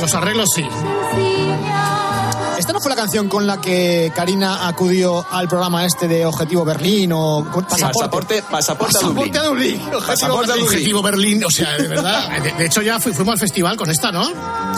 Los 0.00 0.14
arreglos 0.14 0.48
sí. 0.54 0.64
¿Esta 2.70 2.78
no 2.78 2.82
fue 2.84 2.90
la 2.90 2.96
canción 3.02 3.28
con 3.28 3.48
la 3.48 3.60
que 3.60 4.12
Karina 4.14 4.68
acudió 4.68 5.26
al 5.28 5.48
programa 5.48 5.84
este 5.84 6.06
de 6.06 6.24
Objetivo 6.24 6.64
Berlín 6.64 7.10
o 7.12 7.44
Pasaporte? 7.68 8.42
Pasaporte, 8.42 8.42
pasaporte, 8.48 8.98
a 8.98 9.00
Dublín. 9.02 9.32
Pasaporte 9.32 9.38
a 9.40 9.42
Dublín. 9.42 9.80
Pasaporte 10.06 10.52
a 10.52 10.54
Dublín. 10.54 10.68
Objetivo 10.68 11.02
Berlín, 11.02 11.44
o 11.44 11.50
sea, 11.50 11.76
de 11.76 11.88
verdad. 11.88 12.28
De, 12.44 12.52
de 12.52 12.66
hecho, 12.66 12.80
ya 12.80 13.00
fui- 13.00 13.12
fuimos 13.12 13.32
al 13.32 13.38
festival 13.40 13.76
con 13.76 13.90
esta, 13.90 14.12
¿no? 14.12 14.24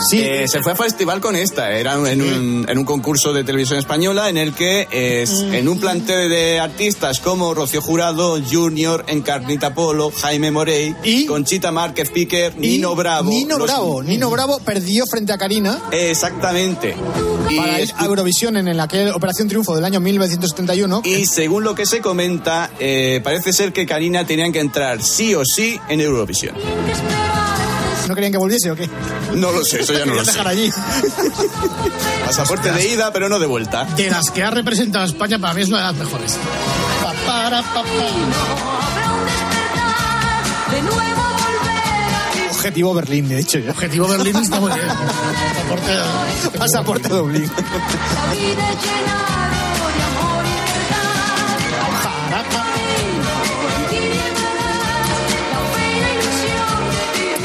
Sí. 0.09 0.19
Eh, 0.23 0.47
se 0.47 0.63
fue 0.63 0.71
a 0.71 0.75
festival 0.75 1.21
con 1.21 1.35
esta. 1.35 1.69
Era 1.71 1.93
en 2.09 2.19
un, 2.23 2.65
en 2.67 2.77
un 2.79 2.83
concurso 2.83 3.31
de 3.31 3.43
televisión 3.43 3.77
española 3.77 4.27
en 4.27 4.37
el 4.37 4.55
que 4.55 4.87
eh, 4.91 5.25
en 5.51 5.69
un 5.69 5.79
plantel 5.79 6.31
de 6.31 6.59
artistas 6.59 7.19
como 7.19 7.53
Rocío 7.53 7.79
Jurado, 7.83 8.39
Junior, 8.43 9.05
Encarnita 9.07 9.75
Polo, 9.75 10.11
Jaime 10.19 10.49
Morey, 10.49 10.95
Y- 11.03 11.27
Conchita 11.27 11.71
Márquez 11.71 12.09
Piquer, 12.09 12.57
Nino 12.57 12.95
Bravo. 12.95 13.29
Nino 13.29 13.59
los- 13.59 13.67
Bravo. 13.67 14.01
Nino 14.01 14.31
Bravo 14.31 14.57
perdió 14.65 15.05
frente 15.05 15.31
a 15.31 15.37
Karina 15.37 15.79
Exactamente. 15.91 16.95
Y, 17.49 17.59
Eurovisión 17.99 18.57
en 18.57 18.75
la 18.77 18.83
aquel 18.83 19.09
Operación 19.09 19.47
Triunfo 19.47 19.75
del 19.75 19.85
año 19.85 19.99
1971. 19.99 21.01
y 21.05 21.25
según 21.25 21.63
lo 21.63 21.75
que 21.75 21.85
se 21.85 22.01
comenta, 22.01 22.69
eh, 22.79 23.21
parece 23.23 23.53
ser 23.53 23.73
que 23.73 23.85
Karina 23.85 24.25
tenían 24.25 24.51
que 24.51 24.59
entrar 24.59 25.01
sí 25.03 25.35
o 25.35 25.43
sí 25.45 25.79
en 25.89 26.01
Eurovisión. 26.01 26.55
¿No 28.07 28.15
querían 28.15 28.31
que 28.33 28.37
volviese 28.37 28.69
o 28.69 28.75
qué? 28.75 28.89
No 29.35 29.51
lo 29.51 29.63
sé, 29.63 29.81
eso 29.81 29.93
ya 29.93 30.05
no 30.05 30.13
lo 30.13 30.25
sé. 30.25 30.39
allí. 30.39 30.69
Pasaporte 32.25 32.71
de 32.71 32.89
ida, 32.89 33.11
pero 33.13 33.29
no 33.29 33.39
de 33.39 33.47
vuelta. 33.47 33.85
De 33.95 34.09
las 34.09 34.29
que 34.29 34.43
ha 34.43 34.51
representado 34.51 35.05
a 35.05 35.07
España, 35.07 35.39
para 35.39 35.53
mí 35.53 35.61
es 35.61 35.69
una 35.69 35.77
de 35.77 35.83
las 35.83 35.95
mejores. 35.95 36.37
Pa, 37.01 37.13
para, 37.25 37.61
pa, 37.61 37.83
pa. 37.83 38.93
Objetivo 42.63 42.93
Berlín, 42.93 43.27
de 43.27 43.39
hecho 43.39 43.59
yo. 43.59 43.71
Objetivo 43.71 44.07
Berlín 44.07 44.37
está 44.37 44.57
muy 44.61 44.71
bien. 44.71 44.87
Pasaporte- 44.87 46.57
Pasaporte 46.57 47.09
Dublín. 47.09 47.51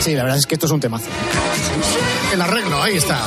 Sí, 0.01 0.15
la 0.15 0.23
verdad 0.23 0.39
es 0.39 0.47
que 0.47 0.55
esto 0.55 0.67
es 0.67 0.73
un 0.73 0.81
temazo. 0.81 1.07
El 2.33 2.41
arreglo, 2.41 2.81
ahí 2.83 2.97
está. 2.97 3.19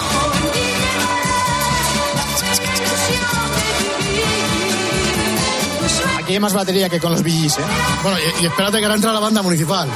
Aquí 6.20 6.34
hay 6.34 6.40
más 6.40 6.54
batería 6.54 6.88
que 6.90 7.00
con 7.00 7.12
los 7.12 7.24
BGs, 7.24 7.58
¿eh? 7.58 7.62
Bueno, 8.04 8.18
y, 8.40 8.44
y 8.44 8.48
espérate 8.48 8.78
que 8.78 8.84
ahora 8.86 8.96
entra 8.96 9.12
la 9.12 9.20
banda 9.20 9.42
municipal. 9.42 9.88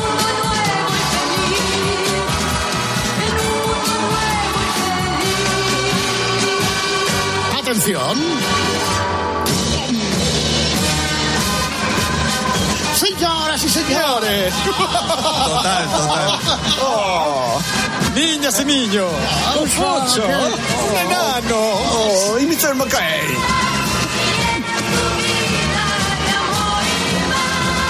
Atención. 7.75 8.17
Señoras 12.95 13.63
y 13.65 13.69
señores. 13.69 14.53
Total, 14.63 15.89
total. 15.89 16.39
Oh, 16.81 17.59
niñas 18.15 18.61
y 18.61 18.65
niños. 18.65 19.11
Un 19.61 19.67
focho. 19.67 20.23
Un 20.25 20.97
enano. 20.97 21.57
Oh, 21.57 22.39
y 22.39 22.45
Mr. 22.45 22.75
McKay. 22.75 23.19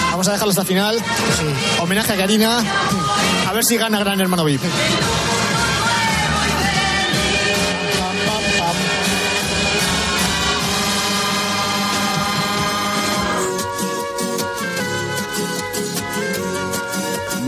Vamos 0.10 0.28
a 0.28 0.32
dejarlo 0.32 0.50
hasta 0.50 0.62
el 0.62 0.68
final. 0.68 1.04
Homenaje 1.80 2.12
a 2.12 2.18
Karina. 2.18 2.64
A 3.48 3.54
ver 3.54 3.64
si 3.64 3.78
gana 3.78 4.00
Gran 4.00 4.20
Hermano 4.20 4.46
VIP. 4.46 4.64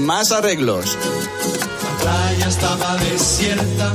Más 0.07 0.31
arreglos. 0.31 0.97
playa 2.01 2.47
estaba 2.47 2.95
desierta. 2.95 3.93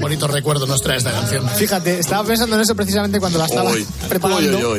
Bonito 0.00 0.26
recuerdo 0.26 0.66
nos 0.66 0.82
trae 0.82 0.98
esta 0.98 1.12
canción. 1.12 1.48
Fíjate, 1.50 2.00
estaba 2.00 2.24
pensando 2.24 2.56
en 2.56 2.62
eso 2.62 2.74
precisamente 2.74 3.20
cuando 3.20 3.38
la 3.38 3.44
estaba 3.44 3.70
preparando. 4.08 4.76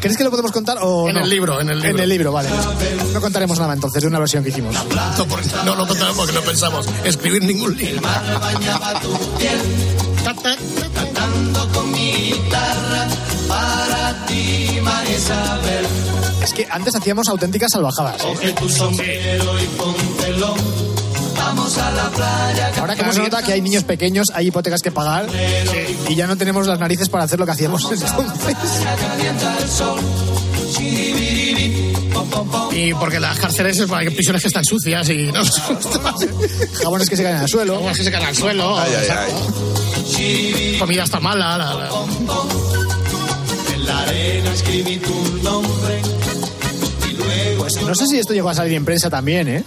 ¿Crees 0.00 0.16
que 0.16 0.24
lo 0.24 0.32
podemos 0.32 0.50
contar 0.50 0.78
o 0.82 1.08
En 1.08 1.14
no? 1.14 1.22
el 1.22 1.30
libro, 1.30 1.60
en 1.60 1.70
el 1.70 1.78
libro. 1.78 1.96
En 1.96 2.02
el 2.02 2.08
libro, 2.08 2.32
vale. 2.32 2.48
No 3.12 3.20
contaremos 3.20 3.60
nada 3.60 3.72
entonces 3.72 4.02
de 4.02 4.08
una 4.08 4.18
versión 4.18 4.42
que 4.42 4.50
hicimos. 4.50 4.74
No, 4.74 5.64
no 5.64 5.76
lo 5.76 5.86
contamos 5.86 6.16
porque 6.16 6.32
no 6.32 6.40
pensamos 6.40 6.88
escribir 7.04 7.44
ningún 7.44 7.76
libro. 7.76 8.02
Ta, 8.02 10.34
ta, 10.34 10.56
Cantando 10.92 11.68
con 11.72 11.88
mi 11.92 12.12
guitarra 12.14 13.06
para 13.46 14.26
ti, 14.26 14.80
María 14.82 15.16
Isabel. 15.16 15.86
Es 16.42 16.52
que 16.54 16.66
antes 16.70 16.94
hacíamos 16.94 17.28
auténticas 17.28 17.70
salvajadas. 17.72 18.16
¿eh? 18.22 18.26
Coge 18.34 18.52
tu 18.52 18.68
sombrero 18.68 19.60
y 19.60 19.66
póntelo. 19.76 20.54
Vamos 21.36 21.78
a 21.78 21.90
la 21.92 22.08
playa. 22.10 22.72
Ahora 22.78 22.94
que 22.96 23.12
se 23.12 23.20
nota 23.20 23.42
que 23.42 23.52
hay 23.52 23.60
niños 23.62 23.84
pequeños, 23.84 24.28
hay 24.34 24.48
hipotecas 24.48 24.82
que 24.82 24.90
pagar 24.90 25.26
y 26.08 26.14
ya 26.14 26.26
no 26.26 26.36
tenemos 26.36 26.66
las 26.66 26.78
narices 26.78 27.08
para 27.08 27.24
hacer 27.24 27.38
lo 27.38 27.46
que 27.46 27.52
hacíamos 27.52 27.82
entonces. 27.90 28.10
Y 32.72 32.94
porque 32.94 33.20
las 33.20 33.38
cárceles 33.38 33.78
es 33.78 33.90
hay 33.90 34.08
prisiones 34.10 34.42
que 34.42 34.48
están 34.48 34.64
sucias 34.64 35.08
y 35.10 35.30
no. 35.32 35.42
Jabones 36.82 37.08
que 37.08 37.16
se 37.16 37.22
caen 37.22 37.36
al 37.36 37.48
suelo. 37.48 37.74
Jabones 37.74 37.98
que 37.98 38.04
se 38.04 38.10
caen 38.10 38.26
al 38.26 38.36
suelo. 38.36 38.78
Ay, 38.78 38.92
ay, 38.96 39.04
exacto. 39.04 40.78
Comida 40.78 41.04
está 41.04 41.20
mala. 41.20 41.58
la- 41.58 41.74
la- 41.74 41.90
En 43.74 43.86
la 43.86 43.98
arena 44.00 44.52
escribí 44.54 44.96
tu 44.98 45.14
nombre. 45.42 45.99
Pues 47.74 47.86
no 47.86 47.94
sé 47.94 48.06
si 48.06 48.18
esto 48.18 48.32
llegó 48.32 48.50
a 48.50 48.54
salir 48.54 48.74
en 48.74 48.84
prensa 48.84 49.10
también, 49.10 49.48
¿eh? 49.48 49.64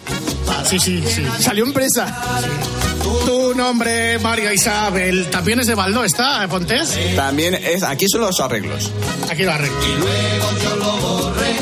Sí, 0.66 0.80
sí, 0.80 1.04
sí. 1.08 1.24
Salió 1.40 1.66
en 1.66 1.74
prensa. 1.74 2.16
Tu 3.26 3.54
nombre, 3.56 4.20
María 4.20 4.54
Isabel, 4.54 5.30
también 5.30 5.60
es 5.60 5.68
de 5.68 5.76
Baldo, 5.76 6.04
¿está, 6.04 6.48
Pontes? 6.48 6.98
También 7.16 7.54
es, 7.54 7.84
aquí 7.84 8.08
son 8.10 8.22
los 8.22 8.40
arreglos. 8.40 8.92
Aquí 9.30 9.44
lo 9.44 9.52
arreglo. 9.54 9.78
y 9.86 10.00
luego 10.00 10.52
yo 10.64 10.76
lo 10.76 10.98
borré. 10.98 11.56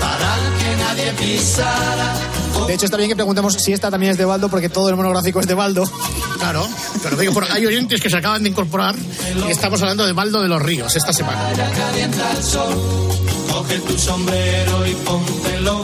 Para 0.00 0.36
que 0.58 0.76
nadie 0.76 1.12
pisara. 1.12 2.14
De 2.66 2.74
hecho, 2.74 2.84
está 2.84 2.96
bien 2.96 3.08
que 3.08 3.16
preguntemos 3.16 3.54
si 3.54 3.72
esta 3.72 3.90
también 3.90 4.12
es 4.12 4.18
de 4.18 4.24
Baldo, 4.24 4.48
porque 4.48 4.68
todo 4.68 4.88
el 4.88 4.96
monográfico 4.96 5.40
es 5.40 5.46
de 5.46 5.54
Baldo. 5.54 5.84
Claro, 6.38 6.66
pero 7.02 7.16
digo, 7.16 7.32
por- 7.32 7.50
hay 7.50 7.66
oyentes 7.66 8.00
que 8.00 8.08
se 8.08 8.16
acaban 8.16 8.42
de 8.42 8.48
incorporar 8.50 8.94
y 9.46 9.50
estamos 9.50 9.80
hablando 9.82 10.06
de 10.06 10.12
Baldo 10.12 10.40
de 10.40 10.48
los 10.48 10.62
Ríos 10.62 10.94
esta 10.94 11.12
semana. 11.12 11.48
Coge 13.52 13.78
tu 13.80 13.98
sombrero 13.98 14.86
y 14.86 14.94
póntelo. 14.94 15.82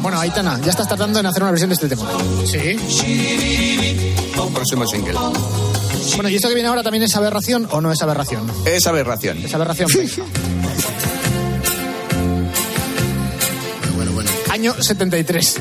Bueno, 0.00 0.18
Aitana, 0.20 0.58
ya 0.64 0.70
estás 0.70 0.86
tratando 0.88 1.18
en 1.20 1.26
hacer 1.26 1.42
una 1.42 1.50
versión 1.50 1.68
de 1.70 1.74
este 1.74 1.88
tema. 1.88 2.02
Sí. 2.46 2.78
Próximo 4.54 4.86
single. 4.86 5.14
Bueno, 6.14 6.28
¿y 6.28 6.36
esto 6.36 6.48
que 6.48 6.54
viene 6.54 6.68
ahora 6.68 6.82
también 6.82 7.02
es 7.04 7.14
aberración 7.16 7.68
o 7.70 7.80
no 7.80 7.92
es 7.92 8.00
aberración? 8.02 8.50
Es 8.64 8.86
aberración. 8.86 9.38
Es 9.44 9.54
aberración. 9.54 9.88
Año 14.60 14.74
73. 14.78 15.56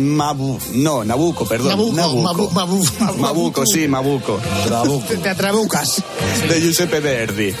Mabu, 0.00 0.58
no, 0.72 1.04
Nabucco, 1.04 1.46
perdón. 1.46 1.68
Nabucco, 1.68 1.94
Nabucco. 1.94 2.50
Mabu- 2.50 2.82
Mabu- 2.98 3.16
Mabucco, 3.18 3.62
sí, 3.72 3.86
Mabucco. 3.86 4.40
Te, 5.06 5.16
te 5.18 5.28
atrabucas. 5.28 6.02
De 6.48 6.60
Giuseppe 6.60 6.98
Verdi. 6.98 7.54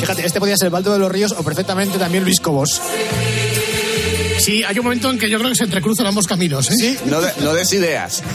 Fíjate, 0.00 0.24
este 0.24 0.40
podía 0.40 0.56
ser 0.56 0.70
Baldo 0.70 0.94
de 0.94 0.98
los 0.98 1.12
Ríos 1.12 1.34
o 1.36 1.42
perfectamente 1.42 1.98
también 1.98 2.24
Luis 2.24 2.40
Cobos. 2.40 2.80
Sí, 4.38 4.64
hay 4.64 4.78
un 4.78 4.84
momento 4.84 5.10
en 5.10 5.18
que 5.18 5.28
yo 5.28 5.36
creo 5.36 5.50
que 5.50 5.56
se 5.56 5.64
entrecruzan 5.64 6.06
ambos 6.06 6.26
caminos, 6.26 6.70
¿eh? 6.70 6.74
Sí. 6.74 6.96
No, 7.04 7.20
de- 7.20 7.32
no 7.42 7.52
des 7.52 7.70
ideas. 7.74 8.22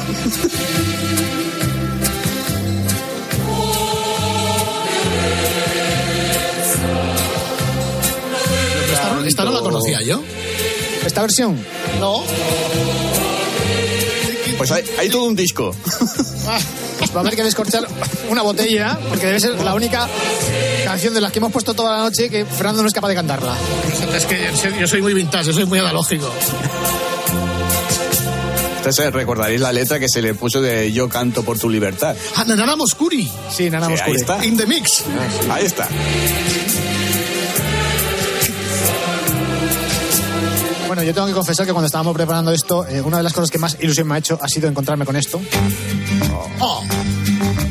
conocía 9.85 10.01
yo. 10.07 10.23
Esta 11.05 11.21
versión. 11.21 11.57
No. 11.99 12.23
Pues 14.57 14.71
hay, 14.71 14.83
hay 14.99 15.09
todo 15.09 15.25
un 15.25 15.35
disco. 15.35 15.75
Ah, 16.47 16.59
Va 17.13 17.19
a 17.19 17.21
haber 17.21 17.35
que 17.35 17.43
descorchar 17.43 17.87
una 18.29 18.41
botella, 18.41 18.97
porque 19.09 19.25
debe 19.27 19.39
ser 19.39 19.59
la 19.61 19.73
única 19.73 20.07
canción 20.85 21.13
de 21.13 21.21
las 21.21 21.31
que 21.31 21.39
hemos 21.39 21.51
puesto 21.51 21.73
toda 21.73 21.97
la 21.97 22.03
noche 22.03 22.29
que 22.29 22.45
Fernando 22.45 22.81
no 22.81 22.87
es 22.87 22.93
capaz 22.93 23.09
de 23.09 23.15
cantarla. 23.15 23.55
es 24.15 24.25
que 24.25 24.49
yo 24.79 24.87
soy 24.87 25.01
muy 25.01 25.13
vintage, 25.13 25.45
yo 25.47 25.53
soy 25.53 25.65
muy 25.65 25.79
analógico. 25.79 26.31
Entonces 28.77 29.11
recordaréis 29.13 29.59
la 29.59 29.71
letra 29.73 29.99
que 29.99 30.07
se 30.07 30.21
le 30.21 30.35
puso 30.35 30.61
de 30.61 30.91
Yo 30.93 31.09
canto 31.09 31.43
por 31.43 31.57
tu 31.57 31.69
libertad. 31.69 32.15
Ah, 32.35 32.43
Nanana 32.45 32.75
Moscuri. 32.75 33.29
Sí, 33.51 33.69
Nana 33.69 33.87
Sí, 33.87 33.93
ahí 33.93 33.97
Moscuri. 33.97 34.19
está. 34.21 34.45
In 34.45 34.57
the 34.57 34.65
mix. 34.67 35.03
Ahí 35.49 35.65
está. 35.65 35.87
Bueno, 40.95 41.07
yo 41.09 41.13
tengo 41.13 41.27
que 41.27 41.33
confesar 41.33 41.65
que 41.65 41.73
cuando 41.73 41.87
estábamos 41.87 42.15
preparando 42.15 42.53
esto, 42.53 42.87
eh, 42.87 43.01
una 43.01 43.17
de 43.17 43.23
las 43.23 43.33
cosas 43.33 43.51
que 43.51 43.57
más 43.57 43.75
ilusión 43.81 44.07
me 44.07 44.15
ha 44.15 44.17
hecho 44.17 44.39
ha 44.41 44.47
sido 44.47 44.69
encontrarme 44.69 45.03
con 45.03 45.17
esto. 45.17 45.41
Oh. 46.61 46.81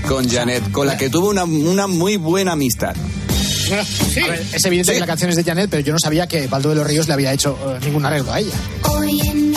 Con 0.07 0.29
Janet, 0.29 0.71
con 0.71 0.87
la 0.87 0.99
que 0.99 1.09
tuvo 1.09 1.31
una, 1.31 1.45
una 1.45 1.87
muy 1.87 2.19
buena 2.19 2.53
amistad. 2.53 2.95
Sí. 4.13 4.21
A 4.21 4.27
ver, 4.29 4.47
es 4.53 4.63
evidente 4.67 4.93
que 4.93 5.01
la 5.01 5.07
canción 5.07 5.31
es 5.31 5.37
de 5.37 5.45
Janet, 5.45 5.71
pero 5.71 5.83
yo 5.83 5.95
no 5.95 5.99
sabía 5.99 6.27
que 6.27 6.49
Baldo 6.49 6.69
de 6.69 6.75
los 6.75 6.87
Ríos 6.87 7.09
le 7.09 7.15
había 7.15 7.33
hecho 7.33 7.57
eh, 7.67 7.79
ningún 7.83 8.05
arreglo 8.05 8.31
a 8.31 8.41
ella. 8.41 8.53
Hoy 8.91 9.19
en 9.27 9.54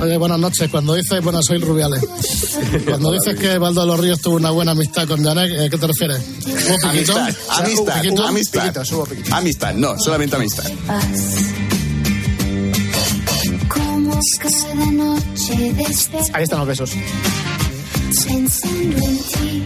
Oye, 0.00 0.16
buenas 0.16 0.38
noches. 0.38 0.68
Cuando 0.70 0.94
dices, 0.94 1.22
bueno, 1.22 1.40
soy 1.42 1.58
Rubiales. 1.58 2.02
Cuando 2.86 3.12
dices 3.12 3.38
que 3.38 3.58
Baldo 3.58 3.80
de 3.82 3.86
los 3.88 4.00
Ríos 4.00 4.20
tuvo 4.20 4.36
una 4.36 4.50
buena 4.50 4.72
amistad 4.72 5.08
con 5.08 5.22
Janet, 5.24 5.60
¿a 5.60 5.68
¿qué 5.68 5.76
te 5.78 5.86
refieres? 5.86 6.18
¿Hubo 6.46 6.90
piquito? 6.92 7.16
Amistad, 7.18 7.34
amistad, 7.58 8.02
¿Piquito? 8.02 8.26
amistad. 8.26 8.62
Piquitos, 8.62 8.92
hubo 8.92 9.04
piquitos. 9.06 9.32
Amistad, 9.32 9.74
no, 9.74 9.98
solamente 9.98 10.36
amistad. 10.36 10.64
paz. 10.86 11.08
Como 13.68 14.20
cada 14.40 14.86
noche 14.92 15.72
despertar 15.74 16.36
Ahí 16.36 16.42
están 16.44 16.58
los 16.60 16.68
besos. 16.68 16.90
pensando 18.26 18.98
en 18.98 19.18
ti 19.18 19.64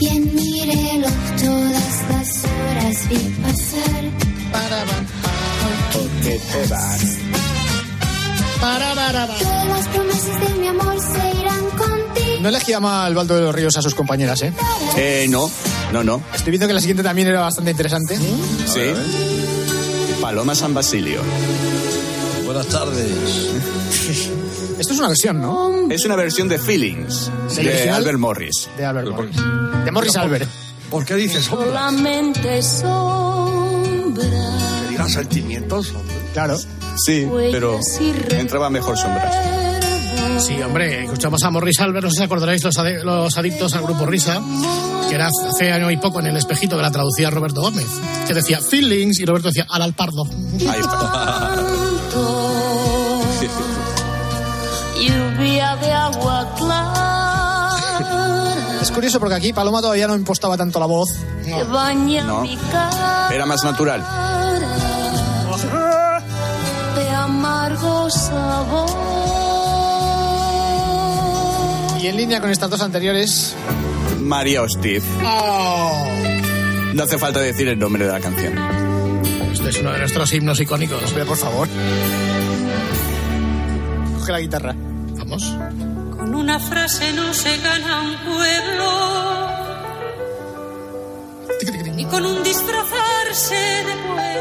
y 0.00 0.06
en 0.08 0.34
mi 0.34 0.60
reloj 0.62 1.12
todas 1.40 1.94
las 2.10 2.44
horas 2.44 3.08
vi 3.08 3.16
pasar. 3.42 4.04
Porque 5.92 6.38
te 6.52 6.68
vas. 6.68 7.16
Que 8.64 9.44
las 9.44 9.88
promesas 9.88 10.40
de 10.40 10.54
mi 10.58 10.68
amor 10.68 10.96
se 10.98 11.38
irán 11.38 11.68
contigo. 11.76 12.40
No 12.40 12.48
elegía 12.48 12.80
mal 12.80 13.14
Baldo 13.14 13.34
de 13.34 13.42
los 13.42 13.54
Ríos 13.54 13.76
a 13.76 13.82
sus 13.82 13.94
compañeras, 13.94 14.40
¿eh? 14.40 14.54
Eh, 14.96 15.26
no, 15.28 15.50
no, 15.92 16.02
no. 16.02 16.22
Estoy 16.34 16.52
viendo 16.52 16.66
que 16.66 16.72
la 16.72 16.80
siguiente 16.80 17.02
también 17.02 17.28
era 17.28 17.40
bastante 17.40 17.72
interesante. 17.72 18.16
Sí. 18.16 18.80
Paloma 20.18 20.54
San 20.54 20.72
Basilio. 20.72 21.20
Buenas 22.46 22.66
tardes. 22.68 23.06
Esto 24.78 24.92
es 24.94 24.98
una 24.98 25.08
versión, 25.08 25.42
¿no? 25.42 25.90
Es 25.90 26.06
una 26.06 26.16
versión 26.16 26.48
de 26.48 26.58
Feelings 26.58 27.30
¿Del 27.54 27.66
de 27.66 27.70
original? 27.70 27.94
Albert 27.96 28.18
Morris. 28.18 28.68
De 28.78 28.84
Albert 28.86 29.08
Morris. 29.08 29.36
De 29.84 29.90
Morris 29.90 30.16
Albert. 30.16 30.48
¿Por 30.90 31.04
qué 31.04 31.16
dices 31.16 31.44
sombra? 31.44 31.66
Solamente 31.66 32.62
sombra. 32.62 34.24
¿Te 34.84 34.88
dirás 34.88 35.12
sentimientos? 35.12 35.92
Claro. 36.32 36.56
Sí, 36.96 37.28
pero 37.52 37.78
entraba 38.30 38.70
mejor 38.70 38.96
sombras. 38.96 39.34
Sí, 40.38 40.60
hombre, 40.62 41.04
escuchamos 41.04 41.42
a 41.44 41.50
Morris 41.50 41.80
Albert, 41.80 42.04
no 42.04 42.10
sé 42.10 42.18
si 42.18 42.22
acordaréis 42.24 42.64
los, 42.64 42.76
los 43.04 43.38
adictos 43.38 43.72
al 43.74 43.82
grupo 43.82 44.04
Risa, 44.04 44.42
que 45.08 45.14
era 45.14 45.28
hace 45.28 45.72
año 45.72 45.90
y 45.90 45.96
poco 45.96 46.20
en 46.20 46.26
el 46.26 46.36
espejito 46.36 46.76
que 46.76 46.82
la 46.82 46.90
traducía 46.90 47.30
Roberto 47.30 47.60
Gómez, 47.60 47.86
que 48.26 48.34
decía 48.34 48.60
feelings 48.60 49.20
y 49.20 49.24
Roberto 49.24 49.48
decía 49.48 49.66
al 49.70 49.82
al 49.82 49.94
pardo. 49.94 50.24
Ahí 50.68 50.80
está. 50.80 51.56
Lluvia 55.00 55.76
de 55.76 55.92
agua 55.92 56.54
clara. 56.56 57.70
Es 58.82 58.90
curioso 58.90 59.18
porque 59.18 59.34
aquí 59.36 59.52
Paloma 59.52 59.80
todavía 59.80 60.06
no 60.06 60.14
impostaba 60.14 60.56
tanto 60.56 60.78
la 60.78 60.86
voz. 60.86 61.08
No. 62.24 62.42
Era 63.32 63.46
más 63.46 63.62
natural. 63.64 64.02
Amargo 67.64 68.10
sabor. 68.10 68.90
Y 72.00 72.06
en 72.08 72.16
línea 72.16 72.40
con 72.40 72.50
estas 72.50 72.68
dos 72.68 72.80
anteriores, 72.82 73.54
María 74.20 74.62
Hostiz. 74.62 75.02
Oh. 75.24 76.06
No 76.92 77.02
hace 77.04 77.18
falta 77.18 77.40
decir 77.40 77.68
el 77.68 77.78
nombre 77.78 78.04
de 78.06 78.12
la 78.12 78.20
canción. 78.20 78.58
Este 79.52 79.70
es 79.70 79.80
uno 79.80 79.92
de 79.92 79.98
nuestros 80.00 80.32
himnos 80.34 80.60
icónicos. 80.60 81.02
Hombre, 81.04 81.24
por 81.24 81.38
favor. 81.38 81.68
Coge 84.18 84.32
la 84.32 84.40
guitarra. 84.40 84.74
Vamos. 85.16 85.56
Con 86.16 86.34
una 86.34 86.60
frase 86.60 87.12
no 87.14 87.32
se 87.32 87.56
gana 87.58 88.02
un 88.02 88.16
pueblo. 88.24 89.14
Ni 91.96 92.04
con 92.06 92.26
un 92.26 92.42
disfrazarse 92.42 93.54
de 93.54 93.94
pueda. 94.06 94.34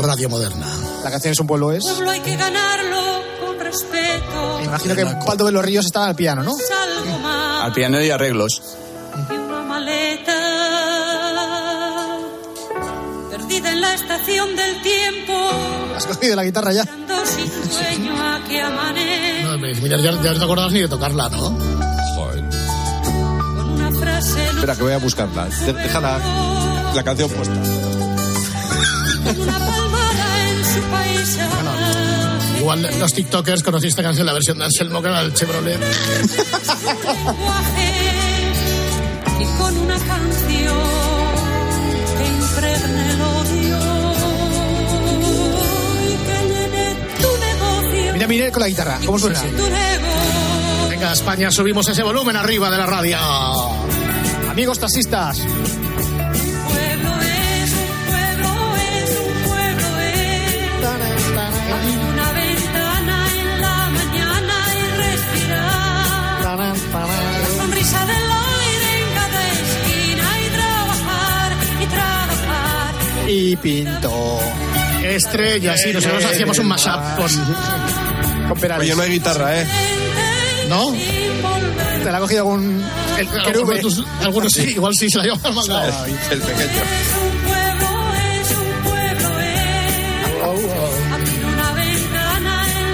Radio 0.00 0.28
moderna. 0.28 0.85
La 1.06 1.12
canción 1.12 1.30
es 1.30 1.38
un 1.38 1.46
pueblo 1.46 1.70
es. 1.70 1.84
Pueblo 1.84 2.10
hay 2.10 2.18
que 2.18 2.34
ganarlo 2.34 3.22
con 3.40 3.60
respeto. 3.60 4.58
Me 4.58 4.64
imagino 4.64 4.96
que 4.96 5.04
Baldo 5.04 5.44
de 5.46 5.52
los 5.52 5.64
Ríos 5.64 5.86
estaba 5.86 6.06
al 6.06 6.16
piano, 6.16 6.42
¿no? 6.42 6.52
Al 7.62 7.72
piano 7.72 8.02
y 8.02 8.10
arreglos. 8.10 8.60
que 9.28 9.38
una 9.38 9.62
maleta. 9.62 10.32
Perdida 13.30 13.70
en 13.70 13.80
la 13.82 13.94
estación 13.94 14.56
del 14.56 14.82
tiempo. 14.82 15.32
Has 15.94 16.06
cogido 16.08 16.34
la 16.34 16.42
guitarra 16.42 16.72
ya. 16.72 16.82
Ando 16.82 17.24
sin 17.24 17.70
sueño 17.70 18.12
a 18.20 18.42
que 18.48 18.60
amanezca. 18.60 19.44
No, 19.44 19.54
hombre, 19.54 19.74
mira, 19.76 19.98
ya, 19.98 20.10
ya 20.10 20.32
no 20.32 20.38
te 20.38 20.44
acordabas 20.44 20.72
ni 20.72 20.80
de 20.80 20.88
tocarla, 20.88 21.28
¿no? 21.28 21.56
Con 22.16 23.70
una 23.74 23.92
frase 23.92 24.44
Espera, 24.44 24.74
que 24.74 24.82
voy 24.82 24.92
a 24.92 24.98
buscarla. 24.98 25.44
Déjala 25.44 26.18
la 26.96 27.04
canción 27.04 27.30
puesta. 27.30 27.54
Igual 32.66 32.82
los 32.98 33.12
TikTokers 33.14 33.62
conocéis 33.62 33.92
esta 33.92 34.02
canción, 34.02 34.26
la 34.26 34.32
versión 34.32 34.58
de 34.58 34.64
Anselmo, 34.64 35.00
que 35.00 35.06
era 35.06 35.20
el 35.20 35.32
Chevrolet. 35.32 35.78
y 39.38 39.44
con 39.56 39.76
una 39.76 39.96
canción 39.96 40.76
que 42.18 42.26
impregne 42.26 43.12
el 43.12 43.20
odio 43.22 43.78
y 46.02 46.16
que 46.26 46.48
llene 46.48 46.96
tu 47.20 47.28
negocio. 47.38 48.12
Mira, 48.14 48.26
mira 48.26 48.50
con 48.50 48.62
la 48.62 48.68
guitarra. 48.68 48.98
¿Cómo 49.06 49.16
suena? 49.16 49.40
Venga, 50.90 51.12
España, 51.12 51.52
subimos 51.52 51.86
ese 51.86 52.02
volumen 52.02 52.34
arriba 52.34 52.68
de 52.68 52.78
la 52.78 52.86
radio. 52.86 53.16
Amigos 54.50 54.80
taxistas. 54.80 55.38
Y 73.46 73.54
pinto. 73.54 74.40
Estrella, 75.04 75.76
sí, 75.76 75.92
nosotros 75.92 76.24
hacíamos 76.24 76.58
un 76.58 76.66
mashup 76.66 77.16
con, 77.16 78.48
con 78.48 78.58
Perales. 78.58 78.88
Oye, 78.88 78.96
no 78.96 79.02
hay 79.02 79.10
guitarra, 79.12 79.60
¿eh? 79.60 79.66
¿No? 80.68 80.92
¿Te 82.02 82.10
la 82.10 82.18
ha 82.18 82.20
cogido 82.20 82.40
algún 82.40 82.84
El, 83.16 83.28
algunos, 83.28 84.04
algunos 84.20 84.52
sí, 84.52 84.70
igual 84.70 84.94
sí 84.98 85.08
se 85.08 85.18
la 85.18 85.24
llevan 85.24 85.54
manga. 85.54 86.06
El 86.32 86.40
pequeño. 86.40 86.82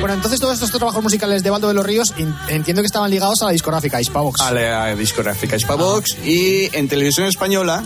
Bueno, 0.00 0.14
entonces 0.14 0.40
todos 0.40 0.54
estos 0.54 0.72
trabajos 0.72 1.02
musicales 1.02 1.42
de 1.44 1.50
Baldo 1.50 1.68
de 1.68 1.74
los 1.74 1.86
Ríos 1.86 2.12
entiendo 2.48 2.82
que 2.82 2.86
estaban 2.86 3.08
ligados 3.08 3.40
a 3.40 3.46
la 3.46 3.52
discográfica 3.52 4.00
Hispavox. 4.00 4.40
A 4.40 4.50
la 4.50 4.96
discográfica 4.96 5.56
Hispavox 5.56 6.18
y 6.24 6.68
en 6.76 6.88
televisión 6.88 7.28
española, 7.28 7.84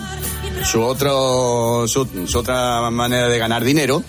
su, 0.63 0.81
otro, 0.81 1.87
su, 1.87 2.07
su 2.27 2.39
otra 2.39 2.89
manera 2.89 3.27
de 3.27 3.37
ganar 3.39 3.63
dinero, 3.63 4.03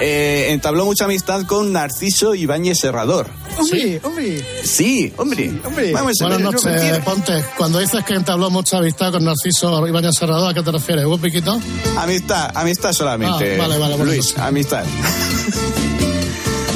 eh, 0.00 0.48
entabló 0.50 0.84
mucha 0.84 1.04
amistad 1.06 1.42
con 1.46 1.72
Narciso 1.72 2.34
Ibáñez 2.34 2.78
Serrador. 2.78 3.26
Hombre, 3.58 4.00
hombre. 4.04 4.44
Sí, 4.62 5.12
hombre. 5.16 5.52
Hombre. 5.64 5.92
Vamos 5.92 6.12
Buenas 6.20 6.40
noches. 6.40 6.98
Ponte. 7.04 7.44
Cuando 7.56 7.80
dices 7.80 8.04
que 8.04 8.14
entabló 8.14 8.50
mucha 8.50 8.78
amistad 8.78 9.10
con 9.10 9.24
Narciso 9.24 9.84
Ibáñez 9.86 10.14
Serrador, 10.16 10.50
¿a 10.50 10.54
qué 10.54 10.62
te 10.62 10.70
refieres? 10.70 11.04
¿Un 11.04 11.20
piquito? 11.20 11.60
Amistad, 11.96 12.50
amistad 12.54 12.92
solamente. 12.92 13.56
Ah, 13.56 13.58
vale, 13.58 13.78
vale, 13.78 13.96
bueno, 13.96 14.12
Luis, 14.12 14.36
no 14.36 14.42
sé. 14.42 14.48
amistad. 14.48 14.84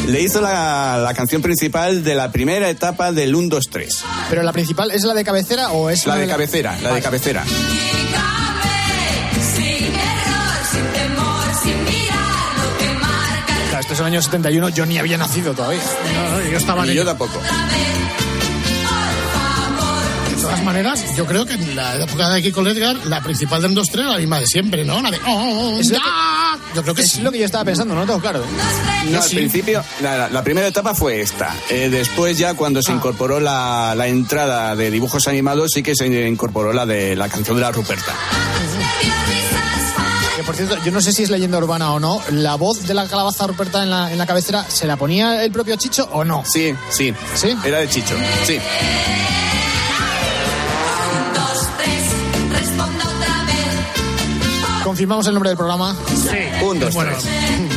Le 0.08 0.20
hizo 0.20 0.40
la, 0.40 0.98
la 0.98 1.14
canción 1.14 1.40
principal 1.40 2.02
de 2.02 2.16
la 2.16 2.32
primera 2.32 2.68
etapa 2.68 3.12
del 3.12 3.34
1, 3.36 3.48
2, 3.48 3.64
3. 3.70 4.04
¿Pero 4.30 4.42
la 4.42 4.52
principal 4.52 4.90
es 4.90 5.04
la 5.04 5.14
de 5.14 5.24
cabecera 5.24 5.70
o 5.70 5.88
es 5.90 6.06
La 6.06 6.14
una 6.14 6.22
de 6.22 6.28
cabecera, 6.28 6.76
la 6.82 6.92
de 6.92 7.00
cabecera. 7.00 7.44
Esto 13.92 14.04
es 14.04 14.08
el 14.08 14.14
año 14.14 14.22
71, 14.22 14.68
yo 14.70 14.86
ni 14.86 14.96
había 14.98 15.18
nacido 15.18 15.52
todavía. 15.52 15.80
No, 16.14 16.50
yo 16.50 16.56
estaba 16.56 16.86
Y 16.86 16.94
yo 16.94 17.04
tampoco. 17.04 17.38
De 20.30 20.36
todas 20.40 20.62
maneras, 20.64 21.14
yo 21.16 21.26
creo 21.26 21.44
que 21.44 21.52
en 21.54 21.76
la 21.76 21.96
época 21.96 22.30
de 22.30 22.42
Kiko 22.42 22.62
Ledgar, 22.62 22.96
la 23.06 23.20
principal 23.20 23.60
del 23.62 23.74
2-3 23.76 23.94
era 24.00 24.08
la 24.12 24.18
misma 24.18 24.40
de 24.40 24.46
siempre, 24.46 24.84
¿no? 24.84 25.00
La 25.02 25.10
de... 25.10 25.18
Oh, 25.26 25.76
Es. 25.78 25.92
Yo 26.74 26.82
creo 26.82 26.94
que 26.94 27.02
Es 27.02 27.12
sí. 27.12 27.22
lo 27.22 27.30
que 27.30 27.38
yo 27.38 27.44
estaba 27.44 27.64
pensando, 27.64 27.94
no 27.94 28.06
tengo 28.06 28.18
claro. 28.20 28.40
¿eh? 28.40 29.10
No, 29.10 29.18
al 29.18 29.22
sí. 29.24 29.36
principio, 29.36 29.84
la, 30.00 30.42
primera 30.42 30.66
etapa 30.66 30.94
fue 30.94 31.20
esta. 31.20 31.54
Eh, 31.68 31.88
después 31.90 32.38
ya 32.38 32.54
cuando 32.54 32.80
Ah. 32.80 32.82
se 32.82 32.92
incorporó 32.92 33.40
la, 33.40 33.94
la 33.94 34.08
entrada 34.08 34.74
de 34.74 34.90
dibujos 34.90 35.28
animados, 35.28 35.70
sí 35.74 35.82
que 35.82 35.94
se 35.94 36.06
incorporó 36.26 36.72
la 36.72 36.86
de 36.86 37.14
la 37.14 37.28
canción 37.28 37.56
de 37.56 37.62
la 37.62 37.70
Ruperta. 37.72 38.12
Que 40.42 40.46
por 40.46 40.56
cierto, 40.56 40.76
yo 40.84 40.90
no 40.90 41.00
sé 41.00 41.12
si 41.12 41.22
es 41.22 41.30
leyenda 41.30 41.56
urbana 41.58 41.92
o 41.92 42.00
no, 42.00 42.20
la 42.32 42.56
voz 42.56 42.84
de 42.84 42.94
la 42.94 43.06
calabaza 43.06 43.46
Ruperta 43.46 43.80
en 43.84 43.90
la, 43.90 44.10
en 44.10 44.18
la 44.18 44.26
cabecera, 44.26 44.64
¿se 44.68 44.88
la 44.88 44.96
ponía 44.96 45.44
el 45.44 45.52
propio 45.52 45.76
Chicho 45.76 46.08
o 46.10 46.24
no? 46.24 46.42
Sí, 46.44 46.74
sí. 46.90 47.14
¿Sí? 47.36 47.56
Era 47.64 47.78
de 47.78 47.88
Chicho, 47.88 48.16
sí. 48.44 48.58
dos 51.32 51.68
tres 51.78 52.58
responda 52.58 53.04
otra 53.04 53.44
vez 53.44 54.82
Confirmamos 54.82 55.28
el 55.28 55.34
nombre 55.34 55.50
del 55.50 55.56
programa. 55.56 55.94
Sí. 56.08 56.64
Un, 56.64 56.80
dos, 56.80 56.92
Bueno, 56.92 57.12
tres. 57.12 57.71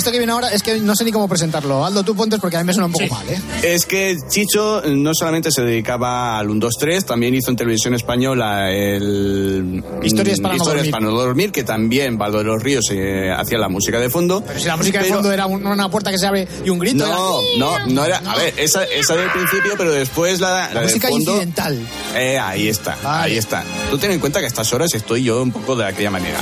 Esto 0.00 0.10
que 0.10 0.18
viene 0.18 0.32
ahora 0.32 0.52
es 0.52 0.62
que 0.62 0.78
no 0.80 0.94
sé 0.96 1.04
ni 1.04 1.12
cómo 1.12 1.28
presentarlo. 1.28 1.84
Aldo, 1.84 2.02
tú 2.02 2.14
pontes 2.16 2.40
porque 2.40 2.56
a 2.56 2.60
mí 2.60 2.66
me 2.66 2.72
suena 2.72 2.86
un 2.86 2.92
poco 2.92 3.04
Sí. 3.04 3.10
mal, 3.10 3.28
¿eh? 3.28 3.40
Es 3.62 3.86
que 3.86 4.16
Chicho 4.28 4.82
no 4.86 5.14
solamente 5.14 5.50
se 5.50 5.62
dedicaba 5.62 6.38
al 6.38 6.50
1, 6.50 6.58
2, 6.60 6.74
3, 6.78 7.04
también 7.06 7.34
hizo 7.34 7.50
en 7.50 7.56
televisión 7.56 7.94
española 7.94 8.70
el... 8.72 9.82
Historias 10.02 10.40
para 10.40 10.54
no 10.54 10.56
Historias 10.58 10.84
dormir. 10.86 10.90
para 10.90 11.04
no 11.04 11.10
dormir, 11.12 11.52
que 11.52 11.64
también 11.64 12.18
Baldo 12.18 12.38
de 12.38 12.44
los 12.44 12.62
Ríos 12.62 12.84
eh, 12.90 13.30
hacía 13.36 13.58
la 13.58 13.68
música 13.68 13.98
de 14.00 14.10
fondo. 14.10 14.42
Pero 14.46 14.58
si 14.58 14.66
la 14.66 14.76
música 14.76 14.98
de 14.98 15.04
Pero- 15.04 15.16
fondo 15.16 15.32
era 15.32 15.46
un- 15.46 15.66
una 15.66 15.88
puerta 15.90 16.10
que 16.10 16.18
se 16.18 16.26
abre 16.26 16.48
y 16.64 16.70
un 16.70 16.78
grito. 16.78 17.06
No, 17.06 17.40
era- 17.40 17.86
no, 17.86 17.86
no 17.94 18.04
era. 18.04 18.18
A 18.26 18.36
ver, 18.36 18.54
esa, 18.56 18.84
esa 18.84 19.14
del 19.16 19.30
principio, 19.30 19.74
pero 19.76 19.92
después 19.92 20.40
la, 20.40 20.50
la, 20.68 20.74
La 20.74 20.80
de 20.80 20.86
música 20.86 21.08
fondo. 21.08 21.30
incidental. 21.32 21.78
Eh, 22.16 22.38
ahí 22.38 22.68
está, 22.68 22.96
Vale. 23.02 23.32
ahí 23.32 23.38
está. 23.38 23.62
Tú 23.90 23.98
ten 23.98 24.10
en 24.12 24.20
cuenta 24.20 24.38
que 24.40 24.46
a 24.46 24.48
estas 24.48 24.72
horas 24.72 24.92
estoy 24.94 25.22
yo 25.24 25.42
un 25.42 25.52
poco 25.52 25.76
de 25.76 25.84
aquella 25.86 26.10
manera. 26.10 26.38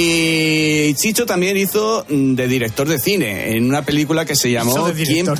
Y 0.00 0.94
Chicho 0.94 1.26
también 1.26 1.56
hizo 1.56 2.06
mm, 2.08 2.34
de 2.34 2.46
director 2.46 2.86
de 2.88 2.98
cine 3.00 3.56
en 3.56 3.64
una 3.68 3.82
película 3.82 4.24
que 4.24 4.36
se 4.36 4.48
llamó 4.50 4.70
Hizo 4.70 4.86
de 4.86 4.92
¿Quién- 4.94 5.08
director. 5.26 5.38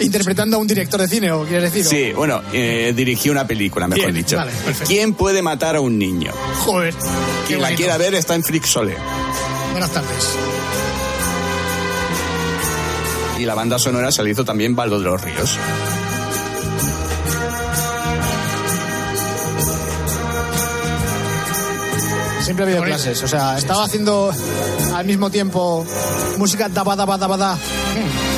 Interpretando 0.00 0.56
a 0.56 0.60
un 0.60 0.66
director 0.66 1.00
de 1.00 1.08
cine, 1.08 1.30
¿o 1.32 1.44
quieres 1.46 1.72
decir? 1.72 1.84
Sí, 1.86 2.12
bueno, 2.12 2.42
eh, 2.52 2.92
dirigió 2.94 3.32
una 3.32 3.46
película, 3.46 3.86
mejor 3.88 4.06
Bien, 4.12 4.16
dicho. 4.16 4.36
vale. 4.36 4.50
¿Quién 4.86 5.14
puede 5.14 5.40
matar 5.40 5.76
a 5.76 5.80
un 5.80 5.96
niño? 5.98 6.32
Joder. 6.66 6.92
Quien 7.46 7.62
la 7.62 7.74
quiera 7.74 7.96
ver 7.96 8.14
está 8.14 8.34
en 8.34 8.42
Flixole. 8.44 8.94
Buenas 9.70 9.90
tardes. 9.92 10.28
Y 13.38 13.44
la 13.44 13.54
banda 13.54 13.78
sonora 13.78 14.12
se 14.12 14.22
la 14.22 14.30
hizo 14.30 14.44
también 14.44 14.74
Baldo 14.76 14.98
de 14.98 15.04
los 15.06 15.20
Ríos. 15.22 15.56
Siempre 22.52 22.64
ha 22.64 22.66
habido 22.66 22.80
Bonito. 22.82 22.98
clases. 22.98 23.22
O 23.22 23.28
sea, 23.28 23.56
estaba 23.56 23.84
haciendo 23.84 24.30
al 24.94 25.06
mismo 25.06 25.30
tiempo 25.30 25.86
música 26.36 26.68
daba 26.68 26.94
daba 26.96 27.16
daba 27.16 27.38
da 27.38 27.56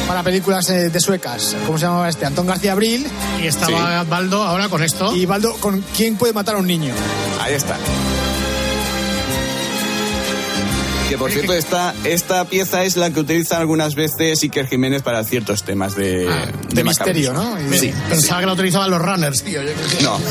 para 0.07 0.23
películas 0.23 0.71
eh, 0.71 0.89
de 0.89 1.01
suecas. 1.01 1.57
¿Cómo 1.67 1.79
se 1.79 1.87
llamaba 1.87 2.09
este? 2.09 2.25
Antón 2.25 2.47
García 2.47 2.73
Abril. 2.73 3.05
Y 3.43 3.49
estaba 3.49 4.05
Baldo 4.05 4.41
ahora 4.45 4.69
con 4.69 4.85
esto. 4.85 5.13
Y 5.17 5.27
Baldo 5.27 5.55
con 5.55 5.85
¿Quién 5.97 6.15
puede 6.17 6.33
matar 6.33 6.55
a 6.55 6.59
un 6.59 6.67
niño? 6.69 6.95
Ahí 7.43 7.55
está. 7.55 7.77
Que 11.09 11.19
por 11.19 11.33
cierto, 11.33 11.53
esta, 11.55 11.93
esta 12.05 12.45
pieza 12.45 12.85
es 12.85 12.97
la 12.97 13.11
que 13.11 13.19
utilizan 13.19 13.61
algunas 13.61 13.97
veces 13.97 14.41
Iker 14.45 14.69
Jiménez 14.69 15.03
para 15.03 15.25
ciertos 15.25 15.65
temas 15.65 15.97
de, 15.97 16.29
Ah, 16.31 16.47
de, 16.69 16.75
de 16.77 16.85
misterio. 16.85 17.33
¿no? 17.33 17.57
Y- 17.61 17.77
Sí. 17.79 17.93
Pensaba 18.09 18.39
que 18.41 18.47
la 18.47 18.53
utilizaban 18.53 18.91
los 18.91 19.03
runners, 19.03 19.43
tío. 19.43 19.61
Yo. 19.63 19.73
No. 20.03 20.19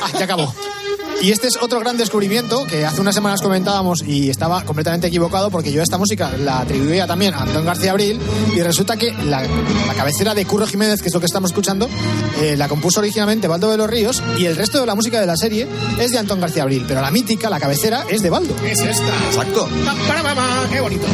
Ah, 0.00 0.10
ya 0.16 0.24
acabó. 0.26 0.54
Y 1.20 1.32
este 1.32 1.48
es 1.48 1.56
otro 1.60 1.80
gran 1.80 1.96
descubrimiento 1.96 2.64
que 2.64 2.84
hace 2.86 3.00
unas 3.00 3.14
semanas 3.14 3.42
comentábamos 3.42 4.02
y 4.06 4.30
estaba 4.30 4.62
completamente 4.62 5.08
equivocado 5.08 5.50
porque 5.50 5.72
yo 5.72 5.82
esta 5.82 5.98
música 5.98 6.30
la 6.38 6.60
atribuía 6.60 7.08
también 7.08 7.34
a 7.34 7.42
Antón 7.42 7.64
García 7.64 7.90
Abril 7.90 8.20
y 8.54 8.60
resulta 8.62 8.96
que 8.96 9.12
la, 9.12 9.42
la 9.42 9.94
cabecera 9.94 10.34
de 10.34 10.44
Curro 10.44 10.66
Jiménez, 10.66 11.02
que 11.02 11.08
es 11.08 11.14
lo 11.14 11.18
que 11.18 11.26
estamos 11.26 11.50
escuchando, 11.50 11.88
eh, 12.40 12.56
la 12.56 12.68
compuso 12.68 13.00
originalmente 13.00 13.48
Baldo 13.48 13.68
de 13.70 13.76
los 13.76 13.90
Ríos 13.90 14.22
y 14.38 14.44
el 14.44 14.54
resto 14.54 14.78
de 14.78 14.86
la 14.86 14.94
música 14.94 15.20
de 15.20 15.26
la 15.26 15.36
serie 15.36 15.66
es 15.98 16.12
de 16.12 16.18
Antón 16.18 16.40
García 16.40 16.62
Abril, 16.62 16.84
pero 16.86 17.00
la 17.00 17.10
mítica, 17.10 17.50
la 17.50 17.58
cabecera, 17.58 18.04
es 18.08 18.22
de 18.22 18.30
Baldo. 18.30 18.54
Es 18.64 18.78
esta. 18.80 19.12
Exacto. 19.26 19.68
Pa, 19.84 19.94
para, 20.06 20.22
pa, 20.22 20.34
pa, 20.36 20.68
Qué 20.70 20.80
bonito. 20.80 21.06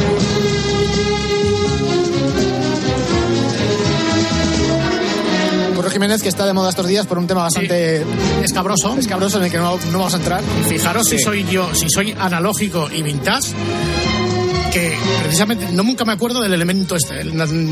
Jiménez, 5.95 6.23
que 6.23 6.29
está 6.29 6.45
de 6.45 6.53
moda 6.53 6.69
estos 6.71 6.87
días 6.89 7.07
por 7.07 7.19
un 7.19 7.27
tema 7.27 7.43
bastante 7.43 8.05
escabroso. 8.43 8.97
escabroso 8.99 9.39
en 9.39 9.45
el 9.45 9.51
que 9.51 9.57
no, 9.59 9.79
no 9.93 9.99
vamos 9.99 10.13
a 10.15 10.17
entrar. 10.19 10.43
Fijaros 10.69 11.07
si 11.09 11.19
soy 11.19 11.45
yo, 11.51 11.73
si 11.75 11.89
soy 11.89 12.15
analógico 12.19 12.89
y 12.93 13.01
vintage, 13.03 13.53
que 14.73 14.93
precisamente 15.23 15.69
no 15.73 15.85
nunca 15.85 16.05
me 16.05 16.13
acuerdo 16.13 16.41
del 16.43 16.53
elemento 16.53 16.97
este, 16.97 17.21
el- 17.21 17.31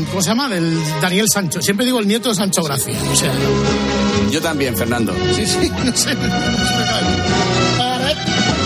¿cómo 0.09 0.21
se 0.21 0.29
llama? 0.29 0.47
Del 0.47 0.79
Daniel 1.01 1.27
Sancho. 1.31 1.61
Siempre 1.61 1.85
digo 1.85 1.99
el 1.99 2.07
nieto 2.07 2.29
de 2.29 2.35
Sancho 2.35 2.63
Gracia. 2.63 2.95
O 3.11 3.15
sea, 3.15 3.31
Yo 4.31 4.41
también, 4.41 4.75
Fernando. 4.77 5.13
sí, 5.35 5.45
sí, 5.45 5.69
no 5.85 5.95
sé. 5.95 6.11
Que 8.53 8.62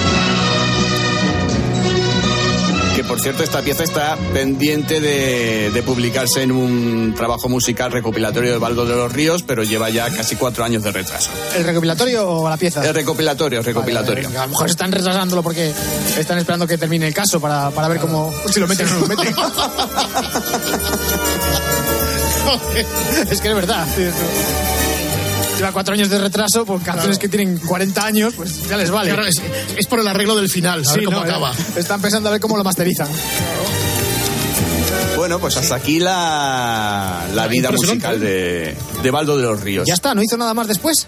por 3.18 3.24
cierto, 3.24 3.42
esta 3.42 3.64
pieza 3.64 3.84
está 3.84 4.16
pendiente 4.32 5.02
de, 5.02 5.72
de 5.72 5.82
publicarse 5.82 6.44
en 6.44 6.52
un 6.52 7.16
trabajo 7.18 7.50
musical 7.50 7.92
recopilatorio 7.92 8.52
de 8.52 8.60
Baldo 8.60 8.86
de 8.86 8.96
los 8.96 9.12
Ríos, 9.12 9.42
pero 9.42 9.64
lleva 9.64 9.90
ya 9.90 10.08
casi 10.12 10.36
cuatro 10.36 10.64
años 10.64 10.84
de 10.84 10.92
retraso. 10.92 11.32
¿El 11.56 11.64
recopilatorio 11.64 12.30
o 12.30 12.48
la 12.48 12.58
pieza? 12.58 12.88
El 12.88 12.94
recopilatorio, 12.94 13.64
recopilatorio. 13.64 14.30
A 14.40 14.44
lo 14.44 14.50
mejor 14.50 14.70
están 14.70 14.92
retrasándolo 14.92 15.42
porque 15.42 15.74
están 16.16 16.38
esperando 16.38 16.68
que 16.68 16.78
termine 16.78 17.08
el 17.08 17.14
caso 17.16 17.40
para, 17.40 17.72
para 17.72 17.88
ver 17.88 17.98
cómo 17.98 18.32
si 18.52 18.60
lo 18.60 18.68
meten 18.68 18.88
o 18.88 18.92
no 18.92 19.00
lo 19.00 19.08
meten. 19.08 19.34
es 23.32 23.42
que 23.42 23.50
es 23.50 23.56
verdad. 23.56 23.88
Lleva 25.58 25.72
cuatro 25.72 25.94
años 25.96 26.10
de 26.10 26.20
retraso 26.20 26.66
por 26.66 26.82
canciones 26.84 27.18
que 27.18 27.28
tienen 27.30 27.58
40 27.58 28.06
años, 28.06 28.34
pues 28.36 28.68
ya 28.70 28.78
les 28.78 28.92
vale. 28.92 29.10
Claro, 29.12 29.26
es, 29.26 29.42
es 29.76 29.88
por 29.88 30.00
el 30.00 30.08
arreglo 30.08 30.36
del 30.36 30.50
final, 30.50 30.84
a 30.86 30.92
ver 30.92 31.00
Sí, 31.00 31.06
cómo 31.06 31.18
no, 31.18 31.24
acaba. 31.24 31.52
Están 31.76 32.00
pensando 32.02 32.30
a 32.30 32.32
ver 32.34 32.42
cómo 32.42 32.58
lo 32.58 32.64
masterizan. 32.64 33.08
Bueno, 35.16 35.40
pues 35.40 35.58
hasta 35.58 35.76
aquí 35.76 36.00
la, 36.00 37.26
la 37.34 37.48
vida 37.48 37.72
musical 37.72 38.20
de, 38.20 38.78
de 39.02 39.12
Baldo 39.12 39.36
de 39.36 39.44
los 39.44 39.60
Ríos. 39.62 39.88
Ya 39.88 39.96
está, 39.96 40.14
¿no 40.14 40.22
hizo 40.22 40.38
nada 40.38 40.54
más 40.54 40.68
después? 40.68 41.08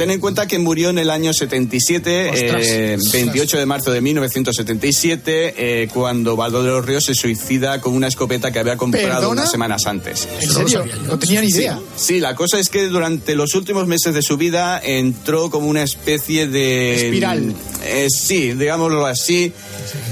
Ten 0.00 0.10
en 0.10 0.18
cuenta 0.18 0.46
que 0.46 0.58
murió 0.58 0.88
en 0.88 0.98
el 0.98 1.10
año 1.10 1.34
77, 1.34 2.30
Ostras. 2.30 2.66
eh, 2.66 2.96
28 3.12 3.58
de 3.58 3.66
marzo 3.66 3.92
de 3.92 4.00
1977, 4.00 5.54
eh, 5.58 5.88
cuando 5.92 6.36
Baldo 6.36 6.62
de 6.62 6.70
los 6.70 6.86
Ríos 6.86 7.04
se 7.04 7.14
suicida 7.14 7.82
con 7.82 7.92
una 7.92 8.08
escopeta 8.08 8.50
que 8.50 8.60
había 8.60 8.78
comprado 8.78 9.06
¿Perdona? 9.08 9.28
unas 9.28 9.50
semanas 9.50 9.84
antes. 9.84 10.26
¿En 10.40 10.50
serio? 10.50 10.86
No 11.06 11.18
tenía 11.18 11.42
ni 11.42 11.48
idea. 11.48 11.78
Sí, 11.96 12.14
sí, 12.14 12.20
la 12.20 12.34
cosa 12.34 12.58
es 12.58 12.70
que 12.70 12.86
durante 12.86 13.34
los 13.34 13.54
últimos 13.54 13.86
meses 13.86 14.14
de 14.14 14.22
su 14.22 14.38
vida 14.38 14.80
entró 14.82 15.50
como 15.50 15.66
una 15.66 15.82
especie 15.82 16.46
de... 16.46 16.94
Espiral. 16.94 17.54
Eh, 17.84 18.06
sí, 18.08 18.54
digámoslo 18.54 19.04
así, 19.04 19.52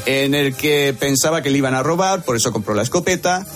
en 0.05 0.35
el 0.35 0.55
que 0.55 0.95
pensaba 1.01 1.41
que 1.41 1.49
le 1.49 1.57
iban 1.57 1.73
a 1.73 1.83
robar, 1.83 2.27
por 2.27 2.37
eso 2.37 2.53
compró 2.53 2.75
la 2.75 2.83
escopeta. 2.83 3.47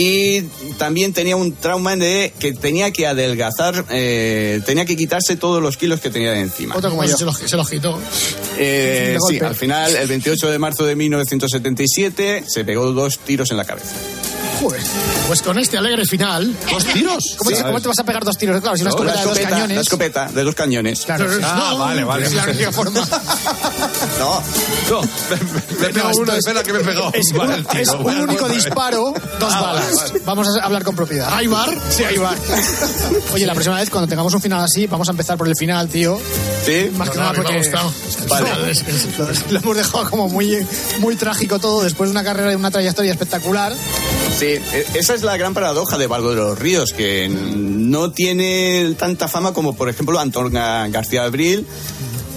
Y 0.00 0.42
también 0.78 1.12
tenía 1.12 1.34
un 1.34 1.56
trauma 1.56 1.96
de 1.96 2.32
que 2.38 2.52
tenía 2.52 2.92
que 2.92 3.08
adelgazar, 3.08 3.84
eh, 3.90 4.60
tenía 4.64 4.84
que 4.84 4.96
quitarse 4.96 5.34
todos 5.34 5.60
los 5.60 5.76
kilos 5.76 5.98
que 5.98 6.08
tenía 6.08 6.30
de 6.30 6.38
encima. 6.38 6.76
Otro 6.76 6.90
como 6.90 7.04
yo. 7.04 7.16
Se 7.16 7.24
los, 7.24 7.36
se 7.36 7.56
los 7.56 7.68
quitó. 7.68 7.98
Eh, 8.58 9.16
sí, 9.26 9.40
al 9.40 9.56
final, 9.56 9.96
el 9.96 10.06
28 10.06 10.52
de 10.52 10.58
marzo 10.60 10.84
de 10.84 10.94
1977, 10.94 12.44
se 12.46 12.64
pegó 12.64 12.92
dos 12.92 13.18
tiros 13.18 13.50
en 13.50 13.56
la 13.56 13.64
cabeza. 13.64 13.96
Joder. 14.60 14.82
Pues 15.26 15.42
con 15.42 15.58
este 15.58 15.78
alegre 15.78 16.04
final. 16.04 16.54
¿Dos 16.70 16.84
tiros? 16.86 17.36
¿Cómo, 17.36 17.50
cómo 17.62 17.80
te 17.80 17.88
vas 17.88 17.98
a 17.98 18.04
pegar 18.04 18.24
dos 18.24 18.36
tiros? 18.36 18.60
Claro, 18.60 18.76
si 18.76 18.82
una 18.82 18.90
No, 18.90 18.96
escopeta 18.96 19.14
la 19.14 19.20
de 19.20 19.26
dos 19.28 19.36
escopeta, 19.38 19.50
cañones. 19.56 19.76
La 19.76 19.82
escopeta 19.82 20.28
de 20.32 20.42
dos 20.44 20.54
cañones. 20.54 21.00
Claro, 21.04 21.26
Ah, 21.44 21.68
no, 21.72 21.78
vale, 21.78 22.04
vale. 22.04 22.26
Es 22.26 22.34
la 22.34 22.44
única 22.44 22.72
forma. 22.72 23.00
No, 24.18 24.42
No, 24.90 25.00
me, 25.02 25.80
me 25.80 25.86
he 25.86 25.92
pegado 25.92 26.10
uno, 26.18 26.32
espera 26.34 26.62
que 26.62 26.72
me 26.72 26.80
pegado. 26.80 27.10
Es, 27.14 27.32
Vale, 27.32 27.52
un, 27.52 27.58
el 27.58 27.66
tiro. 27.66 27.82
es 27.82 27.88
un 27.90 28.04
Vale, 28.04 28.22
único 28.22 28.42
vale. 28.42 28.54
disparo, 28.54 29.14
dos 29.38 29.52
Ah, 29.54 29.60
vale, 29.60 29.80
balas. 29.80 29.96
vale. 29.96 30.22
Vamos 30.24 30.48
a 30.48 30.64
hablar 30.64 30.84
con 30.84 30.96
propiedad. 30.96 31.28
¿Hay 31.32 31.46
bar? 31.46 31.70
Sí, 31.90 32.04
ahí 32.04 32.16
va. 32.18 32.34
Oye, 33.34 33.46
la 33.46 33.52
próxima 33.54 33.76
vez 33.76 33.90
cuando 33.90 34.08
tengamos 34.08 34.34
un 34.34 34.40
final 34.40 34.60
así, 34.64 34.86
vamos 34.86 35.08
a 35.08 35.12
empezar 35.12 35.36
por 35.38 35.46
el 35.48 35.56
final, 35.56 35.88
tío. 35.88 36.18
¿Sí? 36.64 36.90
Más 36.96 37.10
que 37.10 37.16
No, 37.18 37.22
nada 37.24 37.32
no, 37.32 37.38
me 37.38 37.44
ha 37.48 37.52
porque 37.52 37.58
gustado. 37.58 37.92
Vale. 38.28 38.48
lo 39.50 39.58
hemos 39.58 39.76
dejado 39.76 40.10
como 40.10 40.28
muy, 40.28 40.66
muy 40.98 41.16
trágico 41.16 41.58
todo 41.58 41.82
después 41.82 42.08
de 42.08 42.12
una 42.12 42.24
carrera 42.24 42.52
y 42.52 42.56
una 42.56 42.70
trayectoria 42.70 43.12
espectacular. 43.12 43.72
Sí, 44.38 44.46
e- 44.46 44.86
esa 44.94 45.14
es 45.14 45.22
la 45.22 45.36
gran 45.36 45.52
paradoja 45.54 45.98
de 45.98 46.06
Valgo 46.06 46.30
de 46.30 46.36
los 46.36 46.58
Ríos, 46.58 46.92
que 46.92 47.28
no 47.28 48.12
tiene 48.12 48.94
tanta 48.98 49.26
fama 49.26 49.52
como, 49.52 49.74
por 49.74 49.88
ejemplo, 49.88 50.18
Antón 50.20 50.52
Ga- 50.52 50.88
García 50.90 51.24
Abril 51.24 51.66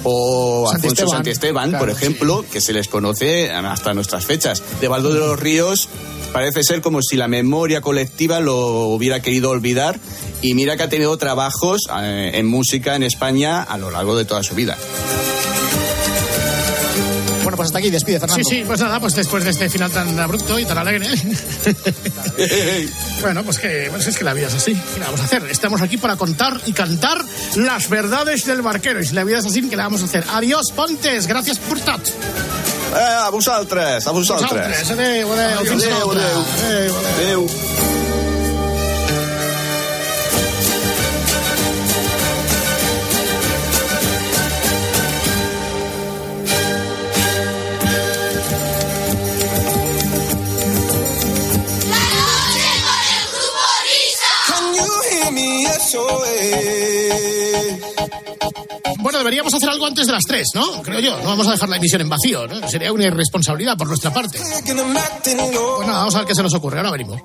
o 0.03 0.67
Alfonso 0.67 0.95
Santiesteban. 1.05 1.11
Santiesteban, 1.17 1.71
por 1.71 1.79
Claro, 1.79 1.91
ejemplo, 1.93 2.45
que 2.51 2.59
se 2.59 2.73
les 2.73 2.87
conoce 2.87 3.51
hasta 3.51 3.93
nuestras 3.93 4.25
fechas. 4.25 4.63
De 4.81 4.87
Valdo 4.87 5.13
de 5.13 5.19
los 5.19 5.39
Ríos 5.39 5.89
parece 6.33 6.63
ser 6.63 6.81
como 6.81 7.01
si 7.03 7.17
la 7.17 7.27
memoria 7.27 7.81
colectiva 7.81 8.39
lo 8.39 8.57
hubiera 8.87 9.21
querido 9.21 9.51
olvidar 9.51 9.99
y 10.41 10.55
mira 10.55 10.77
que 10.77 10.83
ha 10.83 10.89
tenido 10.89 11.15
trabajos 11.17 11.81
eh, 12.01 12.31
en 12.33 12.47
música 12.47 12.95
en 12.95 13.03
España 13.03 13.61
a 13.61 13.77
lo 13.77 13.91
largo 13.91 14.17
de 14.17 14.25
toda 14.25 14.41
su 14.41 14.55
vida. 14.55 14.75
Bueno, 17.51 17.57
pues 17.57 17.67
hasta 17.67 17.79
aquí, 17.79 17.89
despide, 17.89 18.15
Sí, 18.15 18.19
Fernando. 18.21 18.49
sí, 18.49 18.63
pues 18.65 18.79
nada, 18.79 18.99
pues 19.01 19.13
después 19.13 19.43
de 19.43 19.49
este 19.49 19.69
final 19.69 19.91
tan 19.91 20.17
abrupto 20.17 20.57
y 20.57 20.63
tan 20.63 20.77
alegre. 20.77 21.09
bueno, 23.21 23.43
pues 23.43 23.59
que 23.59 23.89
pues 23.91 24.07
es 24.07 24.17
que 24.17 24.23
la 24.23 24.33
vida 24.33 24.47
es 24.47 24.53
así. 24.53 24.73
¿Qué 24.73 24.99
le 24.99 25.05
vamos 25.05 25.19
a 25.19 25.25
hacer? 25.25 25.43
Estamos 25.49 25.81
aquí 25.81 25.97
para 25.97 26.15
contar 26.15 26.61
y 26.65 26.71
cantar 26.71 27.21
las 27.55 27.89
verdades 27.89 28.45
del 28.45 28.61
barquero. 28.61 29.01
Y 29.01 29.05
si 29.05 29.15
la 29.15 29.25
vida 29.25 29.39
es 29.39 29.45
así, 29.45 29.61
¿qué 29.69 29.75
le 29.75 29.83
vamos 29.83 30.01
a 30.01 30.05
hacer? 30.05 30.23
Adiós, 30.29 30.71
Pontes. 30.71 31.27
Gracias 31.27 31.57
por 31.57 31.77
tot. 31.81 32.07
Eh, 32.07 32.99
a 33.19 33.29
vosaltres, 33.29 34.07
a 34.07 34.11
vosaltres. 34.11 34.49
Vosaltres. 34.51 34.91
Adéu, 34.91 35.33
adéu. 35.33 35.59
Adéu, 35.59 35.73
adéu. 35.73 36.11
Adéu, 36.11 36.45
adéu. 36.69 36.95
Adéu. 37.17 37.47
Bueno, 58.99 59.17
deberíamos 59.19 59.53
hacer 59.53 59.69
algo 59.69 59.85
antes 59.87 60.05
de 60.05 60.13
las 60.13 60.23
3, 60.27 60.47
¿no? 60.53 60.81
Creo 60.83 60.99
yo. 60.99 61.17
No 61.17 61.29
vamos 61.29 61.47
a 61.47 61.51
dejar 61.51 61.69
la 61.69 61.77
emisión 61.77 62.01
en 62.01 62.09
vacío, 62.09 62.47
¿no? 62.47 62.67
Sería 62.69 62.93
una 62.93 63.05
irresponsabilidad 63.05 63.77
por 63.77 63.87
nuestra 63.87 64.13
parte. 64.13 64.39
Pues 65.77 65.87
nada, 65.87 65.99
vamos 65.99 66.15
a 66.15 66.19
ver 66.19 66.27
qué 66.27 66.35
se 66.35 66.43
nos 66.43 66.53
ocurre. 66.53 66.77
Ahora 66.77 66.91
venimos. 66.91 67.21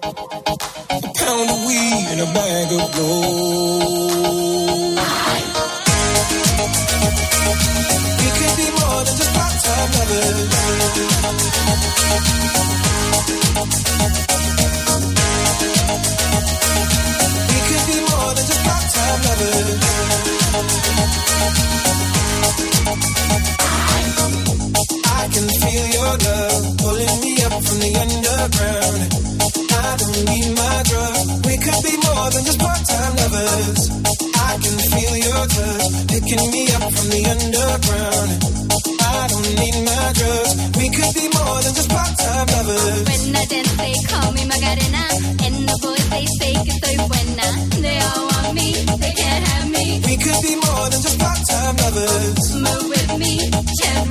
When 42.76 43.36
I 43.36 43.44
dance, 43.46 43.76
they 43.76 43.94
call 44.08 44.32
me 44.32 44.44
Macarena. 44.44 45.04
And 45.44 45.68
the 45.68 45.78
boys, 45.82 46.08
they 46.10 46.26
say 46.38 46.52
que 46.64 46.72
soy 46.82 46.96
buena. 47.08 47.48
They 47.80 47.98
all 48.00 48.35
me, 48.54 48.72
they 48.72 49.12
can't 49.12 49.44
have 49.48 49.68
me. 49.70 50.00
We 50.06 50.16
could 50.16 50.40
be 50.42 50.54
more 50.56 50.86
than 50.90 51.00
just 51.02 51.18
part-time 51.18 51.76
lovers. 51.76 52.54
Move 52.54 52.86
with 52.92 53.12
me, 53.18 53.32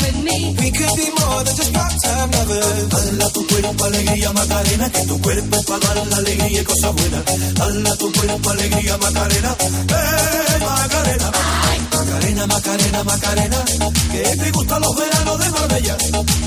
with 0.01 0.17
me. 0.23 0.37
We 0.59 0.71
could 0.71 0.93
be 0.95 1.07
more 1.19 1.39
than 1.45 1.55
just 1.55 1.73
part-time 1.73 2.31
lovers. 2.31 2.89
Dala 2.89 3.27
tu 3.33 3.41
cuerpo 3.47 3.83
alegría 3.85 4.31
Macarena, 4.33 4.89
que 4.91 5.01
tu 5.05 5.21
cuerpo 5.21 5.55
es 5.57 5.65
para 5.65 5.93
dar 5.93 6.07
la 6.07 6.17
alegría 6.17 6.61
y 6.61 6.63
cosas 6.63 6.95
buenas. 6.95 7.23
Dala 7.55 7.95
tu 7.97 8.11
cuerpo 8.11 8.49
alegría 8.49 8.97
Macarena, 8.97 9.55
eh 9.59 10.59
Macarena. 10.65 11.31
Macarena, 11.95 12.47
Macarena, 12.47 13.03
Macarena, 13.03 13.63
que 14.11 14.23
te 14.37 14.51
gustan 14.51 14.81
los 14.81 14.95
veranos 14.95 15.39
de 15.39 15.49
Marbella. 15.49 15.97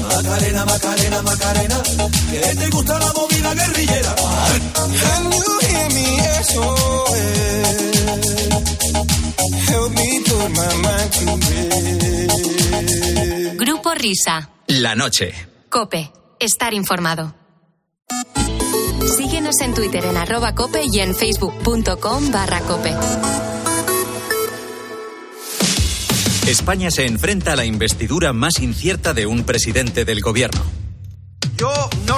Macarena, 0.03 0.65
Macarena, 0.67 1.23
Macarena, 1.23 1.83
que 2.31 2.57
te 2.57 2.69
gusta 2.71 2.99
la 2.99 3.13
movida 3.13 3.55
guerrillera. 3.55 4.15
Can 5.01 5.33
you 5.33 5.59
hear 5.63 5.89
me 5.95 6.21
SOS? 6.45 7.15
Help 9.69 9.91
me 9.93 10.21
put 10.27 10.49
my 10.51 10.75
mind 10.85 11.11
to 11.13 11.25
rest. 11.47 11.99
Grupo 13.59 13.95
Risa. 13.95 14.51
La 14.67 14.95
noche. 14.95 15.33
Cope. 15.71 16.13
Estar 16.39 16.75
informado. 16.75 17.35
Síguenos 19.17 19.17
Síguenos 19.17 19.61
en 19.61 19.75
Twitter 19.75 20.05
en 20.05 20.17
arroba 20.17 20.55
cope 20.55 20.83
y 20.93 21.01
en 21.01 21.15
facebook.com 21.15 22.31
barra 22.31 22.61
cope. 22.61 22.95
España 26.49 26.91
se 26.91 27.05
enfrenta 27.05 27.53
a 27.53 27.57
la 27.57 27.67
investidura 27.67 28.33
más 28.33 28.61
incierta 28.61 29.13
de 29.13 29.27
un 29.27 29.45
presidente 29.45 30.07
del 30.07 30.23
gobierno. 30.23 30.78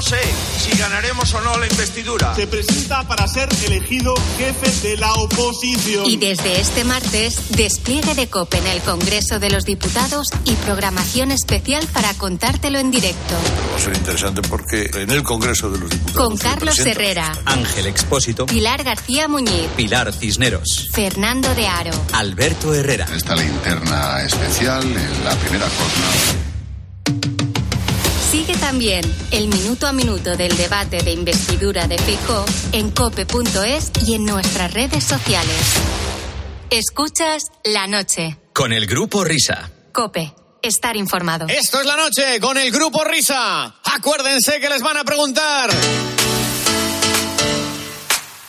No 0.01 0.07
sé 0.07 0.17
si 0.59 0.79
ganaremos 0.79 1.35
o 1.35 1.43
no 1.43 1.59
la 1.59 1.67
investidura. 1.67 2.35
Se 2.35 2.47
presenta 2.47 3.07
para 3.07 3.29
ser 3.29 3.51
elegido 3.67 4.15
jefe 4.39 4.89
de 4.89 4.97
la 4.97 5.13
oposición. 5.13 6.07
Y 6.07 6.17
desde 6.17 6.59
este 6.59 6.85
martes, 6.85 7.51
despliegue 7.51 8.15
de 8.15 8.27
COPE 8.27 8.57
en 8.57 8.67
el 8.69 8.81
Congreso 8.81 9.39
de 9.39 9.51
los 9.51 9.67
Diputados 9.67 10.29
y 10.47 10.53
programación 10.55 11.33
especial 11.33 11.87
para 11.93 12.15
contártelo 12.15 12.79
en 12.79 12.91
directo. 12.91 13.35
Va 13.75 13.77
a 13.77 13.79
ser 13.79 13.95
interesante 13.95 14.41
porque 14.41 14.89
en 14.95 15.11
el 15.11 15.23
Congreso 15.23 15.69
de 15.69 15.79
los 15.81 15.91
Diputados. 15.91 16.29
Con 16.29 16.39
Carlos 16.39 16.77
presenta- 16.77 16.91
Herrera, 17.03 17.39
Ángel 17.45 17.85
Expósito, 17.85 18.47
Pilar 18.47 18.83
García 18.83 19.29
Muñiz, 19.29 19.69
Pilar 19.77 20.15
Cisneros, 20.15 20.89
Fernando 20.95 21.55
de 21.55 21.67
Aro. 21.69 21.91
Alberto 22.15 22.73
Herrera. 22.75 23.07
Esta 23.15 23.37
linterna 23.37 24.23
especial 24.23 24.83
en 24.83 25.25
la 25.25 25.37
primera 25.37 25.67
jornada. 25.69 26.50
También 28.61 29.03
el 29.31 29.49
minuto 29.49 29.87
a 29.87 29.93
minuto 29.93 30.37
del 30.37 30.57
debate 30.57 31.03
de 31.03 31.13
investidura 31.13 31.89
de 31.89 31.99
Fijó 31.99 32.45
en 32.73 32.91
cope.es 32.91 33.91
y 34.07 34.15
en 34.15 34.25
nuestras 34.25 34.73
redes 34.73 35.03
sociales. 35.03 35.57
Escuchas 36.71 37.45
la 37.65 37.87
noche. 37.87 38.37
Con 38.53 38.73
el 38.73 38.87
grupo 38.87 39.25
Risa. 39.25 39.71
Cope. 39.93 40.35
Estar 40.63 40.97
informado. 40.97 41.47
Esto 41.49 41.81
es 41.81 41.87
la 41.87 41.97
noche 41.97 42.39
con 42.39 42.59
el 42.59 42.71
grupo 42.71 43.03
Risa. 43.03 43.75
Acuérdense 43.83 44.61
que 44.61 44.69
les 44.69 44.83
van 44.83 44.99
a 44.99 45.05
preguntar. 45.05 45.71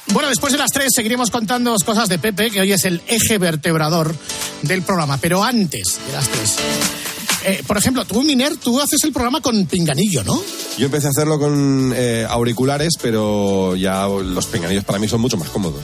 Bueno, 0.07 0.27
después 0.27 0.51
de 0.51 0.59
las 0.59 0.71
tres 0.71 0.89
seguiremos 0.93 1.31
contando 1.31 1.73
cosas 1.85 2.09
de 2.09 2.19
Pepe, 2.19 2.51
que 2.51 2.59
hoy 2.59 2.73
es 2.73 2.83
el 2.83 3.01
eje 3.07 3.37
vertebrador 3.37 4.13
del 4.61 4.81
programa, 4.83 5.17
pero 5.17 5.41
antes 5.41 5.99
de 6.05 6.11
las 6.11 6.27
tres. 6.27 6.57
Eh, 7.45 7.63
por 7.65 7.77
ejemplo, 7.77 8.05
tú, 8.05 8.21
Miner, 8.23 8.55
tú 8.57 8.79
haces 8.79 9.03
el 9.03 9.11
programa 9.11 9.41
con 9.41 9.65
pinganillo, 9.65 10.23
¿no? 10.23 10.41
Yo 10.77 10.85
empecé 10.85 11.07
a 11.07 11.09
hacerlo 11.09 11.39
con 11.39 11.93
eh, 11.95 12.25
auriculares, 12.29 12.93
pero 13.01 13.75
ya 13.75 14.07
los 14.07 14.45
pinganillos 14.45 14.83
para 14.83 14.99
mí 14.99 15.07
son 15.07 15.21
mucho 15.21 15.37
más 15.37 15.49
cómodos. 15.49 15.83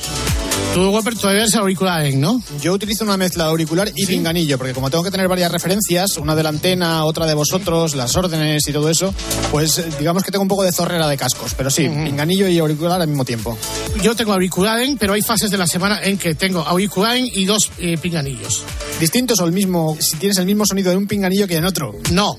Tú, 0.74 0.92
Whopper, 0.92 1.16
todavía 1.16 1.42
eres 1.42 1.56
auricular, 1.56 2.14
¿no? 2.14 2.40
Yo 2.62 2.74
utilizo 2.74 3.04
una 3.04 3.18
mezcla 3.18 3.46
de 3.46 3.50
auricular 3.50 3.92
y 3.96 4.06
pinganillo, 4.06 4.60
porque 4.60 4.74
como 4.74 4.92
tengo 4.92 5.04
que 5.04 5.10
tener 5.10 5.28
varias 5.28 5.52
referencias, 5.52 6.18
una 6.18 6.36
de 6.36 6.44
la 6.44 6.50
antena, 6.50 7.04
otra 7.06 7.26
de 7.26 7.34
vosotros, 7.34 7.96
las 7.96 8.16
órdenes 8.16 8.68
y 8.68 8.72
todo 8.72 8.90
eso, 8.90 9.14
pues 9.52 9.80
eh, 9.80 9.86
digamos 9.98 10.24
que 10.24 10.32
tengo 10.32 10.44
un 10.44 10.48
poco 10.48 10.64
de 10.64 10.72
zorrera 10.72 11.08
de 11.08 11.18
cascos. 11.18 11.56
Pero 11.56 11.72
sí, 11.72 11.90
pinganillo 11.90 12.48
y 12.48 12.60
auricular 12.60 13.02
al 13.02 13.08
mismo 13.08 13.26
tiempo. 13.26 13.58
Yo 14.04 14.16
tengo 14.16 14.34
auricularing, 14.34 14.98
pero 14.98 15.14
hay 15.14 15.22
fases 15.24 15.50
de 15.50 15.58
la 15.58 15.66
semana 15.66 16.00
en 16.04 16.18
que 16.18 16.36
tengo 16.36 16.60
auricularing 16.60 17.28
y 17.34 17.46
dos 17.46 17.72
eh, 17.80 17.98
pinganillos. 17.98 18.64
¿Distintos 19.00 19.40
o 19.40 19.46
el 19.46 19.54
mismo, 19.54 19.98
si 20.00 20.18
tienes 20.18 20.38
el 20.38 20.46
mismo 20.46 20.66
sonido 20.66 20.92
en 20.92 21.00
un 21.00 21.08
pinganillo 21.08 21.48
que 21.48 21.56
en 21.56 21.66
otro? 21.66 21.96
No. 22.12 22.38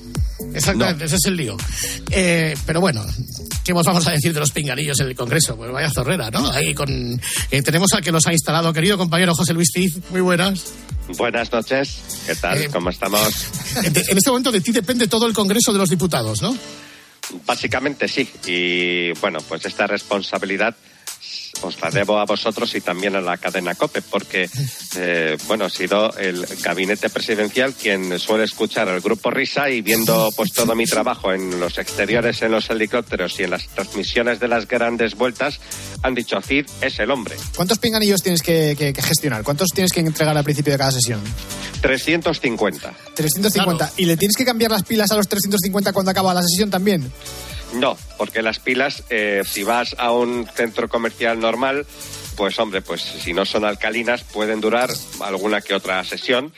Exactamente, 0.53 1.05
ese 1.05 1.17
es 1.17 1.25
el 1.25 1.35
lío. 1.35 1.57
Eh, 2.11 2.55
pero 2.65 2.79
bueno, 2.81 3.05
¿qué 3.69 3.73
os 3.73 3.85
vamos 3.85 4.07
a 4.07 4.11
decir 4.11 4.33
de 4.33 4.39
los 4.39 4.49
pinganillos 4.49 4.99
en 4.99 5.09
el 5.09 5.15
Congreso? 5.15 5.55
Pues 5.55 5.71
vaya 5.71 5.91
zorrera, 5.91 6.31
¿no? 6.31 6.49
Ahí 6.49 6.73
con. 6.73 6.89
eh, 7.51 7.61
tenemos 7.61 7.93
al 7.93 8.01
que 8.01 8.11
los 8.11 8.25
ha 8.25 8.33
instalado, 8.33 8.73
querido 8.73 8.97
compañero 8.97 9.35
José 9.35 9.53
Luis 9.53 9.69
Cid. 9.71 9.95
Muy 10.09 10.21
buenas. 10.21 10.73
Buenas 11.17 11.51
noches, 11.51 11.99
¿qué 12.25 12.33
tal? 12.35 12.57
Eh, 12.59 12.69
¿Cómo 12.71 12.89
estamos? 12.89 13.21
En 13.85 14.17
este 14.17 14.29
momento 14.31 14.51
de 14.51 14.61
ti 14.61 14.71
depende 14.71 15.07
todo 15.07 15.27
el 15.27 15.33
Congreso 15.33 15.71
de 15.71 15.77
los 15.77 15.89
Diputados, 15.89 16.41
¿no? 16.41 16.57
Básicamente 17.45 18.07
sí, 18.07 18.27
y 18.47 19.11
bueno, 19.19 19.39
pues 19.47 19.63
esta 19.65 19.85
responsabilidad 19.85 20.75
os 21.61 21.79
la 21.81 21.89
debo 21.91 22.17
a 22.19 22.25
vosotros 22.25 22.73
y 22.75 22.81
también 22.81 23.15
a 23.15 23.21
la 23.21 23.37
cadena 23.37 23.75
COPE, 23.75 24.01
porque, 24.03 24.49
eh, 24.97 25.37
bueno, 25.47 25.65
ha 25.65 25.69
sido 25.69 26.15
el 26.17 26.45
gabinete 26.61 27.09
presidencial 27.09 27.73
quien 27.73 28.17
suele 28.19 28.45
escuchar 28.45 28.87
al 28.89 29.01
grupo 29.01 29.29
Risa 29.31 29.69
y 29.69 29.81
viendo 29.81 30.31
pues 30.35 30.51
todo 30.53 30.75
mi 30.75 30.85
trabajo 30.85 31.33
en 31.33 31.59
los 31.59 31.77
exteriores, 31.77 32.41
en 32.41 32.51
los 32.51 32.69
helicópteros 32.69 33.39
y 33.39 33.43
en 33.43 33.51
las 33.51 33.67
transmisiones 33.67 34.39
de 34.39 34.47
las 34.47 34.67
grandes 34.67 35.15
vueltas, 35.15 35.59
han 36.03 36.15
dicho, 36.15 36.39
Cid 36.41 36.65
es 36.81 36.99
el 36.99 37.11
hombre. 37.11 37.35
¿Cuántos 37.55 37.79
pinganillos 37.79 38.21
tienes 38.21 38.41
que, 38.41 38.75
que- 38.77 38.93
que 38.93 39.01
gestionar? 39.01 39.43
¿Cuántos 39.43 39.67
tienes 39.73 39.91
que 39.91 39.99
entregar 39.99 40.35
al 40.37 40.43
principio 40.43 40.73
de 40.73 40.79
cada 40.79 40.91
sesión? 40.91 41.21
350. 41.81 42.93
350. 43.15 43.91
¿Y 43.97 44.05
le 44.05 44.17
tienes 44.17 44.35
que 44.35 44.45
cambiar 44.45 44.71
las 44.71 44.83
pilas 44.83 45.11
a 45.11 45.15
los 45.15 45.27
350 45.27 45.93
cuando 45.93 46.11
acaba 46.11 46.33
la 46.33 46.41
sesión 46.41 46.69
también? 46.69 47.11
No, 47.73 47.97
porque 48.17 48.41
las 48.41 48.59
pilas, 48.59 49.03
eh, 49.09 49.43
si 49.45 49.63
vas 49.63 49.95
a 49.99 50.11
un 50.11 50.47
centro 50.47 50.89
comercial 50.89 51.39
normal, 51.39 51.85
pues 52.35 52.57
hombre, 52.57 52.81
pues 52.81 53.01
si 53.01 53.33
no 53.33 53.45
son 53.45 53.65
alcalinas 53.65 54.23
pueden 54.23 54.61
durar 54.61 54.89
alguna 55.21 55.61
que 55.61 55.75
otra 55.75 56.03
sesión. 56.03 56.51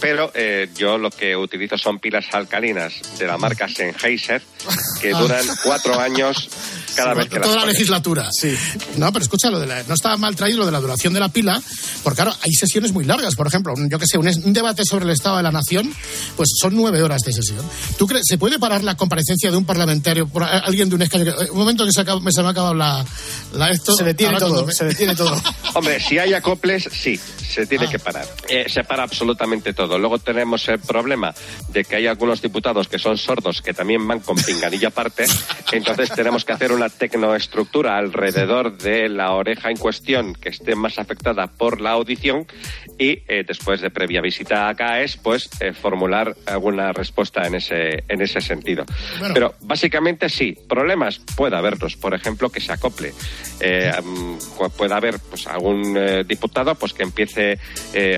Pero 0.00 0.30
eh, 0.34 0.68
yo 0.76 0.98
lo 0.98 1.10
que 1.10 1.36
utilizo 1.36 1.78
son 1.78 1.98
pilas 1.98 2.26
alcalinas 2.32 3.00
de 3.18 3.26
la 3.26 3.38
marca 3.38 3.68
Sennheiser 3.68 4.42
que 5.00 5.10
duran 5.10 5.44
cuatro 5.62 5.98
años 5.98 6.50
cada 6.94 7.12
Sí, 7.12 7.18
vez 7.18 7.28
que 7.28 7.40
toda 7.40 7.54
la 7.56 7.60
pones. 7.62 7.74
legislatura. 7.74 8.28
Sí. 8.32 8.54
No, 8.96 9.12
pero 9.12 9.22
escucha, 9.22 9.50
lo 9.50 9.58
de 9.60 9.66
la- 9.66 9.82
no 9.84 9.94
estaba 9.94 10.16
mal 10.16 10.34
traído 10.36 10.58
lo 10.60 10.66
de 10.66 10.72
la 10.72 10.80
duración 10.80 11.12
de 11.12 11.20
la 11.20 11.28
pila, 11.28 11.60
porque 12.02 12.16
claro, 12.16 12.34
hay 12.42 12.52
sesiones 12.52 12.92
muy 12.92 13.04
largas. 13.04 13.34
Por 13.34 13.46
ejemplo, 13.46 13.72
un- 13.76 13.88
yo 13.90 13.98
que 13.98 14.06
sé, 14.06 14.18
un, 14.18 14.26
un 14.28 14.52
debate 14.52 14.82
sobre 14.84 15.04
el 15.04 15.10
Estado 15.10 15.36
de 15.38 15.42
la 15.42 15.52
Nación, 15.52 15.92
pues 16.36 16.50
son 16.60 16.74
nueve 16.76 17.02
horas 17.02 17.20
de 17.22 17.32
sesión. 17.32 17.64
¿Tú 17.98 18.06
crees, 18.06 18.24
se 18.26 18.38
puede 18.38 18.58
parar 18.58 18.82
la 18.84 18.96
comparecencia 18.96 19.50
de 19.50 19.56
un 19.56 19.64
parlamentario 19.64 20.26
por 20.26 20.42
a- 20.42 20.58
alguien 20.60 20.88
de 20.88 20.94
un 20.94 21.02
escaño? 21.02 21.24
que- 21.24 21.50
Un 21.50 21.58
momento 21.58 21.84
que 21.84 21.92
se, 21.92 22.00
acaba- 22.00 22.20
me 22.20 22.32
se 22.32 22.40
me 22.42 22.48
ha 22.48 22.50
acabado 22.52 22.74
la, 22.74 23.04
la 23.52 23.70
esto. 23.70 23.94
Se 23.96 24.04
detiene 24.04 24.38
todo, 24.38 24.64
me- 24.66 24.72
se 24.72 24.84
detiene 24.84 25.14
todo. 25.14 25.34
Hombre, 25.74 26.00
si 26.00 26.18
hay 26.18 26.32
acoples, 26.34 26.88
sí, 26.92 27.18
se 27.48 27.62
Ah. 27.62 27.66
tiene 27.66 27.88
que 27.88 27.98
parar. 27.98 28.26
Eh, 28.48 28.66
se 28.68 28.84
para 28.84 29.02
absolutamente 29.02 29.72
todo. 29.74 29.98
Luego 29.98 30.18
tenemos 30.18 30.66
el 30.68 30.78
problema 30.78 31.34
de 31.68 31.84
que 31.84 31.96
hay 31.96 32.06
algunos 32.06 32.40
diputados 32.42 32.88
que 32.88 32.98
son 32.98 33.16
sordos 33.18 33.62
que 33.62 33.72
también 33.74 34.06
van 34.06 34.20
con 34.20 34.36
pinganillo 34.36 34.88
aparte. 34.88 35.26
Entonces 35.72 36.10
tenemos 36.14 36.44
que 36.44 36.52
hacer 36.52 36.72
una 36.72 36.83
tecnoestructura 36.88 37.96
alrededor 37.96 38.76
de 38.78 39.08
la 39.08 39.32
oreja 39.32 39.70
en 39.70 39.76
cuestión 39.76 40.34
que 40.34 40.48
esté 40.50 40.74
más 40.74 40.98
afectada 40.98 41.46
por 41.46 41.80
la 41.80 41.90
audición 41.92 42.46
y 42.98 43.22
eh, 43.28 43.44
después 43.46 43.80
de 43.80 43.90
previa 43.90 44.20
visita 44.20 44.68
a 44.68 44.74
CAES, 44.74 45.16
pues 45.16 45.50
eh, 45.60 45.72
formular 45.72 46.34
alguna 46.46 46.92
respuesta 46.92 47.46
en 47.46 47.56
ese, 47.56 48.04
en 48.08 48.20
ese 48.22 48.40
sentido. 48.40 48.84
Bueno. 49.18 49.34
Pero 49.34 49.54
básicamente 49.62 50.28
sí, 50.28 50.56
problemas 50.68 51.18
puede 51.36 51.56
haberlos. 51.56 51.96
Por 51.96 52.14
ejemplo, 52.14 52.50
que 52.50 52.60
se 52.60 52.72
acople. 52.72 53.12
Eh, 53.60 53.90
pu- 54.56 54.70
puede 54.70 54.94
haber 54.94 55.18
pues, 55.30 55.46
algún 55.46 55.96
eh, 55.96 56.24
diputado 56.24 56.74
pues, 56.74 56.92
que 56.92 57.02
empiece 57.02 57.58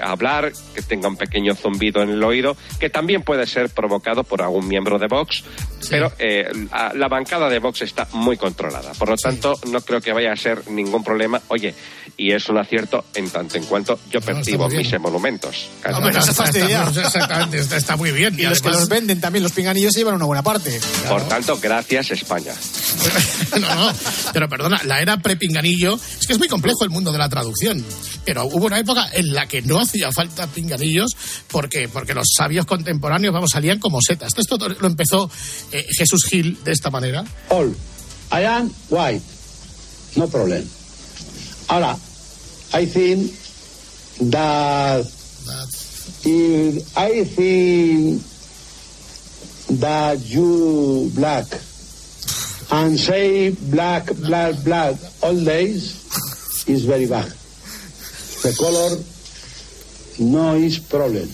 a 0.03 0.11
hablar, 0.11 0.53
que 0.75 0.83
tenga 0.83 1.09
un 1.09 1.17
pequeño 1.17 1.55
zumbido 1.55 2.03
en 2.03 2.11
el 2.11 2.23
oído, 2.25 2.57
que 2.81 2.91
también 2.91 3.23
puede 3.23 3.47
ser 3.47 3.71
provocado 3.71 4.25
por 4.25 4.43
algún 4.43 4.67
miembro 4.69 4.99
de 4.99 5.07
Vox, 5.07 5.45
pero 5.91 6.13
la, 6.19 6.93
la 6.95 7.09
bancada 7.09 7.49
de 7.49 7.59
Vox 7.59 7.83
está 7.83 8.09
muy 8.13 8.37
controlada. 8.57 8.93
Por 8.95 9.11
lo 9.11 9.17
tanto, 9.17 9.59
no 9.71 9.81
creo 9.83 10.01
que 10.01 10.13
vaya 10.13 10.33
a 10.33 10.37
ser 10.37 10.69
ningún 10.71 11.05
problema. 11.05 11.41
Oye, 11.49 11.75
y 12.17 12.33
es 12.33 12.49
un 12.49 12.59
acierto 12.59 13.05
en 13.15 13.29
tanto 13.29 13.59
en 13.59 13.65
cuanto 13.65 13.99
yo 14.11 14.21
percibo 14.21 14.69
mis 14.69 14.91
emolumentos. 14.93 15.69
No 15.85 16.23
se 16.23 16.33
fastidia. 16.33 16.85
Exactamente, 16.89 17.59
está, 17.59 17.77
está 17.77 17.97
muy 17.97 18.13
bien. 18.13 18.35
Y, 18.39 18.43
los 18.45 18.63
que 18.63 18.71
los 18.71 18.89
venden 18.89 19.21
también, 19.21 19.43
los 19.43 19.53
pinganillos, 19.53 19.93
se 19.93 20.01
llevan 20.01 20.15
una 20.15 20.25
buena 20.25 20.43
parte. 20.43 20.81
Por 21.09 21.29
tanto, 21.29 21.59
gracias 21.61 22.11
España. 22.11 22.55
No, 23.57 23.75
no, 23.75 23.93
pero 24.33 24.49
perdona, 24.49 24.83
la 24.85 25.01
era 25.01 25.17
prepinganillo, 25.19 25.95
es 25.95 26.27
que 26.27 26.35
es 26.35 26.39
muy 26.39 26.49
complejo 26.49 26.85
el 26.85 26.91
mundo 26.91 27.11
de 27.11 27.19
la 27.19 27.29
traducción, 27.29 27.83
pero 28.25 28.45
hubo 28.45 28.67
una 28.67 28.79
época 28.79 29.09
en 29.13 29.33
la 29.33 29.47
que 29.47 29.63
no 29.63 29.81
hacía 29.81 30.11
falta 30.13 30.47
pinganillos 30.47 31.17
porque, 31.49 31.89
porque 31.89 32.13
los 32.13 32.27
sabios 32.37 32.67
contemporáneos, 32.67 33.33
vamos, 33.33 33.51
salían 33.51 33.79
como 33.79 33.99
setas. 34.03 34.33
Esto 34.37 34.59
lo 34.59 34.87
empezó 34.87 35.31
eh, 35.73 35.87
Jesús 35.97 36.27
Gil 36.29 36.59
de 36.65 36.73
esta 36.73 36.91
manera. 36.91 37.25
All. 37.49 37.75
I 38.31 38.43
am 38.43 38.71
white. 38.89 39.23
No 40.17 40.27
problem. 40.27 40.69
Ahora, 41.69 41.97
I 42.73 42.85
think 42.87 43.33
that 44.31 45.05
if 46.25 46.97
I 46.97 47.25
think 47.25 48.23
that 49.81 50.19
you 50.25 51.11
black 51.15 51.47
and 52.71 52.99
say 52.99 53.51
black, 53.51 54.07
black, 54.17 54.55
black 54.65 54.97
all 55.23 55.37
days 55.37 56.65
is 56.67 56.85
very 56.85 57.07
bad. 57.07 57.31
The 58.43 58.55
color 58.59 58.97
no 60.19 60.55
is 60.55 60.79
problem 60.79 61.29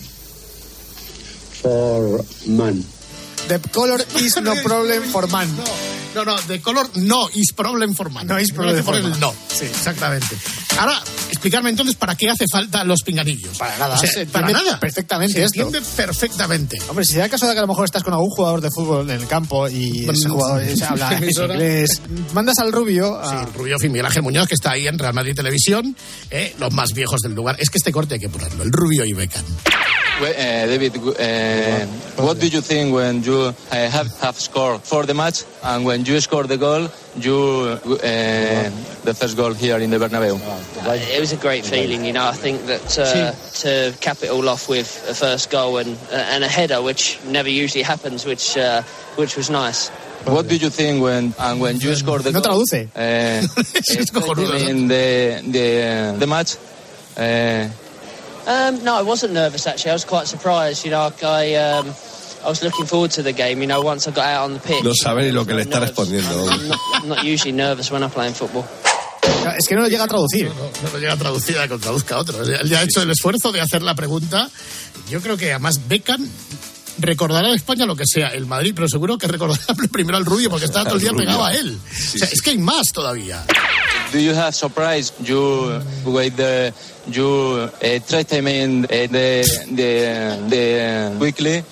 for 1.61 2.19
man. 2.47 2.83
The 3.47 3.59
color 3.71 3.99
is 4.21 4.37
no 4.41 4.55
problem 4.61 5.03
for 5.03 5.27
man. 5.27 5.47
No, 6.15 6.23
no, 6.25 6.39
de 6.43 6.61
color 6.61 6.87
no 6.95 7.27
is 7.33 7.53
problem 7.53 7.95
for 7.95 8.09
man. 8.11 8.27
No 8.27 8.37
is 8.37 8.51
problem 8.51 8.83
for 8.83 9.01
man. 9.01 9.19
no. 9.19 9.33
Sí, 9.47 9.65
exactamente. 9.65 10.37
Ahora, 10.77 11.01
explicarme 11.43 11.71
entonces 11.71 11.95
para 11.95 12.15
qué 12.15 12.29
hace 12.29 12.45
falta 12.49 12.85
los 12.85 13.01
pinganillos. 13.03 13.57
Para 13.57 13.77
nada, 13.77 13.95
O 13.95 13.97
sea, 13.97 14.09
se 14.09 14.25
para 14.27 14.47
entiende 14.47 14.63
nada. 14.69 14.79
perfectamente 14.79 15.33
Se 15.33 15.43
esto. 15.43 15.61
entiende 15.63 15.85
perfectamente. 15.97 16.79
Hombre, 16.87 17.03
si 17.03 17.17
da 17.17 17.25
el 17.25 17.29
caso 17.31 17.45
de 17.47 17.51
que 17.53 17.59
a 17.59 17.61
lo 17.63 17.67
mejor 17.67 17.83
estás 17.83 18.01
con 18.01 18.13
algún 18.13 18.29
jugador 18.29 18.61
de 18.61 18.69
fútbol 18.73 19.09
en 19.09 19.19
el 19.19 19.27
campo 19.27 19.67
y 19.67 20.07
ese 20.09 20.29
jugador 20.29 20.63
se 20.65 20.85
habla 20.85 21.13
inglés, 21.21 22.01
mandas 22.33 22.59
al 22.59 22.71
rubio 22.71 23.19
a... 23.19 23.43
Sí, 23.45 23.51
Rubio 23.57 23.77
Fin, 23.77 23.91
Miguel 23.91 24.05
Ángel 24.05 24.21
Muñoz, 24.23 24.47
que 24.47 24.55
está 24.55 24.71
ahí 24.71 24.87
en 24.87 24.97
Real 24.97 25.13
Madrid 25.13 25.35
Televisión, 25.35 25.97
eh, 26.31 26.55
los 26.59 26.71
más 26.71 26.93
viejos 26.93 27.19
del 27.21 27.33
lugar. 27.33 27.57
Es 27.59 27.69
que 27.69 27.77
este 27.77 27.91
corte 27.91 28.13
hay 28.13 28.19
que 28.21 28.29
ponerlo, 28.29 28.63
el 28.63 28.71
Rubio 28.71 29.03
y 29.03 29.11
Beckham. 29.11 29.43
Well, 30.21 30.31
uh, 30.31 30.69
David, 30.69 30.95
uh, 30.97 32.21
what 32.23 32.37
do 32.37 32.47
you 32.47 32.61
think 32.61 32.93
when 32.95 33.21
you 33.23 33.35
uh, 33.49 33.53
have, 33.71 34.09
have 34.21 34.39
scored 34.39 34.81
for 34.83 35.05
the 35.05 35.13
match 35.13 35.43
and 35.63 35.85
when 35.85 36.05
you 36.05 36.21
score 36.21 36.47
the 36.47 36.55
goal, 36.57 36.87
you 37.15 37.35
uh, 37.37 38.69
the 39.03 39.13
first 39.13 39.35
goal 39.37 39.53
here 39.53 39.77
in 39.77 39.89
the 39.89 39.97
Bernabeu? 39.97 40.39
Uh, 40.39 40.91
it 40.93 41.19
was 41.19 41.31
a 41.31 41.37
great 41.37 41.65
feeling, 41.65 42.05
you 42.05 42.13
know. 42.13 42.27
I 42.27 42.33
think 42.33 42.65
that 42.65 42.97
uh, 42.99 43.31
to 43.61 43.93
cap 43.99 44.17
it 44.23 44.29
all 44.29 44.47
off 44.49 44.67
with 44.69 45.05
a 45.09 45.13
first 45.13 45.49
goal 45.51 45.77
and 45.77 45.97
uh, 46.11 46.15
and 46.15 46.43
a 46.43 46.47
header, 46.47 46.81
which 46.81 47.19
never 47.25 47.49
usually 47.49 47.83
happens, 47.83 48.25
which 48.25 48.57
uh, 48.57 48.81
which 49.15 49.35
was 49.37 49.49
nice. 49.49 49.89
What 50.25 50.47
do 50.47 50.55
you 50.55 50.69
think 50.69 51.03
when 51.03 51.33
and 51.39 51.59
when 51.59 51.79
you 51.79 51.93
score 51.95 52.19
the 52.19 52.31
No 52.31 52.41
goal? 52.41 52.63
traduce. 52.65 52.95
Uh, 52.95 53.41
in 54.69 54.87
the 54.87 55.41
the 55.51 56.15
the 56.19 56.27
match. 56.27 56.57
Uh, 57.17 57.69
Um, 58.45 58.83
no, 58.83 58.95
I 58.99 59.03
wasn't 59.03 59.31
nervous 59.33 59.65
actually. 59.67 59.91
I 59.91 59.93
was 59.93 60.03
quite 60.05 60.27
surprised. 60.27 60.83
You 60.83 60.91
know, 60.91 61.11
I 61.23 61.55
um, 61.55 61.93
I 62.43 62.49
was 62.49 62.61
looking 62.61 62.85
forward 62.85 63.11
to 63.11 63.23
the 63.23 63.33
game. 63.33 63.61
You 63.61 63.67
know, 63.67 63.81
once 63.81 64.07
I 64.07 64.11
got 64.11 64.25
out 64.25 64.45
on 64.45 64.53
the 64.55 64.59
pitch. 64.59 64.83
No 64.83 64.91
sabe 64.93 65.23
ni 65.23 65.31
lo 65.31 65.45
que 65.45 65.53
le 65.53 65.63
está 65.63 65.79
respondiendo. 65.79 66.49
I'm 66.49 66.67
not, 66.67 66.79
I'm 66.93 67.09
not 67.09 67.23
usually 67.23 67.53
nervous 67.53 67.89
when 67.91 68.03
I 68.03 68.09
play 68.09 68.27
in 68.27 68.33
football. 68.33 68.65
Es 69.57 69.67
que 69.67 69.75
no 69.75 69.81
lo 69.81 69.87
llega 69.87 70.03
a 70.03 70.07
traducir. 70.07 70.49
No 70.83 70.89
lo 70.91 70.99
llega 70.99 71.13
a 71.13 71.17
traducir 71.17 71.57
a 71.57 71.63
que 71.67 71.73
lo 71.75 71.79
traduzca 71.79 72.17
otro. 72.17 72.41
Él 72.43 72.69
ya 72.69 72.79
ha 72.79 72.83
hecho 72.83 73.01
el 73.01 73.09
esfuerzo 73.09 73.51
de 73.51 73.61
hacer 73.61 73.81
la 73.81 73.95
pregunta. 73.95 74.49
Yo 75.09 75.21
creo 75.21 75.37
que 75.37 75.51
además 75.51 75.87
Beckham 75.87 76.27
recordará 76.99 77.49
a 77.49 77.55
España 77.55 77.85
lo 77.85 77.95
que 77.95 78.05
sea 78.05 78.29
el 78.29 78.45
Madrid, 78.45 78.73
pero 78.75 78.87
seguro 78.87 79.17
que 79.17 79.27
recordará 79.27 79.61
primero 79.91 80.17
al 80.17 80.25
Rubio 80.25 80.49
porque 80.49 80.65
estaba 80.65 80.85
todo 80.85 80.95
el 80.95 81.01
día 81.01 81.13
pegado 81.13 81.43
a 81.43 81.53
él. 81.53 81.77
o 81.77 82.17
sea, 82.17 82.27
es 82.31 82.41
que 82.41 82.51
hay 82.51 82.57
más 82.57 82.91
todavía. 82.91 83.45
do 84.13 84.19
you 84.19 84.33
have 84.33 84.53
surprise? 84.53 85.11
You 85.19 85.81
with 86.05 86.37
the 86.37 86.71
you 87.07 87.67
uh, 87.81 87.99
treatment 88.07 88.85
uh, 88.85 89.07
the 89.07 89.43
the 89.71 90.37
the 90.49 91.17
weekly. 91.19 91.63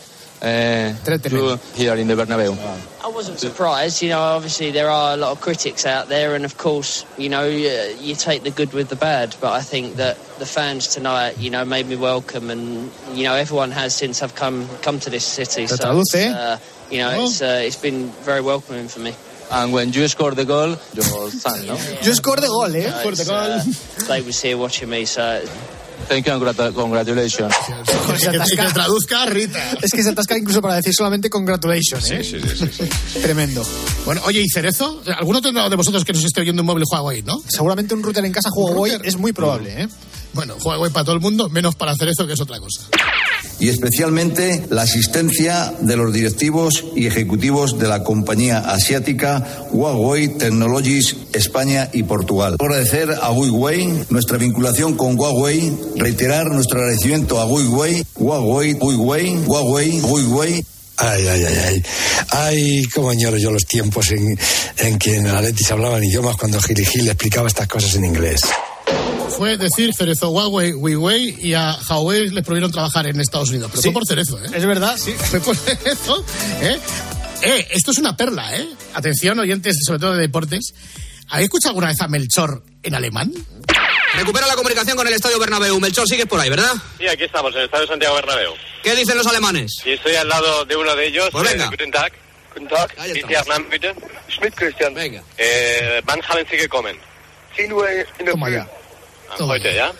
Uh, 0.42 0.96
you 1.30 1.60
here 1.76 1.94
in 1.96 2.08
the 2.08 2.16
Bernabeu. 2.16 2.58
I 3.04 3.08
wasn't 3.10 3.38
surprised. 3.38 4.02
You 4.02 4.10
know, 4.10 4.20
obviously 4.20 4.72
there 4.72 4.90
are 4.90 5.14
a 5.14 5.18
lot 5.18 5.32
of 5.32 5.40
critics 5.40 5.86
out 5.86 6.08
there, 6.08 6.34
and 6.34 6.46
of 6.46 6.58
course, 6.58 7.06
you 7.16 7.30
know, 7.30 7.48
you, 7.48 7.70
you 8.00 8.16
take 8.16 8.42
the 8.42 8.50
good 8.50 8.74
with 8.74 8.90
the 8.90 8.96
bad. 8.96 9.36
But 9.40 9.54
I 9.54 9.62
think 9.62 9.98
that 9.98 10.18
the 10.40 10.48
fans 10.48 10.88
tonight, 10.88 11.38
you 11.38 11.52
know, 11.52 11.64
made 11.64 11.88
me 11.88 11.96
welcome, 11.96 12.50
and 12.50 12.92
you 13.14 13.24
know, 13.24 13.36
everyone 13.36 13.70
has 13.72 13.94
since 13.94 14.24
I've 14.24 14.34
come 14.34 14.68
come 14.82 15.00
to 15.02 15.12
this 15.12 15.26
city. 15.26 15.68
So, 15.68 16.00
it's, 16.00 16.16
uh, 16.16 16.58
you 16.90 16.98
know, 16.98 17.24
it's 17.24 17.42
uh, 17.42 17.62
it's 17.64 17.76
been 17.76 18.10
very 18.26 18.42
welcoming 18.42 18.88
for 18.88 19.00
me. 19.00 19.14
And 19.52 19.74
when 19.74 19.92
you 19.94 20.08
score 20.08 20.32
the 20.32 20.46
goal, 20.46 20.70
your 20.94 21.30
son, 21.30 21.68
no? 21.68 21.78
Yo 22.02 22.14
score 22.14 22.38
de 22.38 22.48
gol, 22.48 22.74
¿eh? 22.74 22.88
Uh, 22.88 23.10
it's, 23.10 23.30
uh, 23.30 23.64
they 24.08 24.22
was 24.22 24.42
here 24.42 24.58
watching 24.58 24.90
me, 24.90 25.06
so 25.06 25.44
Thank 26.08 26.26
you 26.26 26.34
and 26.34 26.76
congratulations. 26.76 27.54
Se 28.18 28.30
atasca. 28.30 28.66
que 28.68 28.74
traduzca 28.74 29.26
Rita. 29.26 29.78
Es 29.82 29.92
que 29.92 30.04
se 30.04 30.10
atasca 30.10 30.38
incluso 30.38 30.62
para 30.62 30.76
decir 30.76 30.94
solamente 30.94 31.30
congratulations, 31.30 32.12
¿eh? 32.12 32.24
Sí, 32.24 32.40
sí, 32.42 32.56
sí, 32.58 32.90
sí. 33.14 33.20
Tremendo. 33.22 33.64
Bueno, 34.06 34.22
oye, 34.26 34.42
¿y 34.42 34.50
Cerezo? 34.50 35.02
¿Alguno 35.18 35.42
tendrá 35.42 35.70
de 35.70 35.76
vosotros 35.76 36.04
que 36.04 36.14
nos 36.14 36.24
esté 36.24 36.42
oyendo 36.42 36.62
un 36.62 36.66
móvil 36.66 36.84
Huawei, 36.92 37.24
no? 37.24 37.42
Seguramente 37.48 37.94
un 37.94 38.04
router 38.04 38.26
en 38.26 38.32
casa 38.32 38.50
Huawei 38.54 38.98
es 39.04 39.18
muy 39.18 39.34
probable, 39.34 39.84
¿eh? 39.84 39.88
Bueno, 40.34 40.56
Huawei 40.64 40.92
para 40.92 41.04
todo 41.06 41.16
el 41.16 41.22
mundo, 41.22 41.50
menos 41.50 41.76
para 41.76 41.94
Cerezo, 41.96 42.26
que 42.26 42.34
es 42.34 42.42
otra 42.42 42.60
cosa. 42.60 42.82
y 43.60 43.70
especialmente 43.70 44.66
la 44.70 44.84
asistencia 44.84 45.74
de 45.82 45.96
los 45.98 46.12
directivos 46.14 46.84
y 46.96 47.06
ejecutivos 47.06 47.78
de 47.78 47.88
la 47.88 48.04
compañía 48.04 48.60
asiática 48.60 49.68
Huawei 49.72 50.30
Technologies 50.38 51.16
España 51.34 51.90
y 51.94 52.04
Portugal. 52.04 52.56
Agradecer 52.60 53.12
a 53.22 53.30
Huawei 53.32 54.06
nuestra 54.10 54.38
vinculación 54.38 54.96
con 54.96 55.20
Huawei, 55.20 55.78
reiterar 55.98 56.50
nuestro 56.50 56.80
agradecimiento 56.80 57.40
a 57.40 57.46
Huawei, 57.46 58.04
Huawei, 58.16 58.74
Huawei, 58.74 59.38
Huawei, 59.46 60.00
Huawei. 60.00 60.66
Ay, 60.98 61.28
ay, 61.28 61.44
ay, 61.44 61.58
ay. 61.68 61.84
Ay, 62.30 62.86
cómo 62.94 63.10
añoro 63.10 63.38
yo 63.38 63.52
los 63.52 63.66
tiempos 63.66 64.12
en, 64.12 64.38
en 64.78 65.00
que 65.00 65.16
en 65.16 65.26
el 65.26 65.36
Atleti 65.36 65.64
se 65.64 65.74
hablaban 65.74 66.04
idiomas 66.04 66.36
cuando 66.36 66.62
Gil 66.62 66.80
y 66.80 66.86
Gil 66.86 67.08
explicaba 67.08 67.48
estas 67.48 67.68
cosas 67.68 67.96
en 67.96 68.06
inglés. 68.06 68.42
Fue 69.38 69.58
decir 69.58 69.94
Cerezo 69.94 70.30
Huawei, 70.30 70.74
Huawei 70.74 71.36
y 71.40 71.54
a 71.54 71.76
Huawei 71.90 72.30
les 72.30 72.44
prohibieron 72.44 72.72
trabajar 72.72 73.08
en 73.08 73.20
Estados 73.20 73.50
Unidos. 73.50 73.72
Pero 73.72 73.82
fue 73.82 73.92
por 73.92 74.06
Cerezo, 74.06 74.38
¿eh? 74.44 74.50
Es 74.54 74.66
verdad, 74.66 74.98
sí. 74.98 75.12
Fue 75.30 75.40
por 75.40 75.56
Cerezo, 75.56 76.24
¿eh? 76.62 76.80
Eh, 77.44 77.68
esto 77.72 77.92
es 77.92 77.98
una 77.98 78.16
perla, 78.16 78.56
¿eh? 78.56 78.68
Atención, 78.94 79.40
oyentes, 79.40 79.78
sobre 79.86 80.00
todo 80.00 80.14
de 80.14 80.22
deportes. 80.22 80.74
¿Habéis 81.30 81.46
escuchado 81.46 81.72
alguna 81.72 81.88
vez 81.88 82.02
a 82.02 82.08
Melchor 82.08 82.64
en 82.84 82.94
alemán? 82.94 83.32
Recupera 84.16 84.46
la 84.46 84.56
comunicación 84.56 84.98
con 84.98 85.08
el 85.08 85.14
Estadio 85.14 85.40
Bernabéu. 85.40 85.80
Melchor, 85.80 86.06
sigues 86.08 86.26
por 86.26 86.40
ahí, 86.40 86.50
¿verdad? 86.50 86.74
Sí, 87.00 87.08
aquí 87.08 87.24
estamos, 87.24 87.54
en 87.54 87.60
el 87.60 87.66
Estadio 87.66 87.88
Santiago 87.88 88.16
Bernabéu. 88.16 88.54
¿Qué 88.84 88.96
dicen 88.96 89.18
los 89.18 89.26
alemanes? 89.26 89.72
Y 89.86 89.92
estoy 89.94 90.16
al 90.16 90.28
lado 90.28 90.66
de 90.66 90.76
uno 90.76 90.94
de 90.96 91.08
ellos. 91.08 91.30
Pues 91.32 91.50
venga. 91.50 91.66
Eh, 91.66 91.70
guten 91.70 91.92
Tag. 91.92 92.12
Guten 92.54 92.68
Tag. 92.68 92.94
Ahí 92.98 93.14
Wie 93.14 93.22
ist 93.22 93.30
Ihr 93.30 93.48
Name, 93.48 93.66
bitte? 93.70 93.96
Schmidt 94.28 94.56
Christian. 94.56 94.94
Venga. 94.94 95.24
Eh, 95.38 96.02
wann 96.06 96.22
haben 96.24 96.46
Sie 96.50 96.58
gekommen? 96.58 96.98
10 97.56 97.72
Uhr 97.72 97.88
in 98.20 98.26
der 98.26 98.38
Früh. 98.38 98.81
Ah, 99.40 99.48
Heute, 99.48 99.70
ja? 99.72 99.92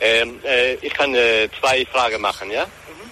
Ähm, 0.00 0.40
äh, 0.44 0.74
ich 0.74 0.92
kann 0.92 1.14
äh, 1.14 1.48
zwei 1.60 1.86
Fragen 1.92 2.20
machen, 2.20 2.50
ja? 2.50 2.66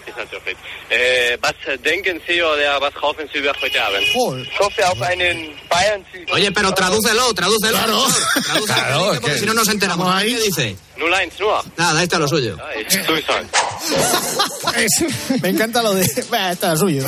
Ist 0.06 0.16
natürlich. 0.18 0.56
Äh, 0.90 1.38
was 1.40 1.54
denken 1.82 2.20
Sie 2.28 2.42
oder 2.42 2.78
was 2.80 2.92
hoffen 3.00 3.26
Sie 3.32 3.38
über 3.38 3.52
heute 3.62 3.82
Abend? 3.82 4.02
Ich 4.02 4.14
hoffe 4.60 4.86
auf 4.86 5.00
einen 5.00 5.48
Bayern-Sieg. 5.68 6.30
Oye, 6.32 6.52
pero 6.52 6.72
tradúcelo, 6.74 7.32
tradúcelo. 7.32 7.78
Claro. 7.78 7.96
Melchor, 7.96 8.42
tradúcelo, 8.44 8.66
Claro, 8.66 9.04
porque 9.14 9.30
que- 9.32 9.38
si 9.38 9.46
no 9.46 9.54
nos 9.54 9.68
enteramos. 9.68 10.22
¿Qué 10.22 10.38
dice? 10.40 10.76
0-1 10.98 11.40
nur. 11.40 11.64
Nada, 11.76 11.98
ahí 11.98 12.04
está 12.04 12.18
lo 12.18 12.28
suyo. 12.28 12.58
Ich 12.78 13.06
Grüße. 13.06 13.32
Me 15.42 15.48
encanta 15.48 15.82
lo 15.82 15.94
de... 15.94 16.06
Bah, 16.30 16.52
está 16.52 16.76
suyo. 16.76 17.04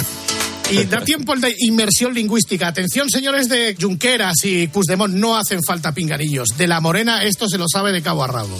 Y 0.71 0.85
da 0.85 1.01
tiempo 1.05 1.33
el 1.33 1.41
de 1.41 1.55
inmersión 1.61 2.13
lingüística. 2.13 2.67
Atención, 2.67 3.09
señores 3.09 3.49
de 3.49 3.77
Junqueras 3.81 4.35
y 4.43 4.67
Puigdemont, 4.67 5.15
no 5.15 5.37
hacen 5.37 5.63
falta 5.63 5.93
pinganillos. 5.93 6.49
De 6.57 6.67
la 6.67 6.81
Morena, 6.81 7.23
esto 7.23 7.49
se 7.49 7.57
lo 7.57 7.67
sabe 7.73 7.93
de 7.93 8.03
cabo 8.03 8.25
a 8.25 8.27
rabo. 8.27 8.59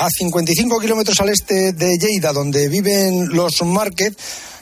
A 0.00 0.08
55 0.08 0.80
kilómetros 0.80 1.20
al 1.20 1.28
este 1.28 1.72
de 1.72 1.98
Lleida, 1.98 2.32
donde 2.32 2.68
viven 2.68 3.28
los 3.28 3.52
Márquez, 3.64 4.16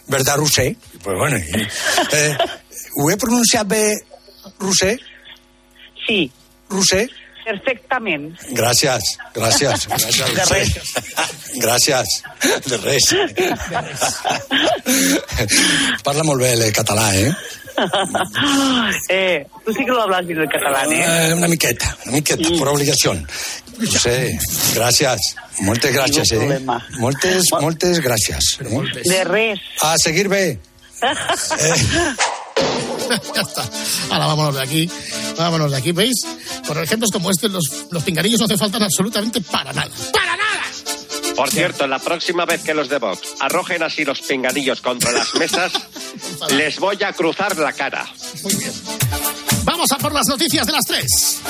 ¿verdad, 0.08 0.36
Rusé? 0.36 0.76
Pues 1.02 1.16
bueno, 1.16 1.36
eh, 1.36 2.36
¿Ho 2.96 3.10
he 3.10 3.16
pronunciat 3.16 3.66
bé 3.66 3.94
Rusé? 4.58 4.98
Sí. 6.06 6.30
Rusé? 6.68 7.08
Perfectament. 7.48 8.34
Gràcies, 8.52 9.14
gràcies, 9.32 9.86
gràcies, 9.88 10.26
De 10.36 10.42
Rusé. 10.44 10.58
Gràcies, 11.62 12.16
de 12.66 12.76
res. 12.82 13.06
Parla 16.04 16.26
molt 16.28 16.44
bé 16.44 16.50
el 16.58 16.66
català, 16.76 17.06
eh? 17.16 17.32
eh, 19.08 19.46
tú 19.64 19.72
sí 19.72 19.84
que 19.84 19.92
lo 19.92 20.02
hablas 20.02 20.26
bien 20.26 20.40
el 20.40 20.48
catalán, 20.50 20.92
¿eh? 20.92 21.00
Eh, 21.00 21.34
una 21.34 21.48
miqueta, 21.48 21.96
una 22.04 22.16
miqueta, 22.18 22.50
por 22.58 22.68
obligació. 22.68 23.14
Rusé, 23.78 24.16
gràcies, 24.74 25.30
moltes 25.64 25.94
gràcies, 25.94 26.34
Ningú 26.34 26.52
eh? 26.52 26.80
Moltes, 26.98 27.48
moltes 27.62 28.02
gràcies. 28.04 28.58
Eh? 28.60 28.82
De 29.08 29.24
res. 29.24 29.64
A 29.88 29.94
seguir 30.04 30.28
bé. 30.28 30.58
ya 33.34 33.42
está. 33.42 33.68
Ahora 34.10 34.26
vámonos 34.26 34.54
de 34.54 34.62
aquí. 34.62 34.90
Vámonos 35.36 35.70
de 35.70 35.76
aquí, 35.76 35.92
¿veis? 35.92 36.16
Por 36.66 36.82
ejemplos 36.82 37.10
como 37.12 37.30
este, 37.30 37.48
los, 37.48 37.86
los 37.90 38.02
pinganillos 38.02 38.40
no 38.40 38.46
hace 38.46 38.56
falta 38.56 38.78
absolutamente 38.78 39.40
para 39.40 39.72
nada. 39.72 39.90
Por 41.38 41.50
cierto, 41.50 41.86
la 41.86 42.00
próxima 42.00 42.44
vez 42.46 42.64
que 42.64 42.74
los 42.74 42.88
de 42.88 42.98
Vox 42.98 43.36
arrojen 43.38 43.80
así 43.84 44.04
los 44.04 44.20
pinganillos 44.22 44.80
contra 44.80 45.12
las 45.12 45.32
mesas, 45.36 45.72
les 46.50 46.80
voy 46.80 47.00
a 47.04 47.12
cruzar 47.12 47.56
la 47.56 47.72
cara. 47.72 48.04
Muy 48.42 48.56
bien. 48.56 48.72
Vamos 49.62 49.88
a 49.92 49.98
por 49.98 50.12
las 50.12 50.26
noticias 50.26 50.66
de 50.66 50.72
las 50.72 50.84
tres. 50.84 51.40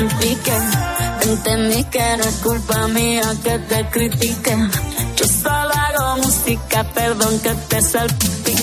Suplique. 0.00 0.56
Entendí 1.22 1.84
que 1.84 2.16
no 2.16 2.24
es 2.24 2.36
culpa 2.36 2.88
mía 2.88 3.22
que 3.44 3.58
te 3.58 3.88
critique. 3.90 4.56
Yo 5.16 5.24
solo 5.26 5.72
hago 5.84 6.22
música, 6.22 6.84
perdón 6.94 7.38
que 7.40 7.52
te 7.68 7.82
salpique. 7.82 8.59